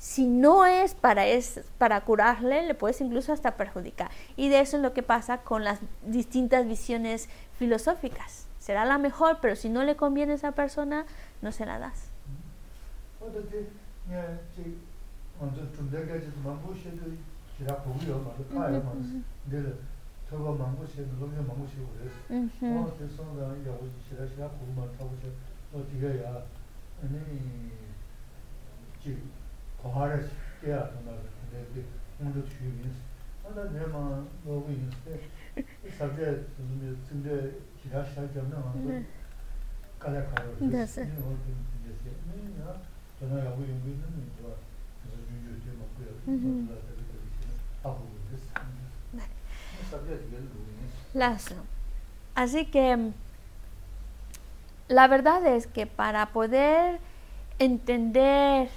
si 0.00 0.26
no 0.26 0.64
es 0.64 0.94
para, 0.94 1.26
es 1.26 1.60
para 1.76 2.00
curarle, 2.00 2.66
le 2.66 2.74
puedes 2.74 3.02
incluso 3.02 3.34
hasta 3.34 3.58
perjudicar. 3.58 4.10
Y 4.34 4.48
de 4.48 4.60
eso 4.60 4.78
es 4.78 4.82
lo 4.82 4.94
que 4.94 5.02
pasa 5.02 5.42
con 5.42 5.62
las 5.62 5.78
distintas 6.06 6.66
visiones 6.66 7.28
filosóficas. 7.58 8.46
Será 8.58 8.86
la 8.86 8.96
mejor, 8.96 9.40
pero 9.42 9.56
si 9.56 9.68
no 9.68 9.84
le 9.84 9.96
conviene 9.96 10.32
a 10.32 10.36
esa 10.36 10.52
persona, 10.52 11.04
no 11.42 11.52
se 11.52 11.66
la 11.66 11.78
das. 11.78 12.08
Kohara 29.82 30.18
kya 30.60 30.78
tanda 30.92 31.12
de 31.74 31.82
mundu 32.18 32.42
chu 32.48 32.64
yin 32.64 32.92
anda 33.46 33.62
ne 33.72 33.86
ma 33.92 34.02
lo 34.44 34.60
gu 34.64 34.70
yin 34.72 34.92
se 35.04 35.20
sabje 35.98 36.26
tsume 36.52 36.88
tsume 37.04 37.34
kira 37.80 38.04
sha 38.04 38.22
jam 38.34 38.48
na 38.50 38.58
ma 38.64 38.72
kala 39.98 40.20
kala 40.30 40.50
de 40.60 40.86
se 40.86 41.04
ne 41.04 41.16
ho 41.24 41.32
de 41.44 41.52
de 41.84 41.92
se 42.02 42.10
ne 42.28 42.36
ya 42.60 42.70
tona 43.18 43.36
ya 43.44 43.50
gu 43.56 43.62
yin 43.68 43.80
gu 43.84 43.90
ne 44.00 44.06
ne 44.16 44.24
to 44.36 44.48
zo 45.08 45.16
ju 45.28 45.36
ju 45.44 45.52
de 45.64 45.70
ma 45.78 45.84
ku 45.94 46.02
ya 46.06 46.12
la 46.68 46.76
de 46.86 46.92
de 46.98 47.04
de 47.10 47.48
a 47.82 47.88
hu 47.88 48.04
de 48.30 48.36
se 48.36 48.48
sabje 49.90 50.14
de 50.30 50.36
lo 50.36 50.60
yin 50.68 50.88
Lazo. 51.12 51.56
Así 52.36 52.66
que 52.66 53.10
la 54.88 55.08
verdad 55.08 55.44
es 55.46 55.66
que 55.66 55.86
para 55.86 56.26
poder 56.26 57.00
entender 57.58 58.68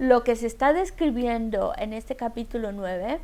lo 0.00 0.24
que 0.24 0.34
se 0.34 0.46
está 0.46 0.72
describiendo 0.72 1.74
en 1.76 1.92
este 1.92 2.16
capítulo 2.16 2.72
9, 2.72 3.20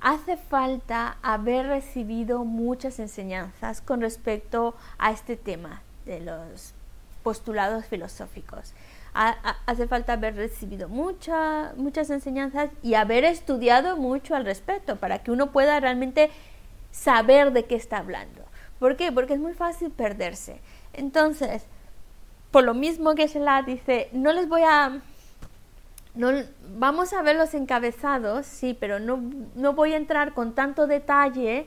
hace 0.00 0.36
falta 0.36 1.16
haber 1.22 1.68
recibido 1.68 2.44
muchas 2.44 2.98
enseñanzas 2.98 3.80
con 3.80 4.00
respecto 4.00 4.74
a 4.98 5.12
este 5.12 5.36
tema 5.36 5.80
de 6.06 6.18
los 6.18 6.74
postulados 7.22 7.86
filosóficos. 7.86 8.74
hace 9.14 9.86
falta 9.86 10.14
haber 10.14 10.34
recibido 10.34 10.88
mucha, 10.88 11.72
muchas 11.76 12.10
enseñanzas 12.10 12.70
y 12.82 12.94
haber 12.94 13.24
estudiado 13.24 13.96
mucho 13.96 14.34
al 14.34 14.44
respecto 14.44 14.96
para 14.96 15.20
que 15.22 15.30
uno 15.30 15.52
pueda 15.52 15.78
realmente 15.78 16.30
saber 16.90 17.52
de 17.52 17.66
qué 17.66 17.76
está 17.76 17.98
hablando. 17.98 18.42
¿Por 18.80 18.96
qué? 18.96 19.12
Porque 19.12 19.34
es 19.34 19.40
muy 19.40 19.54
fácil 19.54 19.92
perderse. 19.92 20.60
Entonces, 20.94 21.66
por 22.50 22.64
lo 22.64 22.74
mismo 22.74 23.14
que 23.14 23.28
la 23.38 23.62
dice, 23.62 24.08
no 24.10 24.32
les 24.32 24.48
voy 24.48 24.62
a 24.62 25.00
no, 26.18 26.32
vamos 26.76 27.12
a 27.12 27.22
ver 27.22 27.36
los 27.36 27.54
encabezados, 27.54 28.44
sí, 28.44 28.76
pero 28.78 28.98
no, 28.98 29.22
no 29.54 29.72
voy 29.72 29.92
a 29.92 29.96
entrar 29.96 30.34
con 30.34 30.52
tanto 30.52 30.88
detalle 30.88 31.66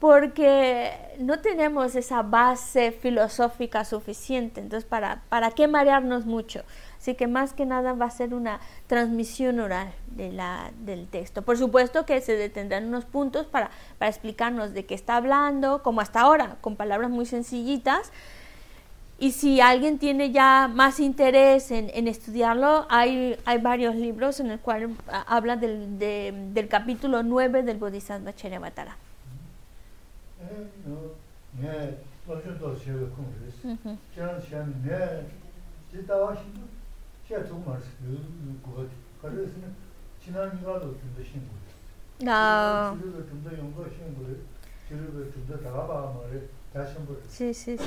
porque 0.00 0.92
no 1.18 1.40
tenemos 1.40 1.94
esa 1.94 2.22
base 2.22 2.90
filosófica 2.90 3.84
suficiente. 3.84 4.60
Entonces, 4.60 4.88
¿para, 4.88 5.22
¿para 5.28 5.52
qué 5.52 5.68
marearnos 5.68 6.26
mucho? 6.26 6.64
Así 6.98 7.14
que 7.14 7.28
más 7.28 7.52
que 7.52 7.64
nada 7.64 7.92
va 7.92 8.06
a 8.06 8.10
ser 8.10 8.34
una 8.34 8.58
transmisión 8.88 9.60
oral 9.60 9.92
de 10.08 10.32
la, 10.32 10.72
del 10.80 11.06
texto. 11.06 11.42
Por 11.42 11.56
supuesto 11.56 12.06
que 12.06 12.20
se 12.22 12.34
detendrán 12.34 12.86
unos 12.86 13.04
puntos 13.04 13.46
para, 13.46 13.70
para 13.98 14.08
explicarnos 14.08 14.74
de 14.74 14.84
qué 14.84 14.96
está 14.96 15.14
hablando, 15.14 15.84
como 15.84 16.00
hasta 16.00 16.22
ahora, 16.22 16.56
con 16.60 16.74
palabras 16.74 17.10
muy 17.10 17.26
sencillitas, 17.26 18.10
y 19.20 19.32
si 19.32 19.60
alguien 19.60 19.98
tiene 19.98 20.32
ya 20.32 20.66
más 20.66 20.98
interés 20.98 21.70
en, 21.70 21.90
en 21.92 22.08
estudiarlo, 22.08 22.86
hay, 22.88 23.38
hay, 23.44 23.58
varios 23.58 23.94
libros 23.94 24.40
en 24.40 24.50
el 24.50 24.58
cual 24.58 24.96
habla 25.26 25.56
del, 25.56 25.98
de, 25.98 26.32
del 26.54 26.68
capítulo 26.68 27.22
9 27.22 27.62
del 27.62 27.76
Bodhisattva 27.76 28.34
Charyavatara. 28.34 28.96
No. 42.20 42.96
Sí, 47.28 47.52
sí, 47.52 47.76
sí. 47.76 47.84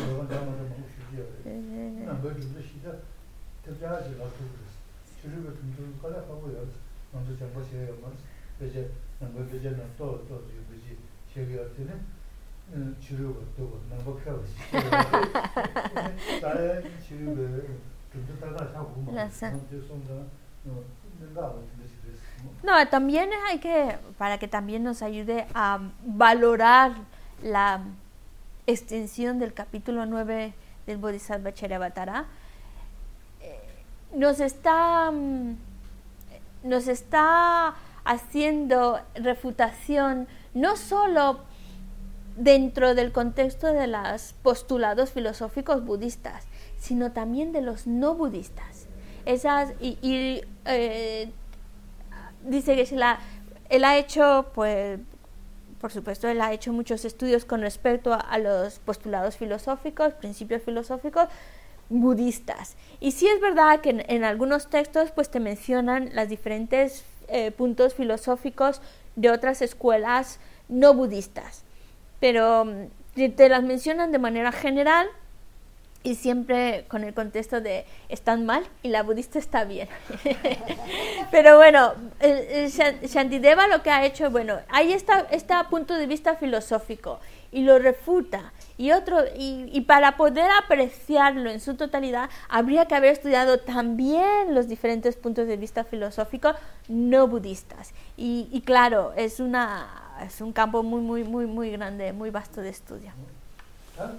No, 22.64 22.88
también 22.90 23.30
hay 23.48 23.60
que, 23.60 23.98
para 24.18 24.38
que 24.38 24.48
también 24.48 24.84
nos 24.84 25.02
ayude 25.02 25.46
a 25.54 25.80
valorar 26.06 26.94
la 27.42 27.82
extensión 28.68 29.40
del 29.40 29.54
capítulo 29.54 30.06
9 30.06 30.54
del 30.86 30.98
Bodhisattva 30.98 31.54
Charyavatara, 31.54 32.26
eh, 33.42 33.60
nos 34.14 34.40
está, 34.40 35.12
mm, 35.12 35.56
nos 36.64 36.88
está 36.88 37.76
haciendo 38.06 39.00
refutación 39.16 40.28
no 40.54 40.76
solo 40.76 41.40
dentro 42.36 42.96
del 42.96 43.12
contexto 43.12 43.68
de 43.68 43.88
los 43.88 44.34
postulados 44.42 45.12
filosóficos 45.12 45.86
budistas, 45.86 46.46
sino 46.78 47.12
también 47.12 47.52
de 47.52 47.62
los 47.62 47.88
no 47.88 48.16
budistas. 48.16 48.88
Esas, 49.26 49.74
y, 49.80 50.42
eh, 50.66 51.32
dice 52.44 52.76
que 52.76 52.96
la, 52.96 53.20
él 53.70 53.86
ha 53.86 53.98
hecho 53.98 54.52
pues 54.54 55.00
por 55.84 55.92
supuesto, 55.92 56.30
él 56.30 56.40
ha 56.40 56.54
hecho 56.54 56.72
muchos 56.72 57.04
estudios 57.04 57.44
con 57.44 57.60
respecto 57.60 58.14
a, 58.14 58.38
los 58.38 58.80
postulados 58.80 59.36
filosóficos, 59.36 60.14
principios 60.14 60.62
filosóficos 60.62 61.28
budistas. 61.90 62.78
Y 63.02 63.12
sí 63.12 63.28
es 63.28 63.42
verdad 63.42 63.82
que 63.82 64.06
en, 64.08 64.24
algunos 64.24 64.70
textos 64.70 65.12
pues 65.12 65.30
te 65.30 65.42
mencionan 65.42 66.12
los 66.14 66.30
diferentes 66.30 67.04
eh, 67.28 67.52
puntos 67.52 67.96
filosóficos 67.96 68.80
de 69.18 69.30
otras 69.30 69.62
escuelas 69.62 70.40
no 70.70 70.94
budistas, 70.94 71.66
pero 72.22 72.64
mm, 72.64 73.32
te 73.36 73.50
las 73.50 73.64
mencionan 73.64 74.14
de 74.14 74.20
manera 74.20 74.54
general 74.54 75.06
y 76.04 76.16
siempre 76.16 76.86
con 76.90 77.04
el 77.04 77.14
contexto 77.14 77.62
de 77.62 77.86
están 78.10 78.46
mal 78.46 78.64
y 78.84 78.90
la 78.90 79.04
budista 79.04 79.40
está 79.40 79.64
bien. 79.64 79.88
Pero 81.32 81.58
bueno, 81.58 81.94
Shantideva 83.04 83.68
lo 83.68 83.82
que 83.82 83.90
ha 83.90 84.06
hecho, 84.06 84.30
bueno, 84.30 84.60
ahí 84.70 84.94
está 84.94 85.28
este 85.32 85.54
punto 85.70 85.96
de 85.96 86.06
vista 86.06 86.36
filosófico 86.36 87.20
y 87.52 87.62
lo 87.62 87.80
refuta. 87.80 88.52
Y, 88.78 88.92
otro, 88.92 89.20
y, 89.38 89.70
y 89.72 89.82
para 89.82 90.18
poder 90.18 90.50
apreciarlo 90.64 91.50
en 91.50 91.60
su 91.60 91.76
totalidad, 91.76 92.30
habría 92.50 92.88
que 92.88 92.96
haber 92.96 93.14
estudiado 93.14 93.60
también 93.60 94.54
los 94.54 94.68
diferentes 94.68 95.16
puntos 95.16 95.48
de 95.48 95.58
vista 95.58 95.84
filosóficos 95.84 96.56
no 96.88 97.28
budistas. 97.28 97.94
Y, 98.18 98.50
y 98.52 98.62
claro, 98.62 99.14
es, 99.16 99.40
una, 99.40 100.18
es 100.26 100.42
un 100.42 100.52
campo 100.52 100.84
muy, 100.84 101.02
muy, 101.02 101.24
muy, 101.24 101.46
muy 101.46 101.72
grande, 101.72 102.12
muy 102.14 102.30
vasto 102.32 102.62
de 102.62 102.70
estudio. 102.70 103.12
다 103.96 104.10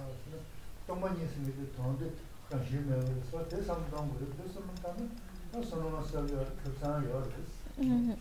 동반이 0.86 1.24
있으면 1.24 1.72
돈데 1.76 2.10
관심을 2.50 3.22
대상당 3.48 4.10
그래 4.18 4.26
대상은 4.36 4.74
가면 4.82 5.64
선언을 5.64 6.02
써요 6.06 6.46
급상을 6.64 7.52
Ujú. 7.78 8.16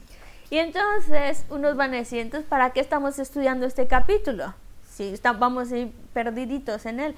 Y 0.50 0.58
entonces 0.60 1.46
unos 1.50 1.76
van 1.76 1.94
a 1.94 1.98
decir, 1.98 2.20
entonces, 2.20 2.48
¿para 2.48 2.72
qué 2.72 2.80
estamos 2.80 3.20
estudiando 3.20 3.66
este 3.66 3.88
capítulo? 3.88 4.54
Si 4.90 5.04
está- 5.14 5.34
vamos 5.34 5.72
a 5.72 5.78
ir 5.78 5.92
perdiditos 6.14 6.86
en 6.86 7.00
él. 7.02 7.16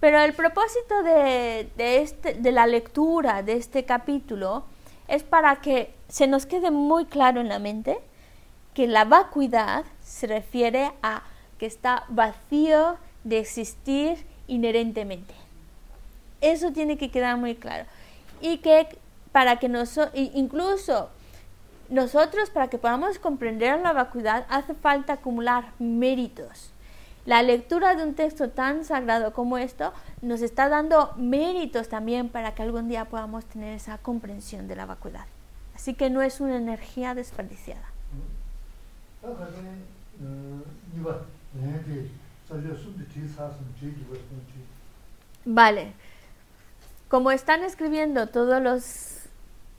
Pero 0.00 0.18
el 0.20 0.32
propósito 0.34 1.02
de, 1.02 1.70
de 1.76 2.02
este, 2.02 2.34
de 2.34 2.52
la 2.52 2.66
lectura 2.66 3.42
de 3.42 3.54
este 3.54 3.84
capítulo 3.84 4.64
es 5.08 5.22
para 5.22 5.56
que 5.60 5.94
se 6.08 6.26
nos 6.26 6.46
quede 6.46 6.70
muy 6.70 7.04
claro 7.06 7.40
en 7.40 7.48
la 7.48 7.58
mente 7.58 7.98
que 8.74 8.86
la 8.86 9.04
vacuidad 9.04 9.84
se 10.02 10.26
refiere 10.26 10.92
a 11.02 11.22
que 11.59 11.65
está 11.65 12.03
vacío 12.09 12.97
de 13.23 13.39
existir 13.39 14.25
inherentemente. 14.47 15.33
Eso 16.41 16.71
tiene 16.71 16.97
que 16.97 17.11
quedar 17.11 17.37
muy 17.37 17.55
claro. 17.55 17.85
Y 18.41 18.57
que 18.57 18.87
para 19.31 19.57
que 19.57 19.69
nosotros, 19.69 20.11
incluso 20.13 21.09
nosotros, 21.89 22.49
para 22.49 22.67
que 22.67 22.77
podamos 22.77 23.19
comprender 23.19 23.79
la 23.81 23.93
vacuidad, 23.93 24.45
hace 24.49 24.73
falta 24.73 25.13
acumular 25.13 25.71
méritos. 25.79 26.71
La 27.25 27.41
lectura 27.41 27.95
de 27.95 28.03
un 28.03 28.13
texto 28.13 28.49
tan 28.49 28.85
sagrado 28.85 29.33
como 29.33 29.57
esto 29.57 29.93
nos 30.21 30.41
está 30.41 30.69
dando 30.69 31.13
méritos 31.17 31.89
también 31.89 32.29
para 32.29 32.53
que 32.53 32.61
algún 32.61 32.87
día 32.87 33.05
podamos 33.05 33.45
tener 33.45 33.73
esa 33.73 33.97
comprensión 33.97 34.67
de 34.67 34.75
la 34.75 34.85
vacuidad. 34.85 35.25
Así 35.75 35.95
que 35.95 36.09
no 36.09 36.21
es 36.21 36.39
una 36.39 36.57
energía 36.57 37.15
desperdiciada. 37.15 37.89
Vale. 45.45 45.93
Como 47.07 47.31
están 47.31 47.63
escribiendo 47.63 48.27
todos 48.27 48.61
los 48.61 49.29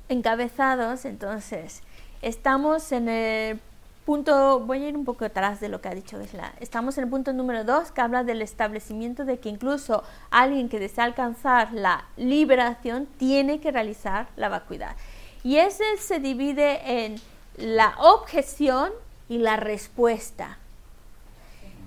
encabezados, 0.08 1.04
entonces 1.04 1.82
estamos 2.22 2.92
en 2.92 3.08
el 3.08 3.60
punto, 4.04 4.60
voy 4.60 4.84
a 4.84 4.88
ir 4.88 4.96
un 4.96 5.04
poco 5.04 5.24
atrás 5.24 5.60
de 5.60 5.68
lo 5.68 5.80
que 5.80 5.88
ha 5.88 5.94
dicho 5.94 6.18
Gesla. 6.18 6.54
Estamos 6.60 6.96
en 6.96 7.04
el 7.04 7.10
punto 7.10 7.32
número 7.32 7.64
2 7.64 7.90
que 7.90 8.00
habla 8.00 8.22
del 8.22 8.40
establecimiento 8.40 9.24
de 9.24 9.38
que 9.38 9.48
incluso 9.48 10.04
alguien 10.30 10.68
que 10.68 10.78
desea 10.78 11.04
alcanzar 11.04 11.72
la 11.72 12.04
liberación 12.16 13.06
tiene 13.18 13.60
que 13.60 13.72
realizar 13.72 14.28
la 14.36 14.48
vacuidad. 14.48 14.94
Y 15.42 15.56
ese 15.56 15.84
se 15.98 16.20
divide 16.20 17.04
en 17.04 17.16
la 17.56 17.94
objeción 17.98 18.92
y 19.28 19.38
la 19.38 19.56
respuesta. 19.56 20.58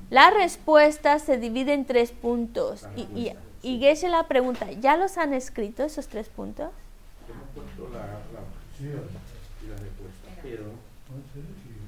La 0.10 0.32
respuesta 0.32 1.20
se 1.20 1.38
divide 1.38 1.74
en 1.74 1.86
tres 1.86 2.12
puntos. 2.12 2.88
Y, 2.96 3.02
y, 3.02 3.34
y 3.62 3.80
Geshe 3.80 4.10
la 4.10 4.28
pregunta, 4.28 4.72
¿ya 4.72 4.98
los 4.98 5.18
han 5.18 5.34
escrito 5.34 5.84
esos 5.84 6.08
tres 6.08 6.30
puntos? 6.30 6.72
Hemos 7.30 7.48
puesto 7.54 7.90
la, 7.94 8.06
la 8.34 8.42
objeción 8.42 9.06
y 9.64 9.68
la 9.70 9.76
respuesta, 9.78 10.30
pero 10.42 10.66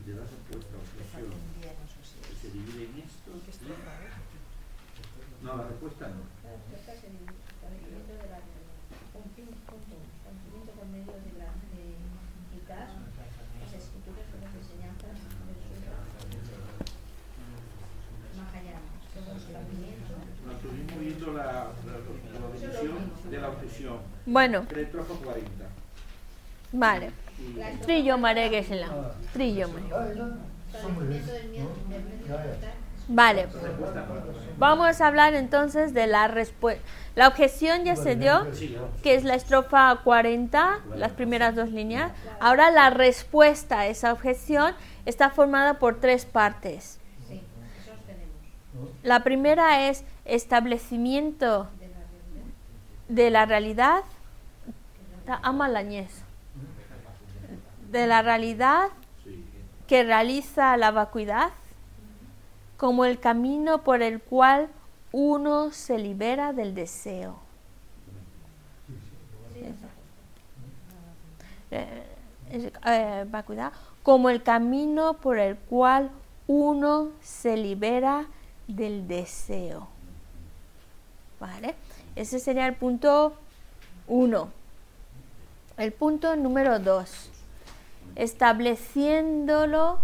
de 0.06 0.14
la 0.14 0.22
respuesta 0.22 0.78
objeción 0.78 1.34
que 1.62 2.36
se 2.36 2.48
divide 2.54 2.84
en 2.86 3.00
esto 3.02 3.32
y... 3.34 3.42
No, 5.46 5.58
la 5.58 5.66
respuesta 5.74 6.06
no. 6.14 6.22
La 6.46 6.54
respuesta 6.54 6.94
es 6.94 7.02
el 7.10 7.18
establecimiento 7.26 8.14
de 8.14 8.30
la 8.30 8.38
un 9.18 9.26
fin, 9.34 9.50
punto, 9.66 9.98
cumplimiento 10.22 10.72
por 10.78 10.86
medio 10.94 11.18
de 11.18 11.34
la 11.42 11.50
de 11.74 11.98
implicar 11.98 12.86
las 12.94 13.74
escrituras 13.74 14.26
con 14.30 14.40
las 14.46 14.54
enseñanzas 14.54 15.18
del 15.18 15.58
Sutra 15.66 15.98
Mahayana, 18.38 18.86
según 19.14 19.42
su 19.42 19.50
establecimiento. 19.50 20.14
No, 20.46 20.54
estuvimos 20.54 20.96
viendo 21.02 21.28
la, 21.34 21.74
la, 21.74 21.94
la 21.98 22.46
definición 22.54 23.10
de 23.30 23.38
la 23.42 23.50
objeción. 23.50 23.98
Bueno. 24.32 24.66
3 24.70 24.88
40. 24.90 25.50
Vale. 26.72 27.12
Trillo 27.82 28.18
mareguesela. 28.18 28.88
Trillo 29.34 29.68
Vale. 33.10 33.48
Vamos 34.58 35.02
a 35.02 35.08
hablar 35.08 35.34
entonces 35.34 35.94
de 35.94 36.08
la 36.08 36.30
respuesta. 36.30 36.82
La 37.16 37.28
objeción 37.28 37.84
ya 37.84 37.98
se 37.98 38.16
dio, 38.16 38.48
que 39.04 39.16
es 39.16 39.26
la 39.26 39.36
estrofa 39.36 40.00
40, 40.02 40.80
las 40.96 41.12
primeras 41.12 41.56
dos 41.56 41.70
líneas. 41.70 42.14
Ahora 42.40 42.72
la 42.72 42.90
respuesta 42.90 43.82
a 43.82 43.88
esa 43.88 44.14
objeción 44.14 44.74
está 45.06 45.30
formada 45.30 45.74
por 45.74 46.00
tres 46.00 46.26
partes. 46.26 47.00
La 49.04 49.24
primera 49.24 49.90
es 49.90 50.06
establecimiento 50.24 51.68
de 53.10 53.30
la 53.30 53.46
realidad 53.46 54.04
ama 55.44 55.68
la 55.68 55.84
ñez. 55.84 56.24
De 57.92 58.08
la 58.08 58.22
realidad 58.22 58.90
que 59.88 60.04
realiza 60.04 60.78
la 60.78 60.92
vacuidad 60.92 61.50
como 62.78 63.06
el 63.06 63.20
camino 63.20 63.84
por 63.84 64.02
el 64.02 64.22
cual 64.22 64.70
uno 65.12 65.72
se 65.72 65.98
libera 65.98 66.54
del 66.54 66.74
deseo. 66.74 67.40
Eh, 71.72 72.04
eh, 72.86 73.26
vacuidad 73.30 73.72
como 74.04 74.30
el 74.30 74.44
camino 74.44 75.14
por 75.14 75.38
el 75.38 75.56
cual 75.56 76.12
uno 76.48 77.12
se 77.22 77.56
libera 77.56 78.26
del 78.68 79.08
deseo. 79.08 79.88
¿Vale? 81.40 81.76
Ese 82.16 82.40
sería 82.40 82.68
el 82.68 82.76
punto 82.76 83.34
uno. 84.08 84.50
El 85.82 85.94
punto 85.94 86.36
número 86.36 86.78
dos 86.78 87.32
estableciéndolo 88.16 89.98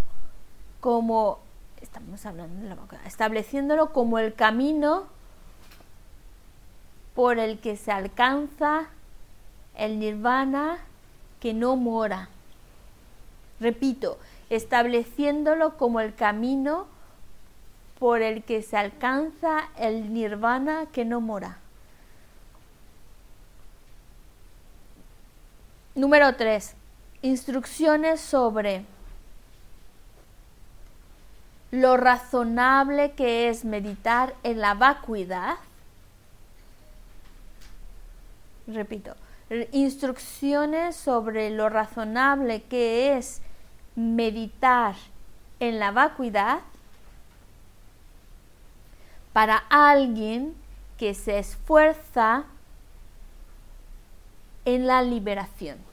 como 0.80 1.38
estamos 1.80 2.26
hablando 2.26 2.64
de 2.64 2.68
la 2.68 2.74
vacuidad, 2.74 3.06
estableciéndolo 3.06 3.92
como 3.92 4.18
el 4.18 4.34
camino 4.34 5.04
por 7.14 7.38
el 7.38 7.60
que 7.60 7.76
se 7.76 7.92
alcanza 7.92 8.88
el 9.76 10.00
nirvana 10.00 10.78
que 11.38 11.54
no 11.54 11.76
mora. 11.76 12.28
Repito, 13.60 14.18
estableciéndolo 14.50 15.76
como 15.76 16.00
el 16.00 16.12
camino 16.12 16.88
por 18.00 18.20
el 18.22 18.42
que 18.42 18.62
se 18.62 18.76
alcanza 18.76 19.68
el 19.78 20.12
nirvana 20.12 20.86
que 20.86 21.04
no 21.04 21.20
mora. 21.20 21.58
Número 25.98 26.36
3. 26.36 26.76
Instrucciones 27.22 28.20
sobre 28.20 28.84
lo 31.72 31.96
razonable 31.96 33.14
que 33.16 33.48
es 33.48 33.64
meditar 33.64 34.36
en 34.44 34.60
la 34.60 34.74
vacuidad. 34.74 35.56
Repito, 38.68 39.16
instrucciones 39.72 40.94
sobre 40.94 41.50
lo 41.50 41.68
razonable 41.68 42.62
que 42.62 43.16
es 43.16 43.42
meditar 43.96 44.94
en 45.58 45.80
la 45.80 45.90
vacuidad 45.90 46.60
para 49.32 49.56
alguien 49.68 50.54
que 50.96 51.12
se 51.12 51.40
esfuerza 51.40 52.44
en 54.64 54.86
la 54.86 55.02
liberación. 55.02 55.87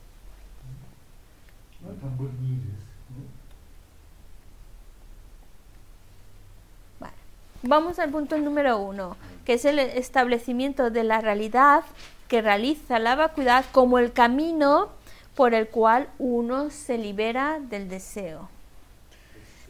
Vamos 7.67 7.97
al 7.97 8.11
punto 8.11 8.37
número 8.37 8.77
uno, 8.77 9.17
que 9.43 9.53
es 9.53 9.65
el 9.65 9.79
establecimiento 9.79 10.91
de 10.91 11.03
la 11.03 11.19
realidad 11.19 11.83
que 12.27 12.43
realiza 12.43 12.99
la 12.99 13.15
vacuidad 13.15 13.65
como 13.71 13.97
el 13.97 14.13
camino 14.13 14.89
por 15.35 15.55
el 15.55 15.67
cual 15.67 16.07
uno 16.19 16.69
se 16.69 16.99
libera 16.99 17.59
del 17.59 17.89
deseo. 17.89 18.49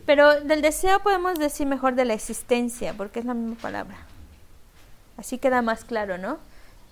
Pero 0.06 0.42
del 0.42 0.62
deseo 0.62 1.00
podemos 1.00 1.40
decir 1.40 1.68
mejor 1.68 1.96
de 1.96 2.04
la 2.04 2.14
existencia, 2.14 2.94
porque 2.98 3.20
es 3.20 3.26
la 3.26 3.34
misma 3.34 3.56
palabra. 3.62 3.96
Así 5.16 5.38
queda 5.38 5.62
más 5.62 5.86
claro, 5.86 6.18
¿no? 6.18 6.38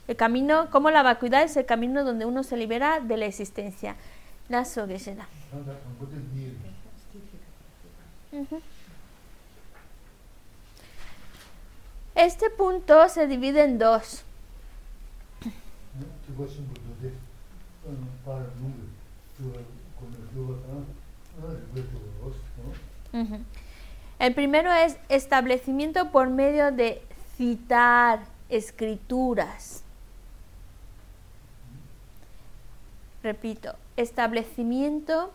El 0.08 0.16
camino, 0.16 0.70
como 0.72 0.90
la 0.90 1.04
vacuidad 1.04 1.44
es 1.44 1.58
el 1.58 1.66
camino 1.66 2.06
donde 2.06 2.26
uno 2.26 2.44
se 2.44 2.56
libera 2.56 3.02
de 3.02 3.18
la 3.18 3.26
existencia. 3.26 3.98
Este 12.16 12.50
punto 12.50 13.10
se 13.10 13.28
divide 13.28 13.64
en 13.64 13.78
dos. 13.80 14.24
El 24.20 24.34
primero 24.34 24.72
es 24.72 24.98
establecimiento 25.10 26.12
por 26.12 26.30
medio 26.30 26.72
de 26.72 27.02
citar 27.38 28.22
escrituras. 28.50 29.83
Repito, 33.24 33.76
establecimiento 33.96 35.32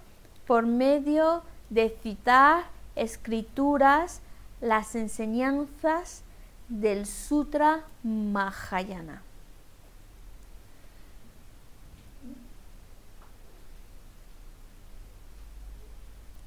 por 0.47 0.67
medio 0.67 1.43
de 1.71 1.89
citar 2.03 2.65
escrituras 2.97 4.21
las 4.61 4.95
enseñanzas 4.95 6.23
del 6.69 7.07
Sutra 7.07 7.85
Mahayana. 8.03 9.23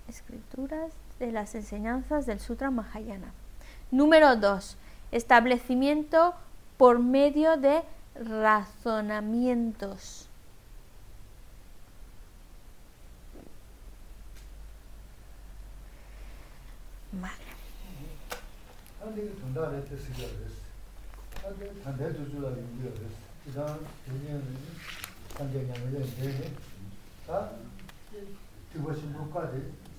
Escrituras 0.07 0.91
de 1.19 1.31
las 1.31 1.55
enseñanzas 1.55 2.27
del 2.27 2.39
Sutra 2.39 2.69
Mahayana. 2.69 3.33
Número 3.89 4.35
2. 4.35 4.77
Establecimiento 5.11 6.35
por 6.77 6.99
medio 6.99 7.57
de 7.57 7.81
razonamientos. 8.15 10.27
Vale. 17.12 17.56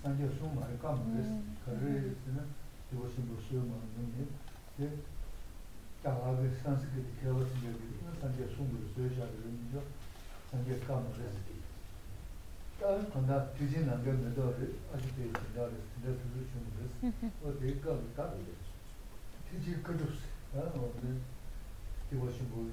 산제 0.04 0.28
숨 0.38 0.56
많이 0.60 0.80
까먹었어. 0.80 1.42
그래서는 1.66 2.46
이것이 2.94 3.20
무슨 3.20 3.68
말이냐면 3.68 4.30
예. 4.80 4.92
자아의 6.04 6.56
산스크리트 6.64 7.20
개발은 7.22 7.48
여기 7.66 8.22
산제 8.22 8.56
숨을 8.56 8.72
쓰셔야 8.96 9.28
되는죠. 9.28 9.84
산제 10.52 10.80
까먹었어. 10.86 11.51
다른 12.82 13.10
건다 13.10 13.50
뒤진 13.54 13.88
남편 13.88 14.24
너들 14.36 14.76
아직 14.94 15.16
되게 15.16 15.32
진짜로 15.34 15.72
진짜 15.94 16.06
들을 16.14 16.46
수 16.46 16.58
있는 16.58 16.70
거. 16.78 17.48
어 17.50 17.60
내가 17.60 17.86
다 18.16 18.34
뒤질 19.52 19.82
거도 19.84 20.04
없어. 20.04 20.22
아 20.56 20.72
오늘 20.76 21.20
이것이 22.12 22.44
뭐 22.44 22.72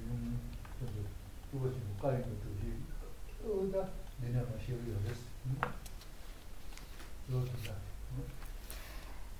이것이 1.53 1.75
뭐 1.79 1.97
까인 2.01 2.21
것도 2.21 2.45
어다 3.45 3.89
내가 4.21 4.35
마시고 4.51 4.77
그랬어. 4.77 5.25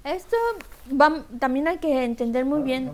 Esto 0.03 0.38
también 1.39 1.68
hay 1.68 1.78
que 1.80 2.03
entender 2.03 2.43
muy 2.45 2.62
bien. 2.64 2.91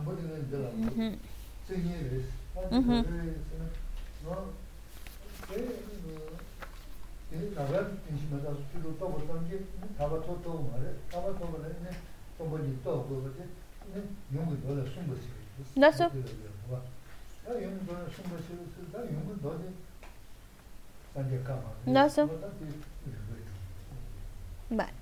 Vale. 24.70 24.92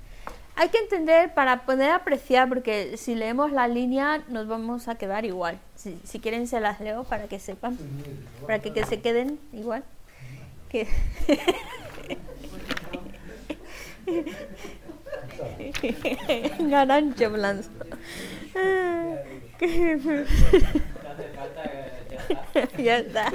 Hay 0.56 0.68
que 0.68 0.78
entender 0.78 1.34
para 1.34 1.66
poder 1.66 1.90
apreciar, 1.90 2.48
porque 2.48 2.96
si 2.96 3.16
leemos 3.16 3.50
la 3.50 3.66
línea 3.66 4.22
nos 4.28 4.46
vamos 4.46 4.86
a 4.86 4.94
quedar 4.94 5.24
igual. 5.24 5.58
Si, 5.74 5.98
si 6.04 6.20
quieren 6.20 6.46
se 6.46 6.60
las 6.60 6.80
leo 6.80 7.02
para 7.04 7.26
que 7.26 7.40
sepan, 7.40 7.76
para 8.42 8.60
que, 8.60 8.72
que 8.72 8.84
se 8.84 9.00
queden 9.00 9.40
igual. 9.52 9.82
Que 10.68 10.86
Garancho 16.70 17.30
blanco. 17.30 17.68
ya 22.78 22.98
está. 22.98 23.32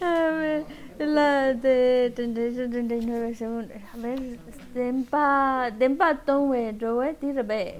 A 0.00 0.30
ver, 0.30 0.64
la 0.98 1.54
de 1.54 2.12
38, 2.14 2.70
39 2.70 3.34
segundos. 3.34 3.76
A 3.94 3.96
ver, 3.96 4.38
Dempa, 4.74 5.70
dempa 5.70 6.14
tongwe 6.14 6.72
drowe 6.72 7.14
ti 7.14 7.32
rebe. 7.32 7.74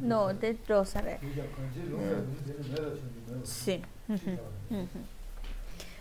No, 0.00 0.34
te 0.34 0.54
trozare. 0.54 1.18
Sí. 3.44 3.82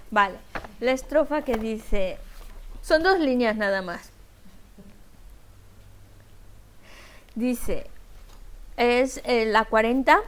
Vale. 0.10 0.38
La 0.80 0.92
estrofa 0.92 1.42
que 1.42 1.58
dice. 1.58 2.18
Son 2.82 3.04
dos 3.04 3.20
líneas 3.20 3.58
nada 3.58 3.82
más. 3.82 4.11
Dice. 7.36 7.88
Es 8.78 9.22
eh, 9.26 9.46
la 9.46 9.66
40. 9.66 10.22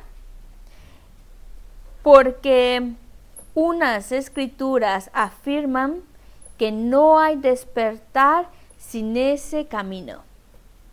Porque 2.02 2.94
unas 3.56 4.12
escrituras 4.12 5.10
afirman 5.14 6.02
que 6.58 6.72
no 6.72 7.20
hay 7.20 7.36
despertar 7.36 8.48
sin 8.78 9.16
ese 9.18 9.68
camino. 9.68 10.24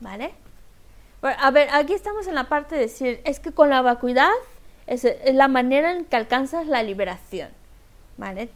¿Vale? 0.00 0.32
a 1.22 1.50
ver, 1.50 1.68
aquí 1.72 1.92
estamos 1.92 2.26
en 2.28 2.34
la 2.34 2.44
parte 2.44 2.74
de 2.76 2.82
decir, 2.82 3.20
es 3.24 3.40
que 3.40 3.52
con 3.52 3.68
la 3.68 3.82
vacuidad 3.82 4.30
es, 4.86 5.06
la 5.32 5.48
manera 5.48 5.92
en 5.92 6.04
que 6.04 6.16
alcanzas 6.16 6.66
la 6.66 6.82
liberación. 6.82 7.50
¿Vale? 8.16 8.48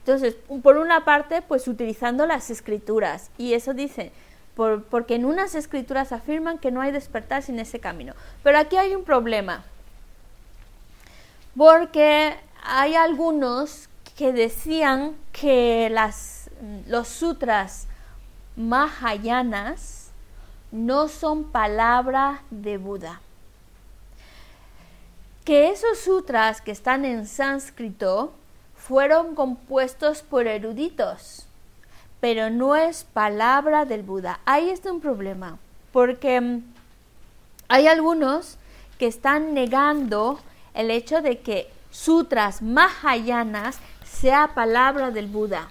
Entonces, 0.00 0.36
por 0.62 0.76
una 0.76 1.04
parte, 1.04 1.42
pues 1.42 1.66
utilizando 1.66 2.26
las 2.26 2.50
escrituras. 2.50 3.30
Y 3.36 3.54
eso 3.54 3.74
dice, 3.74 4.12
por, 4.56 4.84
porque 4.84 5.14
en 5.14 5.26
unas 5.26 5.54
escrituras 5.54 6.10
afirman 6.10 6.58
que 6.58 6.72
no 6.72 6.80
hay 6.80 6.90
despertar 6.90 7.42
sin 7.42 7.60
ese 7.60 7.78
camino. 7.78 8.14
Pero 8.42 8.58
aquí 8.58 8.76
hay 8.76 8.94
un 8.94 9.04
problema. 9.04 9.64
Porque 11.56 12.34
hay 12.64 12.94
algunos 12.94 13.88
que 14.16 14.32
decían 14.32 15.14
que 15.32 15.88
las, 15.90 16.50
los 16.86 17.06
sutras 17.06 17.86
Mahayanas 18.56 20.10
no 20.72 21.08
son 21.08 21.44
palabra 21.44 22.42
de 22.50 22.78
Buda. 22.78 23.20
Que 25.44 25.68
esos 25.68 25.98
sutras 25.98 26.62
que 26.62 26.72
están 26.72 27.04
en 27.04 27.26
sánscrito 27.26 28.32
fueron 28.74 29.34
compuestos 29.34 30.22
por 30.22 30.46
eruditos, 30.46 31.45
pero 32.20 32.50
no 32.50 32.76
es 32.76 33.04
palabra 33.04 33.84
del 33.84 34.02
Buda. 34.02 34.40
Ahí 34.44 34.70
está 34.70 34.92
un 34.92 35.00
problema, 35.00 35.58
porque 35.92 36.40
mm, 36.40 36.62
hay 37.68 37.86
algunos 37.86 38.58
que 38.98 39.06
están 39.06 39.54
negando 39.54 40.40
el 40.74 40.90
hecho 40.90 41.22
de 41.22 41.40
que 41.40 41.70
sutras 41.90 42.62
mahayanas 42.62 43.78
sea 44.04 44.52
palabra 44.54 45.10
del 45.10 45.26
Buda. 45.26 45.68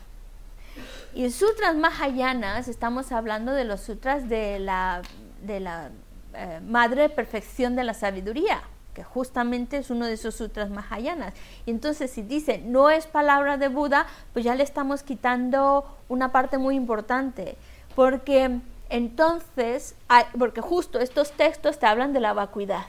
Y 1.13 1.29
sutras 1.31 1.75
mahayanas, 1.75 2.67
estamos 2.67 3.11
hablando 3.11 3.53
de 3.53 3.63
los 3.63 3.81
sutras 3.81 4.27
de 4.27 4.59
la, 4.59 5.01
de 5.41 5.59
la 5.61 5.89
eh, 6.33 6.59
madre 6.67 7.07
perfección 7.07 7.75
de 7.75 7.85
la 7.85 7.93
sabiduría, 7.93 8.61
que 8.95 9.03
justamente 9.03 9.77
es 9.77 9.91
uno 9.91 10.07
de 10.07 10.13
esos 10.13 10.33
sutras 10.33 10.71
mahayanas. 10.71 11.35
Y 11.67 11.71
entonces 11.71 12.09
si 12.09 12.23
dice 12.23 12.57
no 12.65 12.89
es 12.89 13.05
palabra 13.05 13.57
de 13.57 13.67
Buda, 13.67 14.07
pues 14.33 14.43
ya 14.43 14.55
le 14.55 14.63
estamos 14.63 15.03
quitando 15.03 15.85
una 16.09 16.31
parte 16.31 16.57
muy 16.57 16.75
importante, 16.75 17.57
porque 17.95 18.59
entonces, 18.89 19.95
porque 20.39 20.61
justo 20.61 20.99
estos 20.99 21.31
textos 21.33 21.77
te 21.77 21.85
hablan 21.85 22.13
de 22.13 22.21
la 22.21 22.33
vacuidad. 22.33 22.85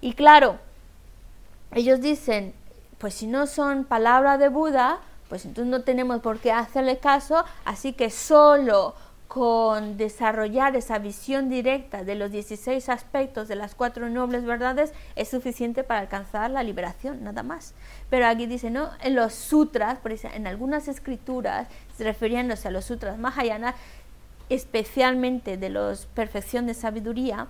Y 0.00 0.14
claro, 0.14 0.58
ellos 1.70 2.00
dicen, 2.00 2.54
pues 2.98 3.14
si 3.14 3.26
no 3.26 3.46
son 3.46 3.84
palabra 3.84 4.36
de 4.36 4.48
Buda, 4.48 4.98
pues 5.28 5.44
entonces 5.44 5.70
no 5.70 5.82
tenemos 5.82 6.20
por 6.20 6.40
qué 6.40 6.52
hacerle 6.52 6.98
caso, 6.98 7.44
así 7.64 7.92
que 7.92 8.10
solo 8.10 8.94
con 9.32 9.96
desarrollar 9.96 10.76
esa 10.76 10.98
visión 10.98 11.48
directa 11.48 12.04
de 12.04 12.16
los 12.16 12.30
16 12.30 12.90
aspectos 12.90 13.48
de 13.48 13.56
las 13.56 13.74
cuatro 13.74 14.10
nobles 14.10 14.44
verdades 14.44 14.92
es 15.16 15.28
suficiente 15.30 15.84
para 15.84 16.00
alcanzar 16.00 16.50
la 16.50 16.62
liberación, 16.62 17.24
nada 17.24 17.42
más. 17.42 17.72
Pero 18.10 18.26
aquí 18.26 18.44
dice, 18.44 18.68
¿no? 18.68 18.90
En 19.00 19.14
los 19.14 19.32
sutras, 19.32 19.98
por 20.00 20.12
ejemplo, 20.12 20.36
en 20.36 20.46
algunas 20.46 20.86
escrituras, 20.86 21.66
refiriéndose 21.98 22.68
a 22.68 22.72
los 22.72 22.84
sutras 22.84 23.16
Mahayana, 23.16 23.74
especialmente 24.50 25.56
de 25.56 25.70
los 25.70 26.04
perfección 26.04 26.66
de 26.66 26.74
sabiduría, 26.74 27.46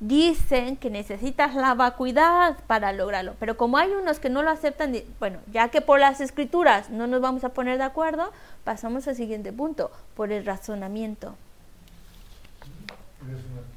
dicen 0.00 0.76
que 0.76 0.90
necesitas 0.90 1.54
la 1.54 1.74
vacuidad 1.74 2.56
para 2.66 2.92
lograrlo. 2.92 3.34
Pero 3.40 3.56
como 3.56 3.78
hay 3.78 3.90
unos 3.90 4.18
que 4.18 4.28
no 4.28 4.42
lo 4.42 4.50
aceptan, 4.50 4.94
bueno, 5.18 5.38
ya 5.52 5.68
que 5.68 5.80
por 5.80 5.98
las 5.98 6.20
escrituras 6.20 6.90
no 6.90 7.06
nos 7.06 7.20
vamos 7.20 7.44
a 7.44 7.50
poner 7.50 7.78
de 7.78 7.84
acuerdo, 7.84 8.30
pasamos 8.64 9.08
al 9.08 9.16
siguiente 9.16 9.52
punto, 9.52 9.90
por 10.14 10.32
el 10.32 10.44
razonamiento. 10.44 11.34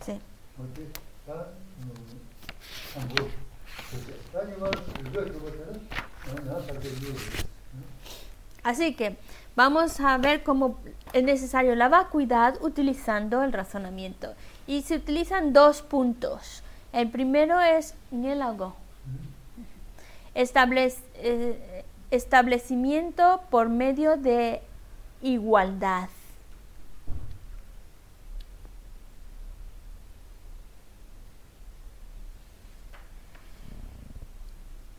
Sí. 0.06 0.20
Así 8.64 8.94
que 8.94 9.16
vamos 9.56 10.00
a 10.00 10.18
ver 10.18 10.44
cómo 10.44 10.80
es 11.14 11.24
necesario 11.24 11.76
la 11.76 11.90
vacuidad 11.90 12.62
utilizando 12.62 13.44
el 13.44 13.54
razonamiento. 13.54 14.34
Y 14.70 14.84
se 14.84 14.98
utilizan 14.98 15.52
dos 15.52 15.82
puntos. 15.82 16.62
El 16.94 17.10
primero 17.10 17.60
es 17.60 17.96
nielago. 18.12 18.76
Eh, 20.36 21.86
establecimiento 22.12 23.42
por 23.50 23.68
medio 23.68 24.16
de 24.16 24.62
igualdad. 25.24 26.10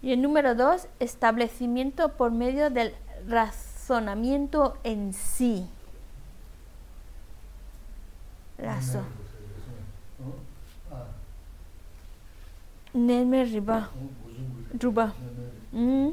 Y 0.03 0.11
el 0.11 0.21
número 0.21 0.57
dos, 0.57 0.89
establecimiento 0.99 2.15
por 2.15 2.33
medio 2.33 2.71
del 2.71 2.93
razonamiento 3.29 4.77
en 4.83 5.13
sí. 5.13 5.69
Razo. 8.59 9.05
Nenme 12.93 13.45
riba. 13.45 13.89
Ruba. 14.79 15.15
Mm. 15.73 16.09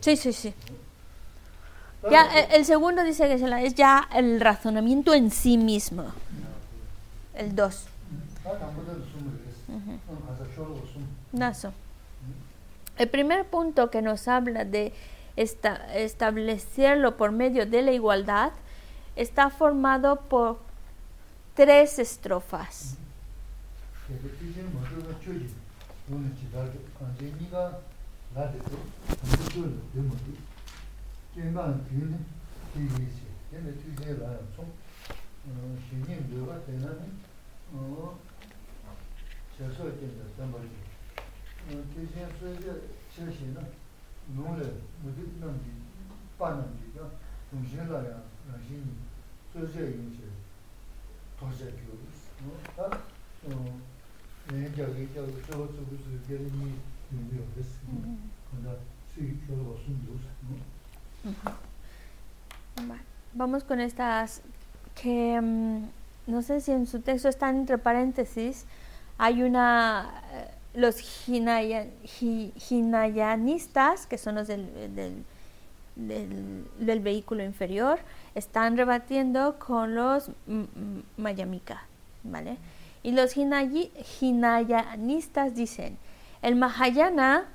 Sí, 0.00 0.16
sí, 0.16 0.32
sí. 0.32 0.54
Ya, 2.10 2.26
el, 2.52 2.64
segundo 2.64 3.04
dice 3.04 3.28
que 3.28 3.34
es 3.34 3.74
ya 3.74 4.08
el 4.14 4.40
razonamiento 4.40 5.12
en 5.12 5.30
sí 5.30 5.58
mismo. 5.58 6.04
El 7.34 7.54
dos. 7.54 7.86
El 12.96 13.08
primer 13.08 13.46
punto 13.46 13.90
que 13.90 14.02
nos 14.02 14.28
habla 14.28 14.64
de 14.64 14.92
establecerlo 15.36 17.16
por 17.16 17.32
medio 17.32 17.66
de 17.66 17.82
la 17.82 17.92
igualdad 17.92 18.52
está 19.16 19.50
formado 19.50 20.16
por 20.16 20.58
tres 21.54 21.98
estrofas. 21.98 22.96
제가 24.10 24.22
주신 24.36 24.72
모두가 24.72 25.20
주지 25.20 25.54
오늘 26.10 26.34
지다도 26.34 26.72
간제니가 26.98 27.80
나도 28.34 28.58
무슨 29.22 29.80
되면도 29.92 30.34
제가 31.32 31.78
균 31.88 32.26
되겠지. 32.74 33.22
근데 33.52 33.78
주제가 33.80 34.36
좀 34.56 34.74
신님 35.88 36.28
누가 36.28 36.60
되나니 36.66 37.12
어 37.72 38.18
저서 39.56 39.84
된다 39.96 40.24
담벌이 40.36 40.66
어 41.68 41.84
주제 41.94 42.26
소리가 42.40 42.74
실시나 43.14 43.60
노래 44.34 44.72
무슨 45.02 45.38
남기 45.38 45.70
빠는 46.36 46.64
기가 46.80 47.08
동시에라야 47.52 48.24
나신 48.48 48.92
소재 49.52 49.86
인식 49.86 50.24
도저히 51.38 51.70
교수 51.70 52.90
어 53.46 53.89
Vamos 63.34 63.64
con 63.64 63.80
estas 63.80 64.42
que 65.00 65.40
mm, 65.40 65.84
no 66.26 66.42
sé 66.42 66.60
si 66.60 66.72
en 66.72 66.86
su 66.86 67.00
texto 67.00 67.28
están 67.28 67.56
entre 67.56 67.78
paréntesis. 67.78 68.66
Hay 69.18 69.42
una 69.42 70.22
eh, 70.32 70.50
los 70.74 71.28
hinayanistas, 72.70 74.06
que 74.06 74.18
son 74.18 74.36
los 74.36 74.46
del, 74.46 75.24
del, 75.96 77.00
vehículo 77.00 77.42
inferior, 77.42 77.98
están 78.34 78.76
rebatiendo 78.76 79.58
con 79.58 79.96
los 79.96 80.30
mayamika, 81.16 81.82
¿vale? 82.22 82.56
Y 83.02 83.12
los 83.12 83.36
hinayanistas 83.36 85.54
dicen, 85.54 85.96
el 86.42 86.56
Mahayana 86.56 87.46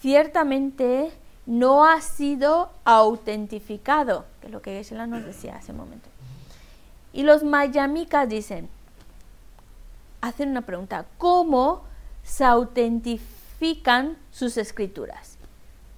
ciertamente 0.00 1.12
no 1.46 1.84
ha 1.84 2.00
sido 2.00 2.70
autentificado, 2.84 4.24
que 4.40 4.46
es 4.46 4.52
lo 4.52 4.62
que 4.62 4.72
Geshe 4.72 4.94
nos 4.94 5.24
decía 5.24 5.56
hace 5.56 5.72
un 5.72 5.78
momento. 5.78 6.08
Y 7.12 7.22
los 7.22 7.42
mayamikas 7.42 8.28
dicen, 8.28 8.68
hacen 10.20 10.50
una 10.50 10.62
pregunta, 10.62 11.06
¿cómo 11.16 11.82
se 12.22 12.44
autentifican 12.44 14.16
sus 14.30 14.58
escrituras? 14.58 15.38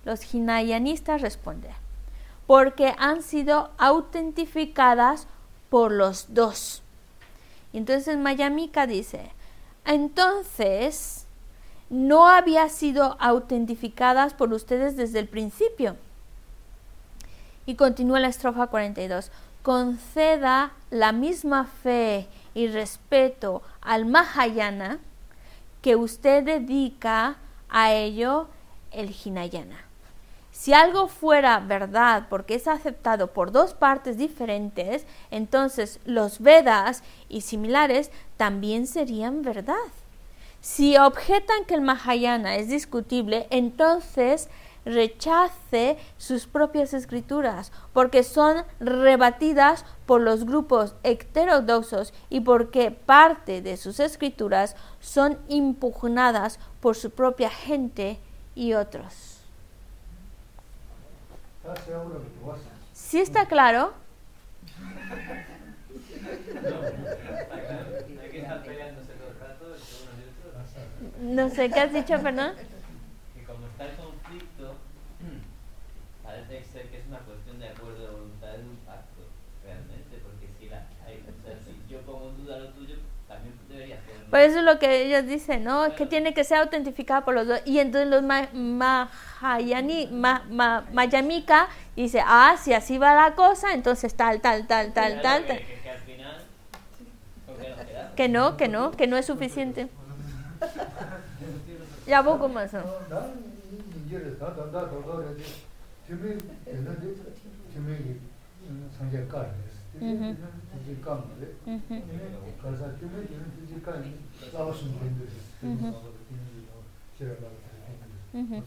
Los 0.05 0.35
hinayanistas 0.35 1.21
responden, 1.21 1.73
porque 2.47 2.95
han 2.97 3.23
sido 3.23 3.71
autentificadas 3.77 5.27
por 5.69 5.93
los 5.93 6.33
dos. 6.33 6.83
Y 7.73 7.79
entonces 7.79 8.17
Mayamika 8.19 8.87
dice, 8.87 9.31
entonces 9.85 11.27
no 11.89 12.29
había 12.29 12.69
sido 12.69 13.17
autentificadas 13.21 14.35
por 14.35 14.53
ustedes 14.53 14.97
desde 14.97 15.19
el 15.19 15.29
principio. 15.29 15.97
Y 17.67 17.75
continúa 17.75 18.21
la 18.21 18.29
estrofa 18.29 18.69
42. 18.69 19.31
Conceda 19.63 20.73
la 20.91 21.13
misma 21.13 21.67
fe 21.67 22.29
y 22.55 22.69
respeto 22.69 23.63
al 23.81 24.07
Mahayana 24.07 24.99
que 25.83 25.97
usted 25.97 26.45
dedica 26.45 27.37
a 27.69 27.93
ello 27.93 28.49
el 28.91 29.15
Hinayana. 29.25 29.90
Si 30.61 30.75
algo 30.75 31.09
fuera 31.09 31.59
verdad 31.59 32.27
porque 32.29 32.55
es 32.55 32.69
aceptado 32.69 33.29
por 33.29 33.51
dos 33.51 33.73
partes 33.73 34.19
diferentes, 34.19 35.07
entonces 35.31 36.01
los 36.05 36.41
Vedas 36.41 37.03
y 37.31 37.41
similares 37.41 38.11
también 38.37 38.87
serían 38.87 39.41
verdad. 39.41 39.89
Si 40.61 40.99
objetan 40.99 41.65
que 41.67 41.73
el 41.73 41.81
Mahayana 41.81 42.57
es 42.57 42.69
discutible, 42.69 43.47
entonces 43.49 44.51
rechace 44.85 45.97
sus 46.19 46.47
propias 46.47 46.93
escrituras, 46.93 47.73
porque 47.95 48.23
son 48.23 48.63
rebatidas 48.81 49.87
por 50.05 50.21
los 50.21 50.45
grupos 50.45 50.95
heterodoxos 51.05 52.13
y 52.29 52.41
porque 52.41 52.91
parte 52.91 53.63
de 53.63 53.79
sus 53.79 53.99
escrituras 53.99 54.77
son 55.01 55.39
impugnadas 55.49 56.61
por 56.81 56.97
su 56.97 57.09
propia 57.13 57.49
gente 57.49 58.21
y 58.55 58.75
otros. 58.75 59.30
¿Sí 62.95 63.21
está 63.21 63.47
claro? 63.47 63.93
No 71.21 71.49
sé, 71.51 71.71
¿qué 71.71 71.81
has 71.81 71.93
dicho, 71.93 72.21
perdón? 72.21 72.53
Por 84.31 84.39
eso 84.39 84.61
es 84.61 84.65
lo 84.65 84.79
que 84.79 85.03
ellos 85.07 85.27
dicen, 85.27 85.65
¿no? 85.65 85.85
Es 85.85 85.95
que 85.95 86.07
tiene 86.07 86.33
que 86.33 86.45
ser 86.45 86.59
autentificada 86.59 87.25
por 87.25 87.35
los 87.35 87.49
dos. 87.49 87.61
Y 87.65 87.81
entonces 87.81 88.09
los 88.09 88.23
Mahayani, 88.23 90.09
Mayamika 90.93 91.69
dice, 91.97 92.23
ah, 92.25 92.55
si 92.63 92.73
así 92.73 92.97
va 92.97 93.15
la 93.15 93.35
cosa, 93.35 93.75
entonces 93.75 94.15
tal, 94.15 94.41
tal, 94.41 94.69
tal, 94.69 94.93
tal, 94.93 95.21
tal. 95.21 95.45
Que 98.15 98.29
no, 98.29 98.57
que 98.57 98.69
no, 98.69 98.93
que 98.93 99.09
no 99.09 99.17
es 99.17 99.27
suficiente. 99.27 99.89
Ya 102.07 102.23
poco 102.23 102.49
más. 102.49 102.71
상제 110.00 111.02
까르스 111.02 111.28
되게 111.40 111.80
되게 111.88 112.02
까르데 112.04 112.60
가서 112.60 112.94
주면 112.94 113.24
되는 113.30 113.46
되게 113.60 113.82
까르 113.82 114.04
나와서 114.54 114.80
된들 114.84 115.28
제가 117.18 117.32
말을 117.42 117.56
드리는 118.32 118.64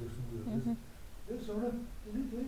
그래서 1.27 1.53
이제 2.09 2.47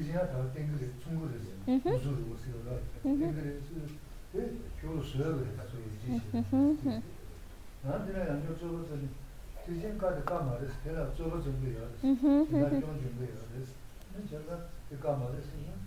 이제야 0.00 0.26
다 0.28 0.50
땡그레 0.52 0.92
충고를 1.02 1.32
무슨 1.74 2.28
무슨 2.28 2.44
땡그레 3.02 3.60
그 4.32 4.70
교로 4.80 5.02
써야 5.04 5.36
돼 5.36 5.54
가서 5.56 5.72
나한테는 7.82 8.30
안 8.30 8.32
줘서 8.58 8.84
이제 9.68 9.96
까르 9.98 10.24
까마르스 10.24 10.72
내가 10.84 11.14
줘서 11.14 11.42
준비해야 11.42 11.80
돼 11.80 12.08
내가 12.50 12.70
좀 12.80 12.98
준비해야 13.00 13.36
돼 13.52 14.26
제가 14.30 14.66
그 14.88 14.98
까마르스 14.98 15.48
무슨 15.50 15.50
산제 15.50 15.50
까르 15.50 15.50
까마르스 15.50 15.50
산 15.50 15.77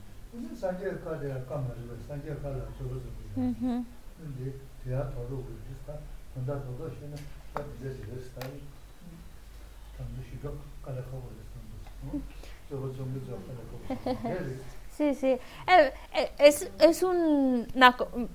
Sí, 14.96 15.14
sí. 15.14 15.26
Eh, 15.26 15.92
eh, 16.14 16.32
es, 16.38 16.70
es 16.78 17.02
un, 17.02 17.66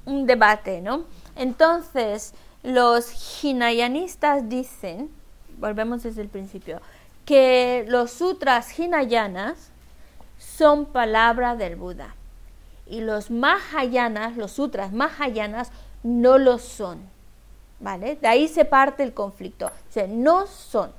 un 0.06 0.26
debate, 0.26 0.82
¿no? 0.82 1.06
Entonces, 1.36 2.34
los 2.64 3.44
hinayanistas 3.44 4.49
dicen, 4.49 5.10
volvemos 5.57 6.03
desde 6.03 6.22
el 6.22 6.30
principio, 6.30 6.82
que 7.26 7.86
los 7.88 8.11
sutras 8.11 8.78
hinayanas 8.80 9.72
son 10.38 10.85
palabra 10.85 11.55
del 11.55 11.76
Buda 11.76 12.15
y 12.89 13.01
los 13.01 13.31
mahayanas, 13.31 14.38
los 14.38 14.51
sutras 14.51 14.93
mahayanas, 14.93 15.72
no 16.03 16.38
lo 16.38 16.57
son. 16.57 16.99
¿Vale? 17.80 18.15
De 18.15 18.27
ahí 18.27 18.47
se 18.47 18.65
parte 18.65 19.03
el 19.03 19.14
conflicto. 19.14 19.68
O 19.68 20.07
no 20.07 20.47
son. 20.47 20.91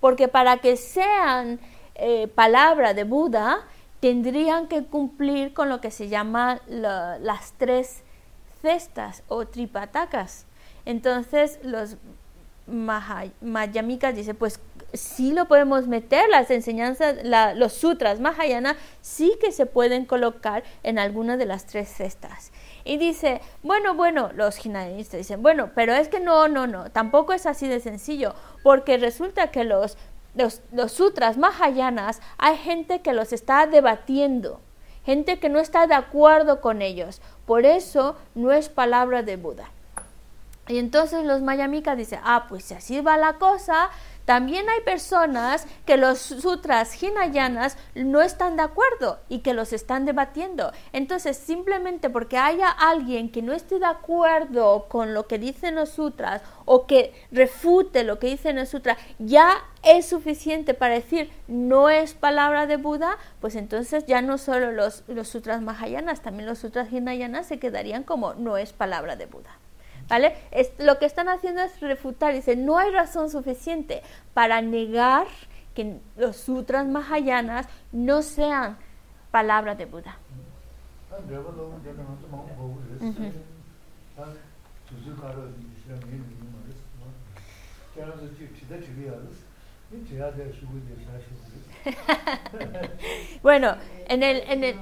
Porque 0.00 0.28
para 0.28 0.58
que 0.58 0.76
sean 0.76 1.60
eh, 1.94 2.28
palabra 2.28 2.94
de 2.94 3.04
Buda, 3.04 3.60
tendrían 4.00 4.66
que 4.66 4.84
cumplir 4.84 5.52
con 5.52 5.68
lo 5.68 5.80
que 5.80 5.90
se 5.90 6.08
llama 6.08 6.60
las 6.66 7.52
tres 7.58 8.02
cestas 8.62 9.22
o 9.28 9.46
tripatakas. 9.46 10.46
Entonces 10.84 11.58
los 11.62 11.96
Mayamikas 12.66 14.14
dicen, 14.16 14.36
pues 14.36 14.58
sí 14.92 15.32
lo 15.32 15.46
podemos 15.46 15.86
meter, 15.86 16.28
las 16.28 16.50
enseñanzas, 16.50 17.16
los 17.56 17.72
sutras 17.72 18.20
Mahayana 18.20 18.76
sí 19.00 19.36
que 19.40 19.52
se 19.52 19.66
pueden 19.66 20.04
colocar 20.04 20.62
en 20.82 20.98
alguna 20.98 21.36
de 21.36 21.46
las 21.46 21.66
tres 21.66 21.88
cestas. 21.88 22.52
Y 22.84 22.96
dice, 22.96 23.40
bueno, 23.62 23.94
bueno, 23.94 24.30
los 24.34 24.64
hinayanistas 24.64 25.18
dicen, 25.18 25.42
bueno, 25.42 25.70
pero 25.74 25.94
es 25.94 26.08
que 26.08 26.20
no, 26.20 26.48
no, 26.48 26.66
no, 26.66 26.90
tampoco 26.90 27.32
es 27.32 27.46
así 27.46 27.68
de 27.68 27.80
sencillo, 27.80 28.34
porque 28.62 28.98
resulta 28.98 29.50
que 29.50 29.64
los, 29.64 29.96
los, 30.34 30.62
los 30.72 30.92
sutras 30.92 31.38
mahayanas 31.38 32.20
hay 32.38 32.56
gente 32.56 33.00
que 33.00 33.12
los 33.12 33.32
está 33.32 33.66
debatiendo, 33.66 34.60
gente 35.04 35.38
que 35.38 35.48
no 35.48 35.58
está 35.58 35.86
de 35.86 35.94
acuerdo 35.94 36.60
con 36.60 36.82
ellos, 36.82 37.20
por 37.46 37.66
eso 37.66 38.16
no 38.34 38.52
es 38.52 38.68
palabra 38.68 39.22
de 39.22 39.36
Buda. 39.36 39.70
Y 40.68 40.78
entonces 40.78 41.24
los 41.24 41.42
mayamikas 41.42 41.98
dicen, 41.98 42.20
ah, 42.22 42.46
pues 42.48 42.64
si 42.64 42.74
así 42.74 43.00
va 43.00 43.16
la 43.16 43.34
cosa, 43.34 43.90
también 44.24 44.68
hay 44.68 44.80
personas 44.82 45.66
que 45.84 45.96
los 45.96 46.18
sutras 46.18 47.02
hinayanas 47.02 47.76
no 47.94 48.22
están 48.22 48.56
de 48.56 48.62
acuerdo 48.62 49.20
y 49.28 49.40
que 49.40 49.54
los 49.54 49.72
están 49.72 50.04
debatiendo. 50.04 50.72
Entonces, 50.92 51.36
simplemente 51.36 52.10
porque 52.10 52.38
haya 52.38 52.70
alguien 52.70 53.30
que 53.30 53.42
no 53.42 53.52
esté 53.52 53.78
de 53.78 53.86
acuerdo 53.86 54.86
con 54.88 55.14
lo 55.14 55.26
que 55.26 55.38
dicen 55.38 55.74
los 55.74 55.90
sutras 55.90 56.42
o 56.64 56.86
que 56.86 57.12
refute 57.30 58.04
lo 58.04 58.18
que 58.18 58.28
dicen 58.28 58.56
los 58.56 58.68
sutras, 58.68 58.98
ya 59.18 59.64
es 59.82 60.06
suficiente 60.06 60.74
para 60.74 60.94
decir 60.94 61.30
no 61.48 61.90
es 61.90 62.14
palabra 62.14 62.66
de 62.66 62.76
Buda, 62.76 63.18
pues 63.40 63.56
entonces 63.56 64.06
ya 64.06 64.22
no 64.22 64.38
solo 64.38 64.72
los, 64.72 65.04
los 65.08 65.28
sutras 65.28 65.60
mahayanas, 65.60 66.22
también 66.22 66.48
los 66.48 66.58
sutras 66.58 66.92
hinayanas 66.92 67.46
se 67.46 67.58
quedarían 67.58 68.04
como 68.04 68.34
no 68.34 68.56
es 68.56 68.72
palabra 68.72 69.16
de 69.16 69.26
Buda. 69.26 69.61
¿Vale? 70.12 70.34
Es, 70.50 70.74
lo 70.78 70.98
que 70.98 71.06
están 71.06 71.30
haciendo 71.30 71.62
es 71.62 71.80
refutar, 71.80 72.34
dice, 72.34 72.54
no 72.54 72.76
hay 72.76 72.90
razón 72.90 73.30
suficiente 73.30 74.02
para 74.34 74.60
negar 74.60 75.26
que 75.74 76.00
los 76.18 76.36
sutras 76.36 76.86
mahayanas 76.86 77.66
no 77.92 78.20
sean 78.20 78.76
palabras 79.30 79.78
de 79.78 79.86
Buda. 79.86 80.18
bueno, 93.42 93.76
en 94.08 94.22
el, 94.22 94.42
en 94.46 94.64
el, 94.64 94.76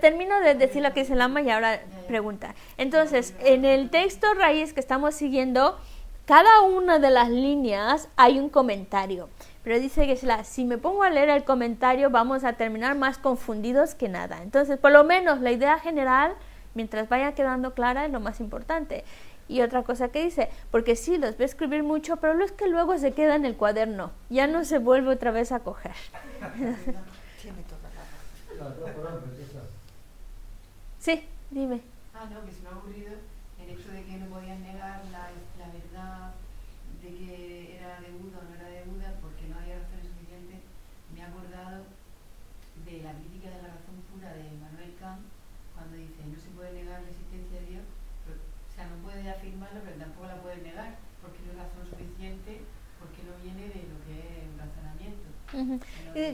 termino 0.00 0.40
de 0.40 0.54
decir 0.54 0.82
lo 0.82 0.92
que 0.92 1.00
dice 1.00 1.14
Lama 1.14 1.42
y 1.42 1.50
ahora 1.50 1.80
pregunta. 2.06 2.54
Entonces, 2.76 3.34
en 3.40 3.64
el 3.64 3.90
texto 3.90 4.32
raíz 4.34 4.72
que 4.72 4.80
estamos 4.80 5.14
siguiendo, 5.14 5.78
cada 6.26 6.62
una 6.62 6.98
de 6.98 7.10
las 7.10 7.28
líneas 7.28 8.08
hay 8.16 8.38
un 8.38 8.48
comentario. 8.48 9.28
Pero 9.62 9.78
dice 9.78 10.06
que 10.06 10.16
si 10.44 10.64
me 10.64 10.78
pongo 10.78 11.02
a 11.02 11.10
leer 11.10 11.30
el 11.30 11.44
comentario 11.44 12.10
vamos 12.10 12.44
a 12.44 12.54
terminar 12.54 12.96
más 12.96 13.18
confundidos 13.18 13.94
que 13.94 14.08
nada. 14.08 14.42
Entonces, 14.42 14.78
por 14.78 14.92
lo 14.92 15.04
menos 15.04 15.40
la 15.40 15.52
idea 15.52 15.78
general, 15.78 16.34
mientras 16.74 17.08
vaya 17.08 17.34
quedando 17.34 17.72
clara, 17.74 18.04
es 18.04 18.12
lo 18.12 18.20
más 18.20 18.40
importante. 18.40 19.04
Y 19.48 19.60
otra 19.60 19.82
cosa 19.82 20.08
que 20.08 20.24
dice, 20.24 20.48
porque 20.70 20.96
sí, 20.96 21.18
los 21.18 21.36
ve 21.36 21.44
escribir 21.44 21.82
mucho, 21.82 22.16
pero 22.16 22.34
lo 22.34 22.44
es 22.44 22.52
que 22.52 22.68
luego 22.68 22.96
se 22.98 23.12
queda 23.12 23.34
en 23.34 23.44
el 23.44 23.56
cuaderno, 23.56 24.10
ya 24.30 24.46
no 24.46 24.64
se 24.64 24.78
vuelve 24.78 25.12
otra 25.12 25.30
vez 25.30 25.52
a 25.52 25.60
coger. 25.60 25.92
sí, 30.98 31.24
dime. 31.50 31.80
Ah, 32.14 32.26
no, 32.30 32.44
que 32.44 32.52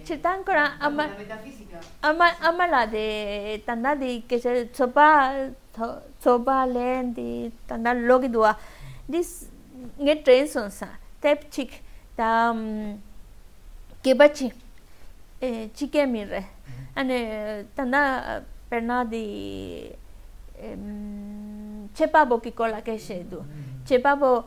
chitang 0.04 0.44
kora 0.44 0.76
ama 0.80 1.08
ama 2.02 2.26
ama 2.40 2.64
la 2.66 2.86
de 2.86 3.62
tanda 3.66 3.94
de 3.94 4.22
que 4.28 4.38
se 4.38 4.68
sopa 4.72 5.32
sopa 6.20 6.66
len 6.66 7.14
de 7.14 7.50
tanda 7.68 7.94
logi 7.94 8.28
dua 8.28 8.56
this 9.08 9.48
nge 9.98 10.24
train 10.24 10.46
son 10.48 10.70
sa 10.70 10.88
tep 11.20 11.50
chik 11.50 11.82
ta 12.16 12.52
ke 14.02 14.12
bachi 14.16 14.52
eh 15.40 15.68
chike 15.76 16.06
mi 16.08 16.24
re 16.24 16.42
ane 16.96 17.18
tanda 17.76 18.42
perna 18.70 19.04
de 19.04 19.24
chepa 21.94 22.24
bo 22.28 22.38
ki 22.38 22.50
kola 22.52 22.80
ke 22.80 22.98
she 22.98 23.22
du 23.30 23.44
chepa 23.84 24.16
bo 24.16 24.44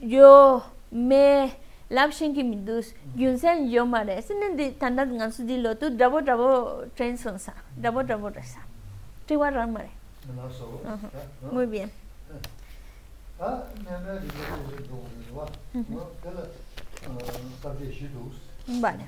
yo 0.00 0.62
me 0.92 1.52
lab 1.90 2.12
shin 2.12 2.34
ki 2.34 2.42
midus 2.42 2.94
yun 3.16 3.38
sen 3.38 3.68
yo 3.70 3.86
mare 3.86 4.20
sinen 4.22 4.56
di 4.56 4.72
tanda 4.78 5.04
ngan 5.06 5.32
su 5.32 5.44
di 5.44 5.56
lo 5.60 5.74
tu 5.76 5.90
dabo 5.90 6.20
dabo 6.20 6.84
train 6.94 7.16
son 7.16 7.38
sa 7.38 7.52
dabo 7.76 8.02
dabo 8.02 8.28
resa 8.28 8.60
tiwa 9.26 9.50
ran 9.50 9.72
mare 9.72 9.90
muy 11.52 11.66
bien. 11.66 11.90
Vale. 18.66 19.06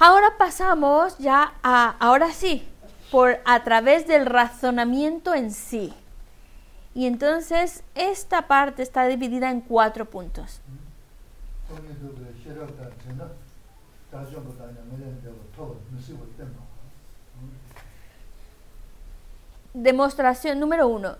Ahora 0.00 0.38
pasamos 0.38 1.18
ya 1.18 1.52
a, 1.62 1.96
ahora 2.00 2.32
sí, 2.32 2.66
por 3.10 3.38
a 3.44 3.62
través 3.64 4.06
del 4.06 4.26
razonamiento 4.26 5.34
en 5.34 5.52
sí. 5.52 5.92
Y 6.98 7.06
entonces 7.06 7.84
esta 7.94 8.48
parte 8.48 8.82
está 8.82 9.06
dividida 9.06 9.52
en 9.52 9.60
cuatro 9.60 10.04
puntos. 10.04 10.60
Demostración 19.74 20.58
número 20.58 20.88
uno. 20.88 21.14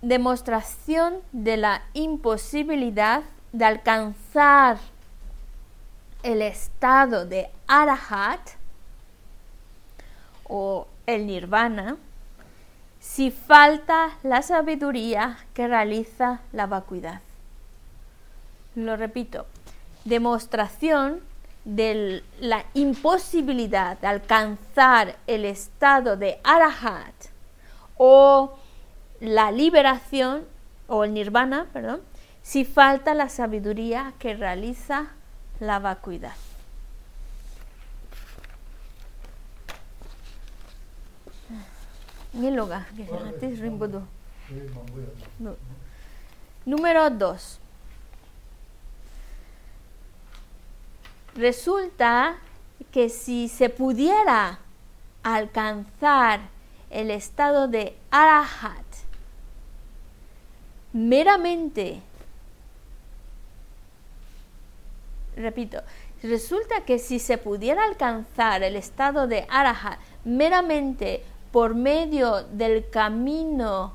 Demostración 0.00 1.16
de 1.32 1.56
la 1.56 1.82
imposibilidad 1.94 3.24
de 3.52 3.64
alcanzar 3.64 4.78
el 6.22 6.40
estado 6.40 7.26
de 7.26 7.50
arahat 7.66 8.38
o 10.44 10.86
el 11.06 11.26
nirvana 11.26 11.96
si 13.02 13.32
falta 13.32 14.16
la 14.22 14.42
sabiduría 14.42 15.36
que 15.54 15.66
realiza 15.66 16.40
la 16.52 16.68
vacuidad. 16.68 17.20
Lo 18.76 18.96
repito, 18.96 19.46
demostración 20.04 21.20
de 21.64 22.22
la 22.38 22.64
imposibilidad 22.74 23.98
de 23.98 24.06
alcanzar 24.06 25.16
el 25.26 25.44
estado 25.44 26.16
de 26.16 26.38
arahat 26.44 27.14
o 27.96 28.56
la 29.18 29.50
liberación 29.50 30.44
o 30.86 31.02
el 31.02 31.12
nirvana, 31.12 31.66
perdón, 31.72 32.02
si 32.40 32.64
falta 32.64 33.14
la 33.14 33.28
sabiduría 33.28 34.14
que 34.20 34.34
realiza 34.34 35.08
la 35.58 35.80
vacuidad. 35.80 36.36
Número 46.64 47.10
2. 47.10 47.58
Resulta 51.34 52.36
que 52.90 53.08
si 53.08 53.48
se 53.48 53.68
pudiera 53.68 54.58
alcanzar 55.22 56.40
el 56.90 57.10
estado 57.10 57.68
de 57.68 57.96
arahat 58.10 58.84
meramente, 60.92 62.02
repito, 65.36 65.80
resulta 66.22 66.84
que 66.84 66.98
si 66.98 67.18
se 67.18 67.38
pudiera 67.38 67.84
alcanzar 67.84 68.62
el 68.62 68.76
estado 68.76 69.26
de 69.26 69.46
arahat 69.48 69.98
meramente 70.24 71.24
por 71.52 71.74
medio 71.74 72.44
del 72.44 72.88
camino 72.88 73.92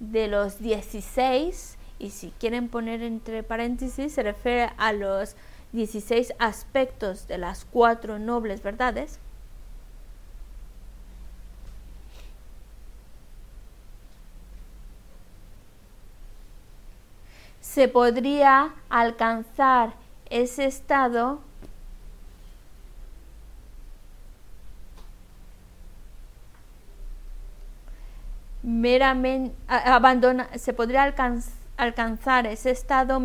de 0.00 0.26
los 0.26 0.58
16, 0.58 1.76
y 1.98 2.10
si 2.10 2.32
quieren 2.40 2.68
poner 2.68 3.02
entre 3.02 3.42
paréntesis, 3.42 4.14
se 4.14 4.22
refiere 4.22 4.72
a 4.78 4.92
los 4.92 5.36
16 5.72 6.32
aspectos 6.38 7.28
de 7.28 7.38
las 7.38 7.64
cuatro 7.66 8.18
nobles 8.18 8.62
verdades, 8.62 9.18
se 17.60 17.88
podría 17.88 18.72
alcanzar 18.88 19.94
ese 20.30 20.64
estado 20.64 21.40
meramente 28.64 29.54
abandona, 29.68 30.48
se 30.56 30.72
podría 30.72 31.14
alcanzar 31.76 32.46
ese 32.46 32.70
estado 32.70 33.20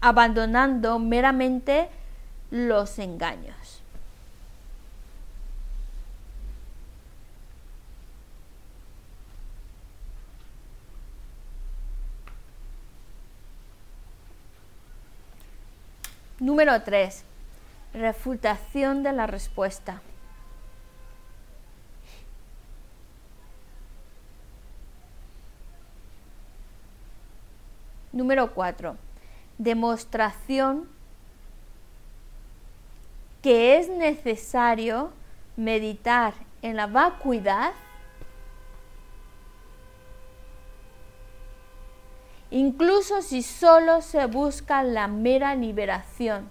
abandonando 0.00 0.98
meramente 1.00 1.88
los 2.50 2.98
engaños. 3.00 3.82
Número 16.38 16.82
3. 16.82 17.24
Refutación 17.94 19.02
de 19.02 19.12
la 19.12 19.26
respuesta. 19.26 20.02
Número 28.12 28.52
4 28.54 28.96
demostración 29.58 30.88
que 33.42 33.76
es 33.78 33.88
necesario 33.88 35.10
meditar 35.56 36.34
en 36.62 36.76
la 36.76 36.86
vacuidad, 36.86 37.72
incluso 42.50 43.20
si 43.22 43.42
solo 43.42 44.00
se 44.00 44.26
busca 44.26 44.82
la 44.82 45.08
mera 45.08 45.54
liberación. 45.54 46.48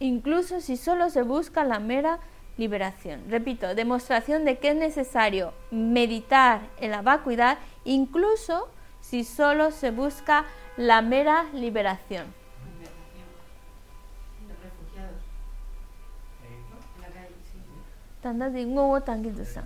Incluso 0.00 0.60
si 0.60 0.76
solo 0.76 1.10
se 1.10 1.22
busca 1.22 1.64
la 1.64 1.78
mera 1.78 2.18
liberación. 2.56 3.22
Repito, 3.28 3.74
demostración 3.74 4.44
de 4.44 4.58
que 4.58 4.70
es 4.70 4.76
necesario 4.76 5.52
meditar 5.70 6.62
en 6.80 6.90
la 6.90 7.02
vacuidad, 7.02 7.58
incluso 7.84 8.68
si 9.00 9.24
solo 9.24 9.70
se 9.70 9.90
busca 9.90 10.44
la 10.76 11.02
mera 11.02 11.44
liberación. 11.52 12.26
Ngowo 18.22 19.00
tangi 19.00 19.30
dusa. 19.30 19.62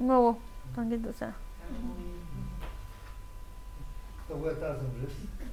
Ngowo 0.00 0.38
tangi 0.74 0.96
dusa. 0.96 1.34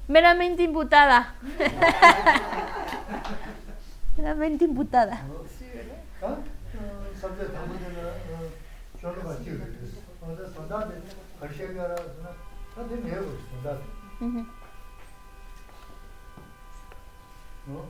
Meramente 0.08 0.64
imputada. 0.64 1.34
Meramente 4.18 4.66
imputada. 4.66 5.24
¿No? 17.68 17.84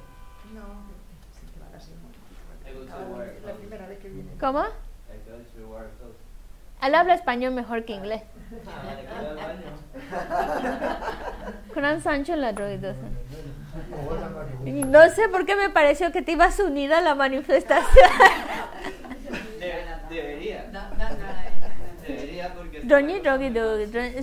¿Cómo? 4.40 4.64
Él 6.82 6.96
habla 6.96 7.14
español 7.14 7.54
mejor 7.54 7.86
que 7.86 7.94
inglés. 7.94 8.24
Gran 11.74 12.02
Sancho 12.02 12.36
la 12.36 12.52
No 14.64 15.10
sé 15.10 15.30
por 15.30 15.46
qué 15.46 15.56
me 15.56 15.70
pareció 15.70 16.12
que 16.12 16.22
te 16.22 16.34
ibas 16.34 16.60
a 16.60 16.66
unir 16.66 16.94
a 16.94 17.02
la 17.02 17.16
manifestación. 17.16 18.10
Debería. 20.10 20.70
Dhoni 22.04 23.22
dhogi 23.22 23.50
dho, 23.54 23.66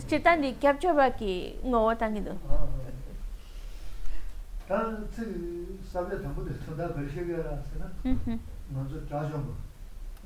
chitan 0.06 0.40
di 0.40 0.54
kyabcho 0.58 0.92
baki 0.94 1.56
ngowo 1.64 1.96
tangi 1.96 2.22
dho. 2.22 2.36
Tā 4.70 4.78
tsī 5.10 5.24
sābyā 5.82 6.22
thambu 6.22 6.44
dhi 6.46 6.54
tōdā 6.62 6.86
bērshī 6.94 7.24
gā 7.26 7.42
rā 7.42 7.54
sī 7.58 7.80
na, 7.82 7.88
ngā 8.06 8.82
tsū 8.86 9.00
chāshōng 9.10 9.42
bō, 9.48 9.54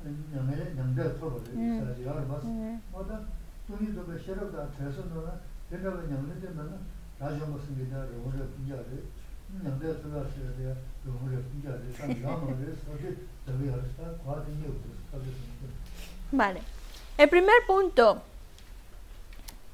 nyāngā 0.05 0.53
yā 0.59 0.65
nyāngdā 0.77 1.07
tō 1.17 1.31
bō 1.33 1.39
rī, 1.47 1.55
sā 1.79 1.87
rī 1.89 2.05
yā 2.05 2.13
rī 2.13 2.25
bās. 2.29 2.45
Mō 2.93 3.05
tā, 3.09 3.17
tūni 3.65 3.89
dō 3.95 4.05
bē 4.05 4.19
shērab 4.21 4.53
dā 4.53 4.67
tēsō 4.77 5.07
nō 5.09 5.25
rā, 5.25 5.33
tēnā 5.71 5.95
bā 5.95 6.05
nyāngdā 6.11 6.37
dī 6.43 6.53
mā 6.59 6.67
na, 6.69 6.77
chāshōng 7.17 7.57
bō 7.57 7.63
sī 7.65 7.73
ngī 7.73 7.89
dā 7.89 8.05
rī, 8.05 8.21
wō 8.21 8.35
rī 8.37 8.45
pīngyā 8.53 8.79
rī, 8.85 9.01
nyāngdā 9.65 9.97
tō 10.05 10.13
dā 10.13 10.21
sī 10.29 10.45
rī, 10.45 10.69
wō 11.09 11.33
rī 11.33 11.41
pīngyā 11.49 11.81
rī, 11.81 11.97
sā 11.97 12.13
rī 12.13 12.21
yā 12.21 12.37
mā 12.45 12.53
rī, 12.61 12.69
sā 12.85 13.01
rī 13.01 13.17
dā 13.49 13.57
rī 13.57 13.73
yā 13.73 13.81
rī, 13.81 13.89
sā 13.97 14.13
kuwa 14.21 14.41
dī 14.45 14.59
ngī 14.61 14.69
wā 14.69 14.77
rī, 14.77 14.97
sā 15.09 15.25
rī 15.25 15.37
sī 15.41 15.53
ngī. 15.57 15.73
Vale. 16.37 16.74
El 17.17 17.29
primer 17.29 17.55
punto, 17.65 18.21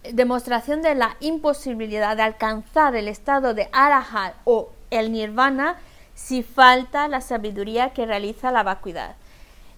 demostración 0.03 0.83
de 0.83 0.93
la 0.93 1.17
imposibilidad 1.21 2.15
de 2.15 2.21
alcanzar 2.21 2.95
el 2.95 3.07
estado 3.07 3.55
de 3.55 3.67
arahat 3.71 4.35
o 4.45 4.69
el 4.91 5.11
nirvana 5.11 5.79
si 6.13 6.43
falta 6.43 7.07
la 7.07 7.19
sabiduría 7.19 7.93
que 7.93 8.05
realiza 8.05 8.51
la 8.51 8.61
vacuidad. 8.61 9.15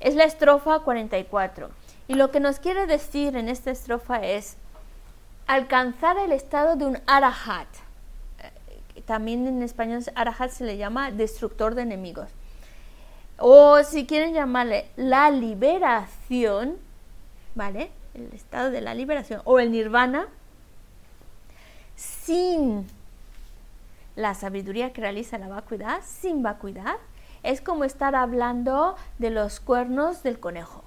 Es 0.02 0.16
la 0.16 0.26
estrofa 0.26 0.80
44. 0.80 1.70
Y 2.10 2.16
lo 2.16 2.32
que 2.32 2.42
nos 2.42 2.60
quiere 2.60 2.86
decir 2.86 3.38
en 3.38 3.48
esta 3.48 3.72
estrofa 3.72 4.18
es 4.18 4.58
alcanzar 5.48 6.18
el 6.18 6.34
estado 6.34 6.76
de 6.76 6.86
un 6.86 7.00
arahat. 7.08 7.68
Eh, 8.40 9.02
también 9.06 9.48
en 9.48 9.64
español 9.64 10.04
arahat 10.16 10.52
se 10.52 10.66
le 10.66 10.76
llama 10.76 11.12
destructor 11.12 11.76
de 11.76 11.84
enemigos. 11.84 12.28
O 13.38 13.82
si 13.84 14.06
quieren 14.06 14.34
llamarle 14.34 14.90
la 14.98 15.32
liberación, 15.32 16.78
¿vale? 17.56 17.92
El 18.14 18.32
estado 18.34 18.72
de 18.72 18.82
la 18.82 18.94
liberación 18.94 19.42
o 19.46 19.60
el 19.60 19.72
nirvana 19.72 20.28
sin 21.96 22.88
la 24.16 24.34
sabiduría 24.34 24.94
que 24.94 25.02
realiza 25.02 25.38
la 25.38 25.48
vacuidad, 25.48 26.02
sin 26.06 26.44
vacuidad, 26.44 26.96
es 27.42 27.62
como 27.62 27.84
estar 27.84 28.16
hablando 28.16 28.96
de 29.18 29.30
los 29.30 29.60
cuernos 29.60 30.24
del 30.24 30.40
conejo, 30.40 30.84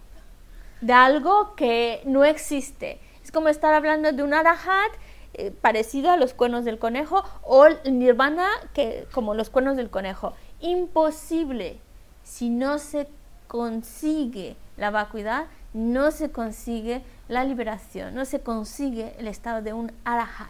de 0.80 0.92
algo 0.92 1.54
que 1.54 2.02
no 2.06 2.24
existe. 2.24 3.00
Es 3.22 3.32
como 3.32 3.48
estar 3.48 3.74
hablando 3.74 4.12
de 4.12 4.22
un 4.22 4.32
arahat 4.32 4.92
eh, 5.34 5.50
parecido 5.50 6.10
a 6.10 6.16
los 6.16 6.32
cuernos 6.32 6.64
del 6.64 6.78
conejo 6.78 7.24
o 7.42 7.66
el 7.66 7.98
nirvana 7.98 8.48
que, 8.72 9.06
como 9.12 9.34
los 9.34 9.50
cuernos 9.50 9.76
del 9.76 9.90
conejo. 9.90 10.32
Imposible 10.60 11.78
si 12.22 12.48
no 12.48 12.78
se 12.78 13.08
consigue 13.48 14.56
la 14.76 14.90
vacuidad, 14.90 15.46
no 15.76 16.10
se 16.10 16.30
consigue 16.30 17.02
la 17.28 17.44
liberación, 17.44 18.14
no 18.14 18.24
se 18.24 18.40
consigue 18.40 19.14
el 19.18 19.28
estado 19.28 19.60
de 19.60 19.74
un 19.74 19.92
arahat. 20.04 20.48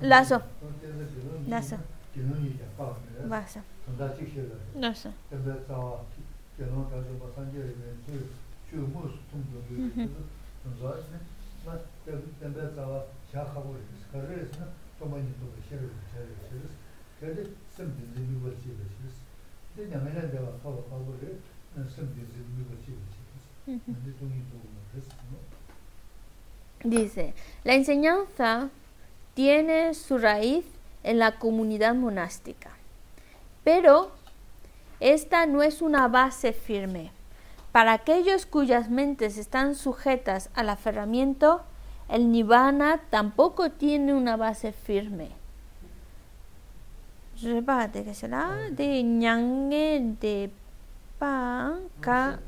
라서 0.00 0.42
라서 1.46 1.78
맞아 3.22 3.62
맞아 4.74 5.12
근데 23.66 23.94
Dice, 26.82 27.34
la 27.64 27.74
enseñanza 27.74 28.70
tiene 29.34 29.94
su 29.94 30.18
raíz 30.18 30.64
en 31.02 31.18
la 31.18 31.38
comunidad 31.38 31.94
monástica, 31.94 32.70
pero 33.64 34.10
esta 34.98 35.46
no 35.46 35.62
es 35.62 35.82
una 35.82 36.08
base 36.08 36.52
firme. 36.52 37.10
Para 37.72 37.92
aquellos 37.92 38.46
cuyas 38.46 38.90
mentes 38.90 39.38
están 39.38 39.74
sujetas 39.74 40.50
al 40.54 40.70
aferramiento, 40.70 41.62
el 42.08 42.32
nirvana 42.32 43.00
tampoco 43.10 43.70
tiene 43.70 44.14
una 44.14 44.36
base 44.36 44.72
firme. 44.72 45.28
Repate 47.42 48.04
que 48.04 48.14
será 48.14 48.68
de 48.70 49.02
ñangue 49.02 50.16
de 50.20 50.50
pan 51.18 51.80
ka 52.00 52.40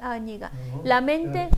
아니가. 0.00 0.50
라멘데? 0.84 1.50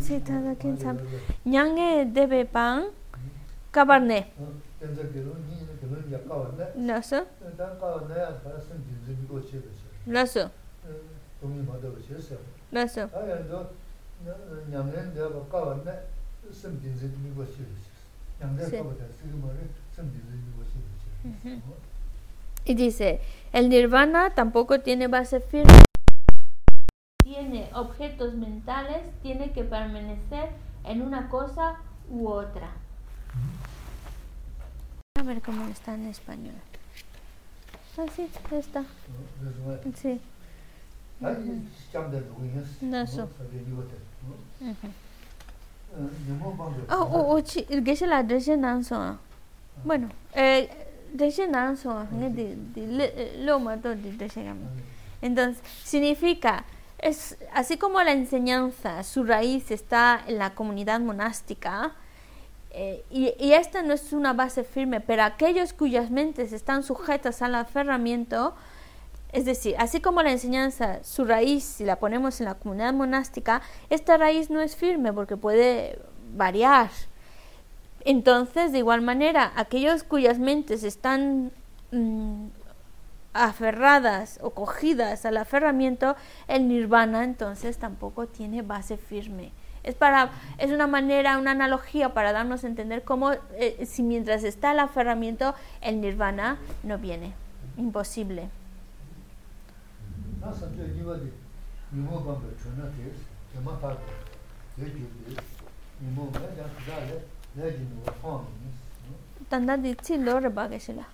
세타다 0.00 0.54
괜찮 0.54 0.98
냥게 1.44 2.12
데베방 2.12 2.92
까바네. 3.72 4.34
나서 6.76 7.26
나서 10.04 10.50
나서 12.70 13.08
냥게 14.70 15.14
데베 15.14 15.48
까바네. 15.48 16.06
심 16.52 16.80
진지 16.80 17.06
미고 17.22 17.44
치르시 17.46 17.88
냥게 18.40 18.64
까바다 18.78 19.04
시그마레 19.16 19.58
Y 22.64 22.74
dice, 22.74 23.20
el 23.52 23.68
nirvana 23.68 24.30
tampoco 24.30 24.80
tiene 24.80 25.08
base 25.08 25.40
firme. 25.40 25.72
Tiene 27.22 27.70
objetos 27.74 28.34
mentales, 28.34 29.02
tiene 29.22 29.52
que 29.52 29.64
permanecer 29.64 30.50
en 30.84 31.02
una 31.02 31.28
cosa 31.28 31.76
u 32.10 32.28
otra. 32.28 32.70
A 35.18 35.22
ver 35.22 35.40
cómo 35.42 35.66
está 35.68 35.94
en 35.94 36.06
español. 36.06 36.54
Ah, 37.96 38.06
sí, 38.14 38.28
ya 38.50 38.58
está. 38.58 38.84
Sí. 39.94 40.20
No 42.80 43.06
sé. 43.06 43.22
Bueno, 49.82 50.08
eh, 50.34 50.68
de 51.12 51.48
nanso, 51.48 52.06
de 52.10 52.56
de 52.56 53.34
lo 53.38 53.58
mato 53.58 53.88
de 53.88 53.96
de 53.96 54.54
Entonces, 55.20 55.62
significa 55.82 56.64
es 57.04 57.36
así 57.52 57.76
como 57.76 58.02
la 58.02 58.12
enseñanza, 58.12 59.02
su 59.02 59.24
raíz 59.24 59.70
está 59.70 60.22
en 60.26 60.38
la 60.38 60.54
comunidad 60.54 61.00
monástica, 61.00 61.92
eh, 62.70 63.04
y, 63.10 63.34
y, 63.38 63.52
esta 63.52 63.82
no 63.82 63.92
es 63.92 64.12
una 64.12 64.32
base 64.32 64.64
firme, 64.64 65.00
pero 65.00 65.22
aquellos 65.22 65.74
cuyas 65.74 66.10
mentes 66.10 66.52
están 66.52 66.82
sujetas 66.82 67.42
al 67.42 67.54
aferramiento, 67.54 68.54
es 69.32 69.44
decir, 69.44 69.76
así 69.78 70.00
como 70.00 70.22
la 70.22 70.32
enseñanza, 70.32 71.04
su 71.04 71.24
raíz, 71.24 71.62
si 71.62 71.84
la 71.84 71.96
ponemos 71.96 72.40
en 72.40 72.46
la 72.46 72.54
comunidad 72.54 72.94
monástica, 72.94 73.60
esta 73.90 74.16
raíz 74.16 74.48
no 74.48 74.60
es 74.60 74.74
firme 74.74 75.12
porque 75.12 75.36
puede 75.36 76.00
variar. 76.32 76.90
Entonces, 78.04 78.72
de 78.72 78.78
igual 78.78 79.00
manera, 79.00 79.52
aquellos 79.56 80.04
cuyas 80.04 80.38
mentes 80.38 80.84
están 80.84 81.52
mmm, 81.90 82.46
aferradas 83.32 84.38
o 84.42 84.50
cogidas 84.50 85.24
al 85.24 85.36
aferramiento, 85.38 86.16
el 86.46 86.68
nirvana 86.68 87.24
entonces 87.24 87.78
tampoco 87.78 88.26
tiene 88.26 88.62
base 88.62 88.96
firme. 88.96 89.52
Es, 89.82 89.94
para, 89.94 90.30
es 90.58 90.70
una 90.70 90.86
manera, 90.86 91.38
una 91.38 91.50
analogía 91.50 92.14
para 92.14 92.32
darnos 92.32 92.64
a 92.64 92.68
entender 92.68 93.02
cómo 93.02 93.32
eh, 93.32 93.84
si 93.86 94.02
mientras 94.02 94.44
está 94.44 94.72
el 94.72 94.78
aferramiento, 94.78 95.54
el 95.82 96.00
nirvana 96.00 96.58
no 96.82 96.96
viene. 96.98 97.34
Imposible. 97.76 98.48
tanda 109.48 109.76
di 109.76 109.94
chi 109.94 110.18
lo 110.18 110.38
raba 110.38 110.66
ga 110.68 110.78
shila 110.78 111.04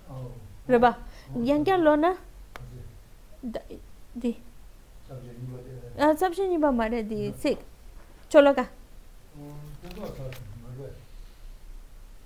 raba 0.67 0.97
yang 1.43 1.63
kya 1.63 1.77
lo 1.77 1.95
na 1.95 2.17
di 4.13 4.33
sab 6.17 6.33
shi 6.33 6.47
nipa 6.47 6.71
ma 6.71 6.87
re 6.89 7.03
di 7.05 7.29
sik 7.37 7.59
cholo 8.29 8.53
ka 8.53 8.65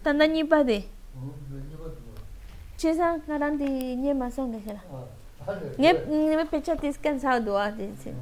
tanda 0.04 0.28
nipa 0.28 0.64
di 0.64 0.80
chi 2.80 2.94
sa 2.96 3.20
ngaran 3.28 3.58
di 3.60 3.96
nye 4.00 4.14
ma 4.14 4.30
song 4.32 4.56
ga 4.56 4.60
shila 4.64 4.82
nye 5.78 5.92
nye 6.08 6.46
pecha 6.48 6.80
tis 6.80 6.96
kan 7.04 7.20
sa 7.20 7.40
duwa 7.40 7.68
di 7.76 7.92
si 8.00 8.16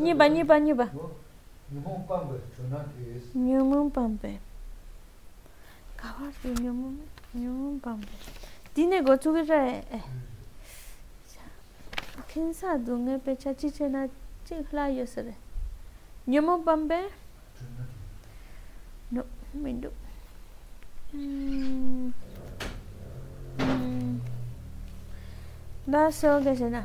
nipa 0.00 0.24
nipa 0.28 0.56
nipa 0.56 0.88
nipa 0.88 0.88
nyungmung 3.34 3.90
pambe 3.90 4.40
kawar 5.96 6.32
yu 6.44 6.52
nyungmung 6.52 6.98
nyungmung 7.34 7.80
pambe 7.80 8.12
dine 8.74 9.02
go 9.02 9.16
chuge 9.16 9.42
ra 9.48 9.66
e 9.68 10.00
kinsa 12.28 12.76
dunge 12.76 13.18
pe 13.18 13.36
cha 13.36 13.54
chi 13.54 13.70
che 13.70 13.88
na 13.88 14.06
chi 14.44 14.62
khla 14.68 14.88
yo 14.88 15.06
sare 15.06 15.34
nyungmung 16.26 16.62
pambe 16.64 17.08
no 19.08 19.24
mindu 19.52 19.90
da 25.86 26.10
so 26.10 26.40
ge 26.40 26.54
se 26.54 26.68
na 26.68 26.84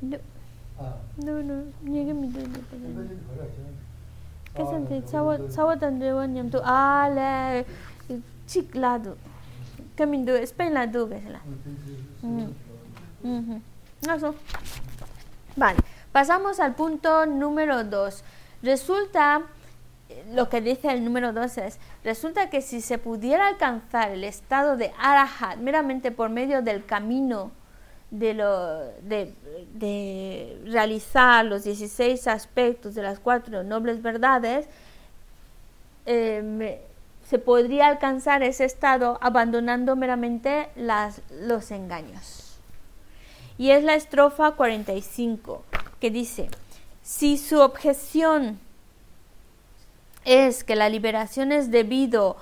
no 0.00 0.18
No, 1.16 1.42
no, 1.42 1.64
nyege 1.82 2.14
mi 2.14 2.28
do 2.28 2.40
do. 2.40 2.60
¿Qué 4.54 4.66
sentido? 4.66 5.50
Sawa 5.50 5.76
tandrewa 5.76 6.26
nyam 6.26 6.50
tu 6.50 6.58
ale 6.64 7.64
chiklado. 8.46 9.16
Camindu, 9.96 10.32
Spain 10.36 10.74
la 10.74 10.86
du, 10.86 11.08
que 11.08 11.20
la. 11.28 11.40
Eso. 14.14 14.34
Vale, 15.56 15.78
pasamos 16.10 16.58
al 16.58 16.74
punto 16.74 17.26
número 17.26 17.84
2. 17.84 18.24
Resulta, 18.62 19.42
lo 20.32 20.48
que 20.48 20.60
dice 20.62 20.90
el 20.90 21.04
número 21.04 21.32
2 21.32 21.58
es, 21.58 21.78
resulta 22.02 22.48
que 22.48 22.62
si 22.62 22.80
se 22.80 22.96
pudiera 22.98 23.46
alcanzar 23.46 24.10
el 24.10 24.24
estado 24.24 24.76
de 24.76 24.92
arahat 24.98 25.58
meramente 25.58 26.10
por 26.10 26.30
medio 26.30 26.62
del 26.62 26.84
camino 26.84 27.50
de, 28.10 28.34
lo, 28.34 28.78
de, 29.02 29.32
de 29.74 30.60
realizar 30.66 31.44
los 31.44 31.64
16 31.64 32.26
aspectos 32.26 32.94
de 32.94 33.02
las 33.02 33.18
cuatro 33.18 33.62
nobles 33.62 34.02
verdades, 34.02 34.68
eh, 36.06 36.80
se 37.30 37.38
podría 37.38 37.86
alcanzar 37.86 38.42
ese 38.42 38.64
estado 38.64 39.18
abandonando 39.20 39.94
meramente 39.94 40.68
las, 40.74 41.22
los 41.30 41.70
engaños. 41.70 42.58
Y 43.56 43.70
es 43.70 43.84
la 43.84 43.94
estrofa 43.94 44.52
45 44.52 45.64
que 46.00 46.10
dice, 46.10 46.48
si 47.02 47.38
su 47.38 47.60
objeción 47.60 48.58
es 50.24 50.64
que 50.64 50.74
la 50.74 50.88
liberación 50.88 51.52
es 51.52 51.70
debido 51.70 52.36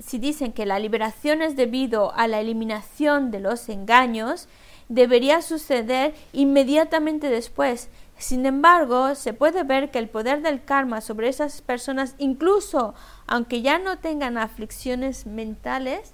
si 0.00 0.18
dicen 0.18 0.52
que 0.52 0.66
la 0.66 0.78
liberación 0.78 1.42
es 1.42 1.56
debido 1.56 2.12
a 2.14 2.28
la 2.28 2.40
eliminación 2.40 3.30
de 3.30 3.40
los 3.40 3.68
engaños, 3.68 4.48
debería 4.88 5.40
suceder 5.40 6.14
inmediatamente 6.32 7.28
después. 7.30 7.88
Sin 8.18 8.44
embargo, 8.44 9.14
se 9.14 9.32
puede 9.32 9.62
ver 9.62 9.90
que 9.90 9.98
el 9.98 10.08
poder 10.08 10.42
del 10.42 10.62
karma 10.62 11.00
sobre 11.00 11.28
esas 11.28 11.62
personas, 11.62 12.14
incluso 12.18 12.94
aunque 13.26 13.62
ya 13.62 13.78
no 13.78 13.98
tengan 13.98 14.36
aflicciones 14.36 15.26
mentales, 15.26 16.12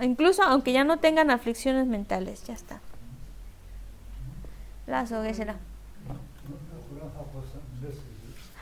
incluso 0.00 0.42
aunque 0.44 0.72
ya 0.72 0.84
no 0.84 0.98
tengan 0.98 1.30
aflicciones 1.30 1.86
mentales, 1.86 2.44
ya 2.44 2.54
está. 2.54 2.80
La 4.86 5.04
será. 5.06 5.56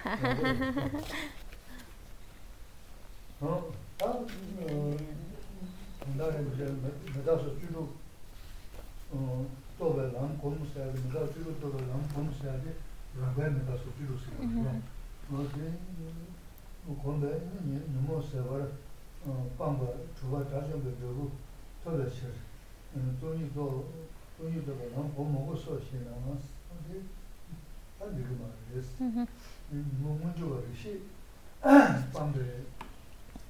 어? 3.44 3.72
아, 4.02 4.06
어, 4.06 4.98
나는 6.18 6.54
이제 6.54 6.66
메다서 7.18 7.60
주로 7.60 7.90
어, 9.12 9.48
또벨 9.78 10.12
남 10.14 10.38
공부해야 10.38 10.92
돼. 10.94 11.00
메다 11.04 11.32
주로 11.34 11.60
또벨 11.60 11.88
남 11.88 12.08
공부해야 12.10 12.62
돼. 12.62 12.76
라벤 13.20 13.58
메다서 13.60 13.84
주로 13.98 14.18
쓰고. 14.18 14.44
뭐 15.30 15.50
그래. 15.54 15.78
뭐 16.86 17.02
건데 17.04 17.50
너무 17.94 18.22
세버 18.22 18.68
어, 19.26 19.52
빵바 19.58 19.86
주가 20.20 20.48
다시 20.50 20.72
배우고 20.72 21.32
또벨 21.84 22.10
셔. 22.10 22.28
돈이 23.22 23.54
또 23.54 23.90
돈이 24.38 24.66
또 24.66 24.76
남, 24.96 25.14
공부하고 25.14 25.56
시나. 25.56 26.12
근데 26.70 27.04
다 28.00 28.06
이거 28.06 28.30
말이야. 28.40 29.28
뭐 30.00 30.18
문제가 30.22 30.62
있이 30.74 31.04
빵들 32.14 32.66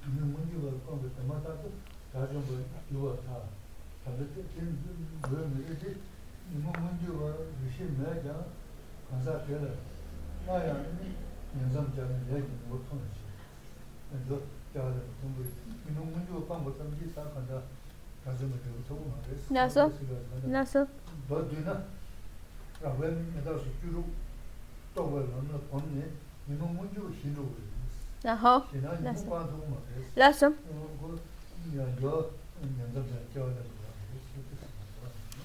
뭐 0.06 0.26
문제가 0.26 0.76
빵들 0.86 1.10
때마다 1.16 1.56
다좀 2.12 2.44
뭐 2.90 3.16
다. 3.26 3.42
다들 4.04 4.28
지금 4.34 4.80
뭐 5.28 5.30
이제 5.70 5.96
뭐 6.52 6.72
문제가 6.72 7.36
있이 7.66 7.84
매자 7.98 8.44
가서 9.10 9.46
되라. 9.46 9.64
나야 10.46 10.84
연상자는 11.60 12.26
얘기 12.32 12.48
못 12.68 12.82
하는 12.90 13.02
시. 13.14 13.20
그래서 14.10 14.42
제가 14.72 14.92
좀 15.20 15.52
이놈 15.88 16.12
문제가 16.12 16.46
빵을 16.46 16.72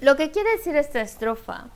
lo 0.00 0.16
que 0.16 0.30
quiere 0.30 0.50
decir 0.56 0.76
esta 0.76 1.00
estrofa 1.00 1.66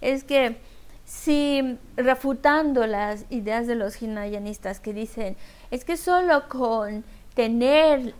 es 0.00 0.24
que 0.24 0.56
si 1.04 1.78
refutando 1.96 2.86
las 2.86 3.26
ideas 3.30 3.66
de 3.66 3.74
los 3.74 4.00
hinayanistas 4.02 4.80
que 4.80 4.92
dicen 4.92 5.36
es 5.70 5.84
que 5.84 5.96
solo 5.96 6.48
con 6.48 7.04
tener 7.34 8.14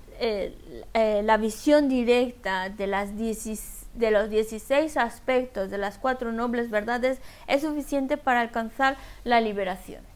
la 0.94 1.36
visión 1.36 1.88
directa 1.88 2.68
de, 2.68 2.86
las 2.86 3.10
de 3.16 4.10
los 4.10 4.30
16 4.30 4.96
aspectos 4.96 5.70
de 5.70 5.78
las 5.78 5.98
cuatro 5.98 6.32
nobles 6.32 6.70
verdades 6.70 7.18
es 7.46 7.62
suficiente 7.62 8.16
para 8.16 8.40
alcanzar 8.40 8.96
la 9.24 9.40
liberación. 9.40 10.11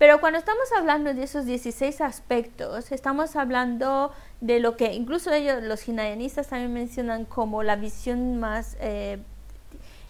Pero 0.00 0.18
cuando 0.18 0.38
estamos 0.38 0.64
hablando 0.78 1.12
de 1.12 1.22
esos 1.22 1.44
16 1.44 2.00
aspectos, 2.00 2.90
estamos 2.90 3.36
hablando 3.36 4.10
de 4.40 4.58
lo 4.58 4.74
que 4.78 4.94
incluso 4.94 5.30
ellos, 5.30 5.62
los 5.62 5.86
hinayanistas 5.86 6.48
también 6.48 6.72
mencionan 6.72 7.26
como 7.26 7.62
la 7.62 7.76
visión 7.76 8.40
más 8.40 8.78
eh, 8.80 9.18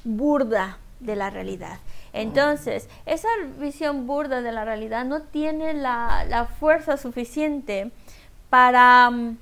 burda 0.05 0.79
de 1.01 1.17
la 1.17 1.31
realidad. 1.31 1.81
Entonces, 2.13 2.89
esa 3.05 3.27
visión 3.59 4.07
burda 4.07 4.43
de 4.43 4.53
la 4.53 4.65
realidad 4.65 5.05
no 5.05 5.23
tiene 5.23 5.75
la, 5.75 6.49
fuerza 6.61 6.97
suficiente 6.97 7.91
para... 8.49 9.11
Mm, 9.11 9.39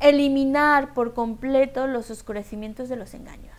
eliminar 0.00 0.92
por 0.92 1.14
completo 1.14 1.86
los 1.86 2.10
oscurecimientos 2.10 2.88
de 2.88 2.96
los 2.96 3.14
engaños. 3.14 3.54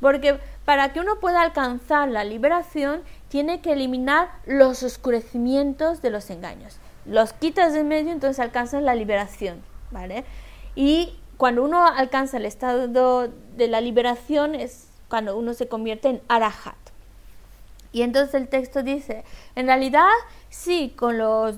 Porque 0.00 0.38
para 0.64 0.92
que 0.92 1.00
uno 1.00 1.18
pueda 1.18 1.42
alcanzar 1.42 2.08
la 2.08 2.24
liberación, 2.24 3.02
tiene 3.28 3.60
que 3.60 3.72
eliminar 3.72 4.30
los 4.46 4.82
oscurecimientos 4.82 6.02
de 6.02 6.10
los 6.10 6.30
engaños. 6.30 6.78
Los 7.04 7.32
quitas 7.32 7.72
de 7.72 7.84
medio, 7.84 8.12
entonces 8.12 8.40
alcanzas 8.40 8.82
la 8.82 8.94
liberación. 8.94 9.62
¿vale? 9.90 10.24
Y 10.74 11.18
cuando 11.36 11.64
uno 11.64 11.86
alcanza 11.86 12.36
el 12.36 12.46
estado 12.46 13.28
de 13.28 13.68
la 13.68 13.80
liberación 13.80 14.54
es 14.54 14.88
cuando 15.08 15.36
uno 15.36 15.54
se 15.54 15.68
convierte 15.68 16.08
en 16.08 16.22
arahat. 16.28 16.76
Y 17.92 18.02
entonces 18.02 18.34
el 18.34 18.48
texto 18.48 18.82
dice, 18.82 19.24
en 19.54 19.66
realidad 19.66 20.08
sí, 20.50 20.92
con 20.96 21.18
los 21.18 21.56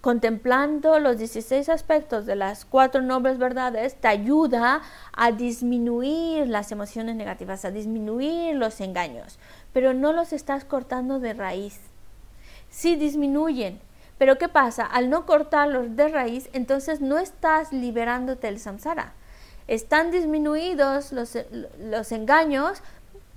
contemplando 0.00 1.00
los 1.00 1.18
16 1.18 1.68
aspectos 1.68 2.24
de 2.24 2.36
las 2.36 2.64
cuatro 2.64 3.02
nobles 3.02 3.36
verdades, 3.36 3.96
te 3.96 4.06
ayuda 4.06 4.80
a 5.12 5.32
disminuir 5.32 6.48
las 6.48 6.70
emociones 6.70 7.16
negativas, 7.16 7.64
a 7.64 7.72
disminuir 7.72 8.54
los 8.54 8.80
engaños, 8.80 9.38
pero 9.72 9.94
no 9.94 10.12
los 10.12 10.32
estás 10.32 10.64
cortando 10.64 11.20
de 11.20 11.34
raíz. 11.34 11.78
Sí 12.70 12.96
disminuyen, 12.96 13.80
pero 14.18 14.36
¿qué 14.36 14.48
pasa? 14.48 14.84
Al 14.84 15.10
no 15.10 15.26
cortarlos 15.26 15.96
de 15.96 16.08
raíz, 16.08 16.50
entonces 16.52 17.00
no 17.00 17.18
estás 17.18 17.72
liberándote 17.72 18.48
del 18.48 18.58
samsara. 18.58 19.12
Están 19.68 20.10
disminuidos 20.10 21.12
los, 21.12 21.38
los 21.78 22.12
engaños, 22.12 22.82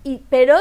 y, 0.04 0.24
pero 0.30 0.58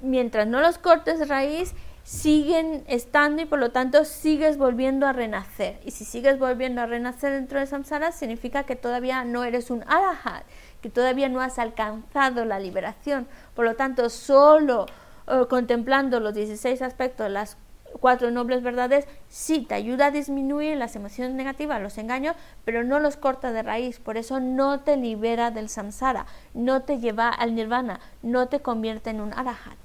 mientras 0.00 0.46
no 0.46 0.60
los 0.60 0.78
cortes 0.78 1.18
de 1.18 1.24
raíz, 1.24 1.74
siguen 2.04 2.84
estando 2.88 3.42
y 3.42 3.46
por 3.46 3.58
lo 3.58 3.70
tanto 3.70 4.04
sigues 4.04 4.58
volviendo 4.58 5.06
a 5.06 5.12
renacer. 5.12 5.80
Y 5.84 5.92
si 5.92 6.04
sigues 6.04 6.38
volviendo 6.38 6.80
a 6.80 6.86
renacer 6.86 7.32
dentro 7.32 7.60
de 7.60 7.66
samsara, 7.66 8.12
significa 8.12 8.64
que 8.64 8.76
todavía 8.76 9.24
no 9.24 9.44
eres 9.44 9.70
un 9.70 9.84
arahat, 9.86 10.44
que 10.82 10.90
todavía 10.90 11.28
no 11.28 11.40
has 11.40 11.58
alcanzado 11.58 12.44
la 12.44 12.58
liberación. 12.58 13.26
Por 13.54 13.64
lo 13.64 13.76
tanto, 13.76 14.10
solo 14.10 14.86
eh, 15.28 15.46
contemplando 15.48 16.20
los 16.20 16.34
16 16.34 16.82
aspectos 16.82 17.30
las 17.30 17.56
cuatro 18.00 18.30
nobles 18.30 18.62
verdades, 18.62 19.06
sí 19.28 19.60
te 19.60 19.74
ayuda 19.74 20.06
a 20.06 20.10
disminuir 20.10 20.76
las 20.76 20.96
emociones 20.96 21.34
negativas, 21.34 21.80
los 21.80 21.98
engaños, 21.98 22.36
pero 22.64 22.84
no 22.84 23.00
los 23.00 23.16
corta 23.16 23.52
de 23.52 23.62
raíz. 23.62 23.98
Por 24.00 24.16
eso 24.16 24.40
no 24.40 24.80
te 24.80 24.96
libera 24.96 25.50
del 25.50 25.68
samsara, 25.68 26.26
no 26.54 26.82
te 26.82 26.98
lleva 26.98 27.28
al 27.28 27.54
nirvana, 27.54 28.00
no 28.22 28.48
te 28.48 28.60
convierte 28.60 29.10
en 29.10 29.20
un 29.20 29.32
arahat. 29.32 29.78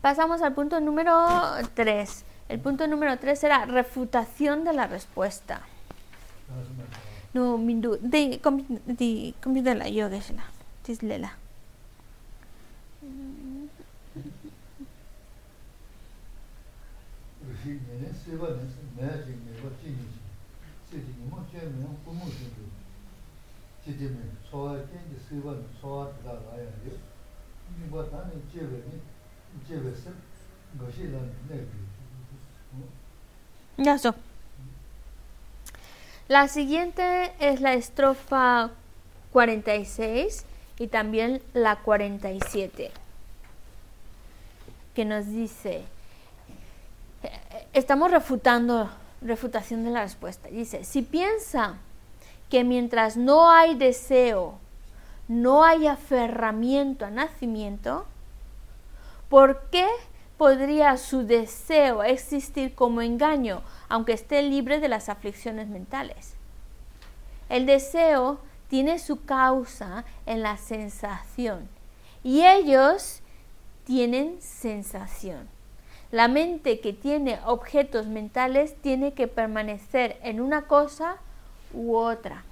Pasamos 0.00 0.40
al 0.40 0.54
punto 0.54 0.80
número 0.80 1.12
3. 1.74 2.24
El 2.48 2.60
punto 2.60 2.86
número 2.86 3.18
3 3.18 3.44
era 3.44 3.66
refutación 3.66 4.64
de 4.64 4.72
la 4.72 4.86
respuesta. 4.86 5.60
no 7.34 7.58
mindu 7.58 7.98
de 8.00 8.40
di 8.98 9.34
computer 9.42 9.76
la 9.76 9.86
yo 9.88 10.08
ge 10.08 10.20
shla 10.20 10.44
tis 10.82 11.02
le 11.02 11.18
la. 11.18 11.30
Ya, 33.78 33.98
so. 33.98 34.14
La 36.28 36.48
siguiente 36.48 37.32
es 37.38 37.60
la 37.60 37.74
estrofa 37.74 38.70
46 39.32 40.44
y 40.78 40.88
también 40.88 41.40
la 41.52 41.76
47, 41.76 42.90
que 44.92 45.04
nos 45.04 45.26
dice, 45.26 45.84
estamos 47.72 48.10
refutando, 48.10 48.90
refutación 49.22 49.84
de 49.84 49.90
la 49.90 50.02
respuesta, 50.02 50.48
dice, 50.48 50.82
si 50.82 51.02
piensa 51.02 51.76
que 52.50 52.64
mientras 52.64 53.16
no 53.16 53.48
hay 53.48 53.76
deseo, 53.76 54.58
no 55.28 55.62
hay 55.62 55.86
aferramiento 55.86 57.06
a 57.06 57.10
nacimiento, 57.10 58.04
¿por 59.28 59.62
qué 59.70 59.86
podría 60.36 60.96
su 60.96 61.26
deseo 61.26 62.02
existir 62.02 62.74
como 62.74 63.02
engaño, 63.02 63.62
aunque 63.88 64.12
esté 64.12 64.42
libre 64.42 64.80
de 64.80 64.88
las 64.88 65.08
aflicciones 65.08 65.68
mentales? 65.68 66.34
El 67.48 67.66
deseo 67.66 68.38
tiene 68.68 68.98
su 68.98 69.24
causa 69.24 70.04
en 70.26 70.42
la 70.42 70.56
sensación 70.56 71.68
y 72.22 72.44
ellos 72.44 73.20
tienen 73.84 74.42
sensación. 74.42 75.48
La 76.10 76.28
mente 76.28 76.80
que 76.80 76.92
tiene 76.92 77.40
objetos 77.44 78.06
mentales 78.06 78.76
tiene 78.80 79.14
que 79.14 79.28
permanecer 79.28 80.18
en 80.22 80.40
una 80.40 80.62
cosa 80.62 81.16
u 81.72 81.96
otra. 81.96 82.44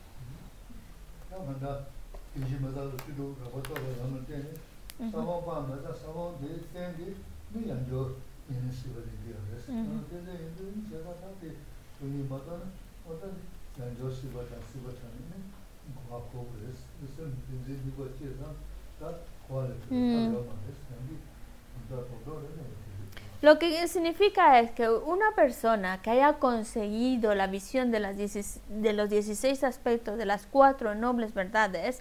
Lo 23.43 23.59
que 23.59 23.87
significa 23.89 24.59
es 24.59 24.71
que 24.71 24.89
una 24.89 25.33
persona 25.37 26.01
que 26.01 26.09
haya 26.09 26.39
conseguido 26.39 27.35
la 27.35 27.47
visión 27.47 27.91
de, 27.91 28.01
las 28.01 28.17
de 28.17 28.93
los 28.95 29.11
16 29.11 29.65
aspectos 29.65 30.17
de 30.17 30.25
las 30.25 30.47
cuatro 30.47 30.95
nobles 30.95 31.35
verdades, 31.35 32.01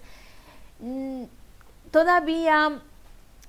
mm, 0.80 1.24
todavía, 1.90 2.80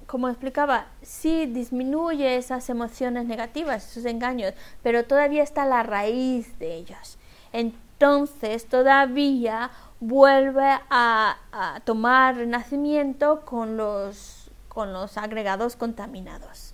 como 0.08 0.30
explicaba, 0.30 0.88
sí 1.02 1.46
disminuye 1.46 2.38
esas 2.38 2.70
emociones 2.70 3.26
negativas, 3.26 3.90
esos 3.92 4.06
engaños, 4.06 4.54
pero 4.84 5.06
todavía 5.06 5.44
está 5.44 5.66
la 5.66 5.84
raíz 5.84 6.58
de 6.60 6.76
ellos. 6.76 7.18
Entonces 7.52 8.68
todavía 8.68 9.72
vuelve 10.00 10.80
a, 10.90 11.38
a 11.52 11.80
tomar 11.82 12.38
renacimiento 12.38 13.42
con 13.42 13.78
los, 13.78 14.52
con 14.68 14.94
los 14.94 15.18
agregados 15.18 15.76
contaminados. 15.76 16.74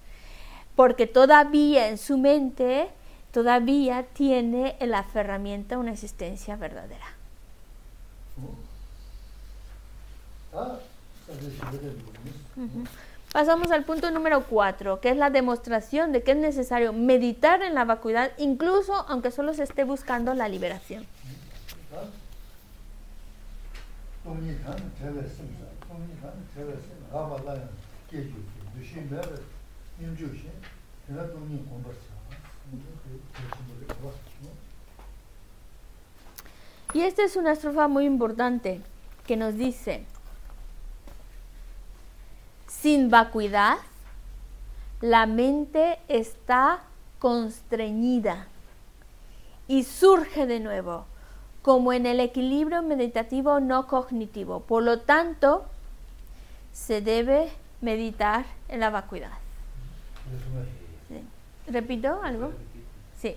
Porque 0.75 1.07
todavía 1.07 1.89
en 1.89 1.97
su 1.97 2.17
mente, 2.17 2.89
todavía 3.31 4.03
tiene 4.03 4.75
el 4.79 4.93
aferramiento 4.93 5.75
a 5.75 5.77
una 5.77 5.91
existencia 5.91 6.55
verdadera. 6.55 7.05
Pasamos 13.31 13.71
al 13.71 13.85
punto 13.85 14.11
número 14.11 14.43
cuatro, 14.43 14.99
que 14.99 15.09
es 15.09 15.15
la 15.15 15.29
demostración 15.29 16.11
de 16.11 16.21
que 16.21 16.31
es 16.31 16.37
necesario 16.37 16.91
meditar 16.91 17.61
en 17.61 17.75
la 17.75 17.85
vacuidad, 17.85 18.31
incluso 18.37 18.93
aunque 19.07 19.31
solo 19.31 19.53
se 19.53 19.63
esté 19.63 19.85
buscando 19.85 20.33
la 20.33 20.49
liberación. 20.49 21.05
Y 36.93 37.01
esta 37.01 37.23
es 37.23 37.37
una 37.37 37.53
estrofa 37.53 37.87
muy 37.87 38.05
importante 38.05 38.81
que 39.25 39.37
nos 39.37 39.55
dice, 39.55 40.05
sin 42.79 43.09
vacuidad, 43.09 43.77
la 45.01 45.25
mente 45.25 45.99
está 46.07 46.79
constreñida 47.19 48.47
y 49.67 49.83
surge 49.83 50.47
de 50.47 50.59
nuevo 50.59 51.05
como 51.61 51.93
en 51.93 52.05
el 52.05 52.19
equilibrio 52.19 52.81
meditativo 52.81 53.59
no 53.59 53.87
cognitivo. 53.87 54.61
Por 54.61 54.83
lo 54.83 55.01
tanto, 55.01 55.65
se 56.71 57.01
debe 57.01 57.49
meditar 57.81 58.45
en 58.67 58.79
la 58.79 58.89
vacuidad. 58.89 59.31
¿Repito 61.67 62.21
algo? 62.23 62.51
Sí. 63.21 63.35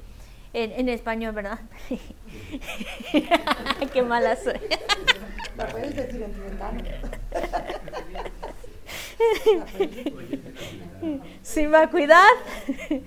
En, 0.54 0.72
en 0.72 0.88
español, 0.88 1.34
¿verdad? 1.34 1.58
Qué 3.92 4.02
mala 4.02 4.36
soy. 4.36 4.60
Decir 5.94 6.22
en. 6.22 6.34
Sin 11.42 11.70
vacuidad. 11.70 12.26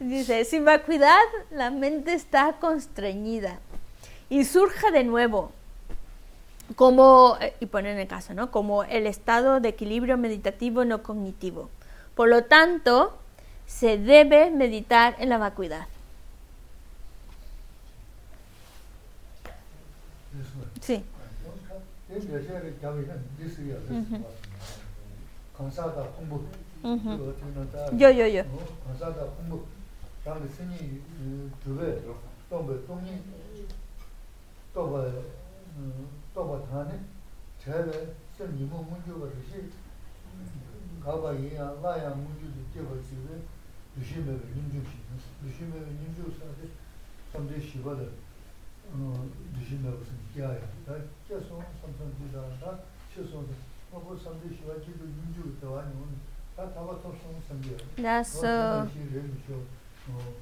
Dice, 0.00 0.46
sin 0.46 0.64
vacuidad 0.64 1.20
la 1.50 1.70
mente 1.70 2.14
está 2.14 2.54
constreñida 2.54 3.58
y 4.30 4.44
surge 4.44 4.90
de 4.92 5.04
nuevo, 5.04 5.52
como, 6.74 7.36
eh, 7.40 7.54
y 7.60 7.66
pone 7.66 7.92
en 7.92 7.98
el 7.98 8.06
caso, 8.06 8.32
¿no? 8.32 8.50
Como 8.50 8.84
el 8.84 9.06
estado 9.06 9.60
de 9.60 9.68
equilibrio 9.68 10.16
meditativo 10.16 10.86
no 10.86 11.02
cognitivo. 11.02 11.68
Por 12.14 12.28
lo 12.28 12.44
tanto, 12.44 13.18
se 13.66 13.98
debe 13.98 14.50
meditar 14.50 15.16
en 15.18 15.28
la 15.28 15.38
vacuidad. 15.38 15.86
강사다 25.56 26.02
공부 26.10 26.44
요 28.00 28.18
요요 28.18 28.44
강사다 28.84 29.24
공부 29.26 29.64
당의 30.24 30.48
스니 30.48 31.02
두배 31.62 32.02
동배 32.48 32.84
동이 32.86 33.22
또봐 34.74 35.12
또봐 36.34 36.66
다네 36.68 37.00
제베 37.62 38.14
선 38.36 38.58
이모 38.58 38.82
문제가 38.82 39.30
되시 39.30 39.70
가봐 41.04 41.34
이야 41.34 41.78
라야 41.80 42.10
문제도 42.10 42.58
제거 42.74 42.96
지베 43.02 43.38
유심에 43.98 44.32
님주시 44.32 44.96
유심에 45.44 45.78
님주사데 45.78 46.68
담대 47.32 47.60
시바데 47.60 48.08
어 48.94 49.28
유심에 49.58 49.88
무슨 49.90 50.14
기아야 50.34 50.58
다 50.86 50.94
제송 51.30 51.62
삼선지다. 51.80 52.80
최소도 53.14 53.54
뭐고 53.92 54.16
삼지 54.16 54.52
시와지도 54.56 55.04
윤주 55.04 55.60
대화니 55.60 55.94
오늘 55.94 56.18
다 56.56 56.74
타바 56.74 57.00
톱송 57.00 57.40
삼지 57.46 57.76
나서 58.02 58.82
어 60.08 60.34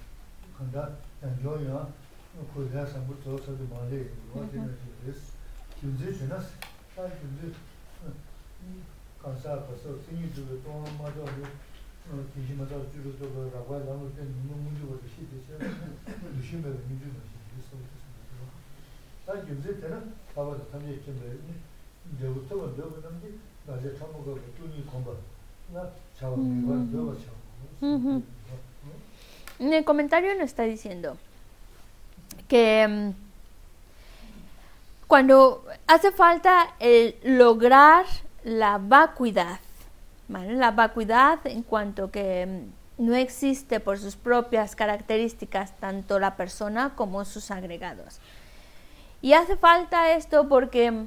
간다 0.56 0.96
연조야 1.22 1.92
고야 2.54 2.86
삼부 2.86 3.22
저서도 3.22 3.66
말이 3.68 4.08
어디는 4.32 4.78
지스 5.04 5.32
김지 5.78 6.16
지나스 6.16 6.56
다 6.96 7.02
김지 7.20 7.54
간사 9.22 9.66
벌써 9.66 10.00
생이 10.00 10.32
주로 10.32 10.62
또 10.62 10.80
맞아 10.96 11.20
어 11.20 12.24
기심마다 12.34 12.76
주로 12.90 13.12
저거 13.18 13.50
라고 13.52 13.74
하는 13.74 14.14
게 14.16 14.22
너무 14.22 14.56
문제가 14.62 14.98
되시 15.02 15.28
되세요. 15.28 15.58
무심해 16.34 16.66
민주도 16.88 17.12
있어. 17.58 17.76
다 19.26 19.44
김지 19.44 19.78
때는 19.78 20.14
En 29.58 29.72
el 29.72 29.84
comentario 29.84 30.32
nos 30.34 30.44
está 30.44 30.62
diciendo 30.62 31.16
que 32.46 32.86
mm, 32.88 33.10
cuando 35.08 35.64
hace 35.86 36.12
falta 36.12 36.74
el 36.78 37.16
lograr 37.24 38.06
la 38.44 38.78
vacuidad, 38.78 39.58
la 40.28 40.70
vacuidad 40.70 41.40
en 41.46 41.62
cuanto 41.62 42.10
que 42.10 42.46
mm, 42.46 43.06
no 43.06 43.14
existe 43.14 43.80
por 43.80 43.98
sus 43.98 44.16
propias 44.16 44.76
características 44.76 45.76
tanto 45.78 46.18
la 46.18 46.36
persona 46.36 46.94
como 46.94 47.24
sus 47.24 47.50
agregados. 47.50 48.20
Y 49.20 49.32
hace 49.32 49.56
falta 49.56 50.12
esto 50.12 50.48
porque 50.48 51.06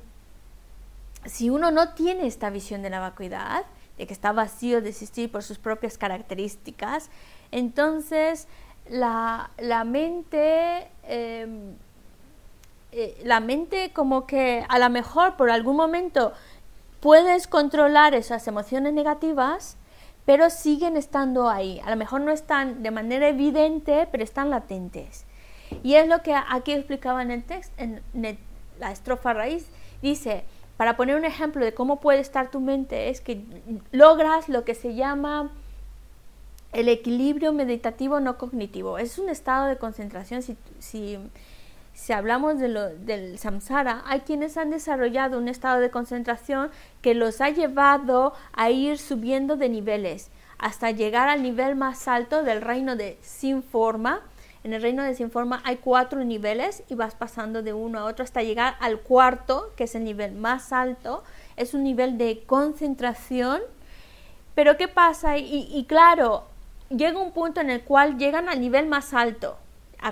si 1.26 1.50
uno 1.50 1.72
no 1.72 1.94
tiene 1.94 2.28
esta 2.28 2.50
visión 2.50 2.82
de 2.82 2.90
la 2.90 3.00
vacuidad, 3.00 3.66
de 3.98 4.08
que 4.08 4.14
está 4.14 4.32
vacío 4.32 4.82
de 4.82 4.90
existir 4.90 5.32
por 5.32 5.44
sus 5.44 5.60
propias 5.60 5.98
características, 5.98 7.10
entonces 7.52 8.48
la, 8.90 9.50
mente, 9.86 10.88
em, 11.04 11.76
eh, 12.92 13.22
la 13.24 13.40
mente 13.40 13.92
como 13.94 14.26
que 14.26 14.66
a 14.68 14.80
lo 14.80 14.90
mejor 14.90 15.38
por 15.38 15.50
algún 15.50 15.76
momento 15.76 16.34
puedes 17.00 17.48
controlar 17.48 18.14
esas 18.14 18.48
emociones 18.48 18.94
negativas, 18.94 19.78
pero 20.26 20.50
siguen 20.50 20.98
estando 20.98 21.50
ahí. 21.50 21.82
A 21.84 21.90
lo 21.90 21.96
mejor 21.96 22.22
no 22.22 22.32
están 22.32 22.84
de 22.84 22.92
manera 22.92 23.28
evidente, 23.28 24.08
pero 24.12 24.24
están 24.24 24.50
latentes. 24.50 25.26
Y 25.84 25.96
es 25.96 26.08
lo 26.08 26.22
que 26.22 26.34
aquí 26.34 26.74
explicaba 26.74 27.22
en 27.22 27.32
el 27.32 27.44
texto, 27.44 27.74
en 27.78 28.02
la 28.80 28.92
estrofa 28.92 29.34
raíz. 29.34 29.68
Dice, 30.02 30.44
para 30.78 30.98
poner 30.98 31.16
un 31.16 31.26
ejemplo 31.26 31.64
de 31.64 31.74
cómo 31.74 32.00
puede 32.00 32.20
estar 32.20 32.50
tu 32.50 32.60
mente, 32.60 33.10
es 33.10 33.22
que 33.22 33.44
logras 33.92 34.50
lo 34.50 34.66
que 34.66 34.74
se 34.74 34.96
llama 34.96 35.52
el 36.74 36.90
equilibrio 36.90 37.54
meditativo 37.54 38.20
no 38.20 38.38
cognitivo. 38.38 38.98
Es 38.98 39.20
un 39.20 39.30
estado 39.30 39.68
de 39.68 39.78
concentración. 39.78 40.42
Si, 40.42 40.58
si, 40.80 41.20
si 41.94 42.14
hablamos 42.14 42.60
de 42.60 42.70
lo, 42.70 42.90
del 42.90 43.38
samsara, 43.38 44.02
hay 44.06 44.22
quienes 44.22 44.58
han 44.58 44.70
desarrollado 44.70 45.38
un 45.38 45.48
estado 45.48 45.80
de 45.80 45.92
concentración 45.92 46.72
que 47.02 47.14
los 47.14 47.42
ha 47.42 47.50
llevado 47.50 48.34
a 48.54 48.72
ir 48.72 48.98
subiendo 48.98 49.58
de 49.58 49.70
niveles 49.70 50.32
hasta 50.58 50.92
llegar 50.92 51.28
al 51.28 51.44
nivel 51.44 51.76
más 51.76 52.08
alto 52.08 52.44
del 52.44 52.62
reino 52.62 52.96
de 52.96 53.18
sin 53.22 53.64
forma. 53.64 54.22
En 54.64 54.74
el 54.74 54.82
reino 54.82 55.04
de 55.04 55.16
sin 55.16 55.32
forma 55.32 55.62
hay 55.66 55.78
cuatro 55.78 56.24
niveles 56.24 56.84
y 56.90 56.96
vas 56.96 57.16
pasando 57.16 57.64
de 57.64 57.74
uno 57.74 58.00
a 58.00 58.06
otro 58.06 58.24
hasta 58.24 58.44
llegar 58.44 58.76
al 58.80 59.00
cuarto, 59.00 59.72
que 59.76 59.86
es 59.86 59.96
el 59.96 60.04
nivel 60.04 60.34
más 60.34 60.72
alto. 60.72 61.24
Es 61.58 61.74
un 61.74 61.84
nivel 61.84 62.18
de 62.18 62.44
concentración. 62.46 63.62
Pero 64.54 64.78
¿qué 64.78 64.88
pasa? 64.88 65.38
Y 65.38 65.86
claro, 65.88 66.44
llega 66.90 67.20
un 67.20 67.32
punto 67.32 67.62
en 67.62 67.70
el 67.70 67.84
cual 67.84 68.18
llegan 68.18 68.50
al 68.50 68.60
nivel 68.60 68.88
más 68.88 69.14
alto. 69.14 69.58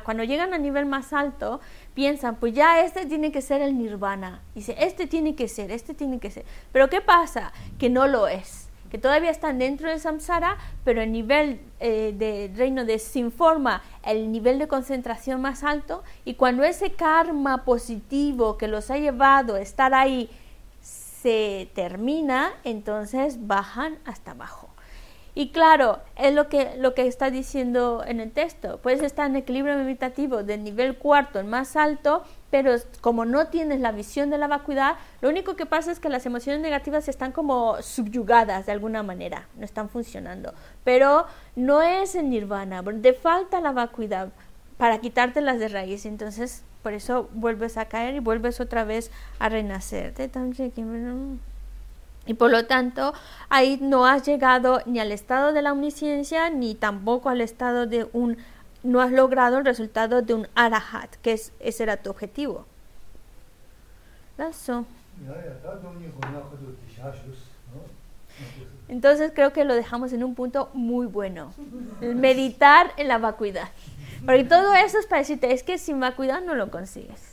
Cuando 0.03 0.23
llegan 0.23 0.53
al 0.53 0.61
nivel 0.61 0.85
más 0.85 1.13
alto, 1.13 1.59
piensan, 1.93 2.35
pues 2.35 2.53
ya 2.53 2.81
este 2.81 3.05
tiene 3.05 3.31
que 3.31 3.41
ser 3.41 3.61
el 3.61 3.77
nirvana. 3.77 4.41
Dice, 4.55 4.75
este 4.79 5.07
tiene 5.07 5.35
que 5.35 5.47
ser, 5.47 5.71
este 5.71 5.93
tiene 5.93 6.19
que 6.19 6.29
ser. 6.31 6.45
Pero 6.71 6.89
¿qué 6.89 7.01
pasa? 7.01 7.51
Que 7.79 7.89
no 7.89 8.07
lo 8.07 8.27
es. 8.27 8.68
Que 8.89 8.97
todavía 8.97 9.29
están 9.29 9.59
dentro 9.59 9.89
del 9.89 9.99
samsara, 9.99 10.57
pero 10.83 11.01
el 11.01 11.11
nivel 11.11 11.61
eh, 11.79 12.13
de 12.17 12.51
reino 12.55 12.85
de 12.85 12.99
sin 12.99 13.31
forma, 13.31 13.83
el 14.03 14.31
nivel 14.31 14.59
de 14.59 14.67
concentración 14.67 15.41
más 15.41 15.63
alto, 15.63 16.03
y 16.25 16.33
cuando 16.35 16.63
ese 16.63 16.91
karma 16.91 17.65
positivo 17.65 18.57
que 18.57 18.67
los 18.67 18.89
ha 18.89 18.97
llevado 18.97 19.55
a 19.55 19.61
estar 19.61 19.93
ahí 19.93 20.29
se 20.81 21.69
termina, 21.75 22.51
entonces 22.63 23.47
bajan 23.47 23.99
hasta 24.05 24.31
abajo. 24.31 24.69
Y 25.35 25.49
claro, 25.49 25.99
es 26.15 26.33
lo 26.33 26.49
que, 26.49 26.75
lo 26.77 26.93
que 26.93 27.07
está 27.07 27.29
diciendo 27.29 28.03
en 28.05 28.19
el 28.19 28.31
texto. 28.31 28.79
Puedes 28.81 29.01
estar 29.01 29.29
en 29.29 29.35
equilibrio 29.35 29.75
meditativo 29.77 30.43
del 30.43 30.63
nivel 30.63 30.97
cuarto, 30.97 31.39
el 31.39 31.45
más 31.45 31.75
alto, 31.75 32.23
pero 32.51 32.75
como 33.01 33.25
no 33.25 33.47
tienes 33.47 33.79
la 33.79 33.91
visión 33.91 34.29
de 34.29 34.37
la 34.37 34.47
vacuidad, 34.47 34.95
lo 35.21 35.29
único 35.29 35.55
que 35.55 35.65
pasa 35.65 35.91
es 35.91 35.99
que 35.99 36.09
las 36.09 36.25
emociones 36.25 36.61
negativas 36.61 37.07
están 37.07 37.31
como 37.31 37.81
subyugadas 37.81 38.65
de 38.65 38.71
alguna 38.71 39.03
manera, 39.03 39.47
no 39.55 39.65
están 39.65 39.89
funcionando. 39.89 40.53
Pero 40.83 41.25
no 41.55 41.81
es 41.81 42.15
el 42.15 42.29
nirvana, 42.29 42.83
te 43.01 43.13
falta 43.13 43.61
la 43.61 43.71
vacuidad 43.71 44.29
para 44.77 44.99
quitártelas 44.99 45.59
de 45.59 45.67
raíz. 45.67 46.05
Entonces, 46.05 46.63
por 46.81 46.93
eso 46.93 47.29
vuelves 47.33 47.77
a 47.77 47.85
caer 47.85 48.15
y 48.15 48.19
vuelves 48.19 48.59
otra 48.59 48.85
vez 48.85 49.11
a 49.37 49.49
renacer. 49.49 50.13
Y 52.25 52.33
por 52.35 52.51
lo 52.51 52.65
tanto, 52.65 53.13
ahí 53.49 53.77
no 53.81 54.05
has 54.05 54.25
llegado 54.25 54.81
ni 54.85 54.99
al 54.99 55.11
estado 55.11 55.51
de 55.51 55.61
la 55.61 55.73
omnisciencia, 55.73 56.49
ni 56.49 56.75
tampoco 56.75 57.29
al 57.29 57.41
estado 57.41 57.87
de 57.87 58.07
un, 58.13 58.37
no 58.83 59.01
has 59.01 59.11
logrado 59.11 59.57
el 59.57 59.65
resultado 59.65 60.21
de 60.21 60.33
un 60.33 60.47
arahat, 60.55 61.15
que 61.17 61.33
es, 61.33 61.51
ese 61.59 61.83
era 61.83 61.97
tu 61.97 62.09
objetivo. 62.09 62.65
Entonces 68.87 69.31
creo 69.35 69.53
que 69.53 69.65
lo 69.65 69.75
dejamos 69.75 70.13
en 70.13 70.23
un 70.23 70.33
punto 70.33 70.69
muy 70.73 71.07
bueno. 71.07 71.53
meditar 71.99 72.91
en 72.97 73.07
la 73.07 73.17
vacuidad. 73.17 73.69
Porque 74.25 74.43
todo 74.43 74.73
eso 74.75 74.97
es 74.99 75.05
para 75.05 75.19
decirte, 75.19 75.53
es 75.53 75.63
que 75.63 75.77
sin 75.77 75.99
vacuidad 75.99 76.41
no 76.41 76.55
lo 76.55 76.71
consigues. 76.71 77.28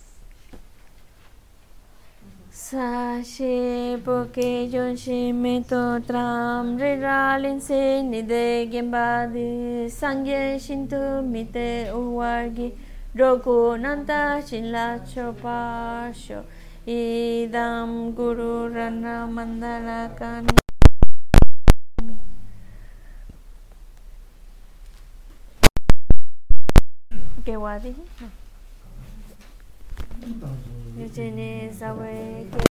Sashe 2.67 4.03
poke 4.05 4.69
yonshi 4.75 5.33
meto 5.33 6.05
tram 6.05 6.77
riralin 6.77 7.61
se 7.63 8.03
nide 8.03 8.69
gembadi 8.69 9.87
sangye 9.99 10.59
shinto 10.59 11.23
mite 11.23 11.93
uwargi 11.95 12.73
roku 13.15 13.79
nanta 13.79 14.43
shinla 14.43 14.99
chopasho 15.07 16.43
idam 16.89 18.13
guru 18.17 18.75
rana 18.75 19.29
mandala 19.31 20.11
kani 20.19 20.57
¿Qué 27.45 27.55
guadi? 27.55 27.95
No. 30.27 30.76
Eugene 30.97 31.69
is 31.69 31.83
awake. 31.83 32.66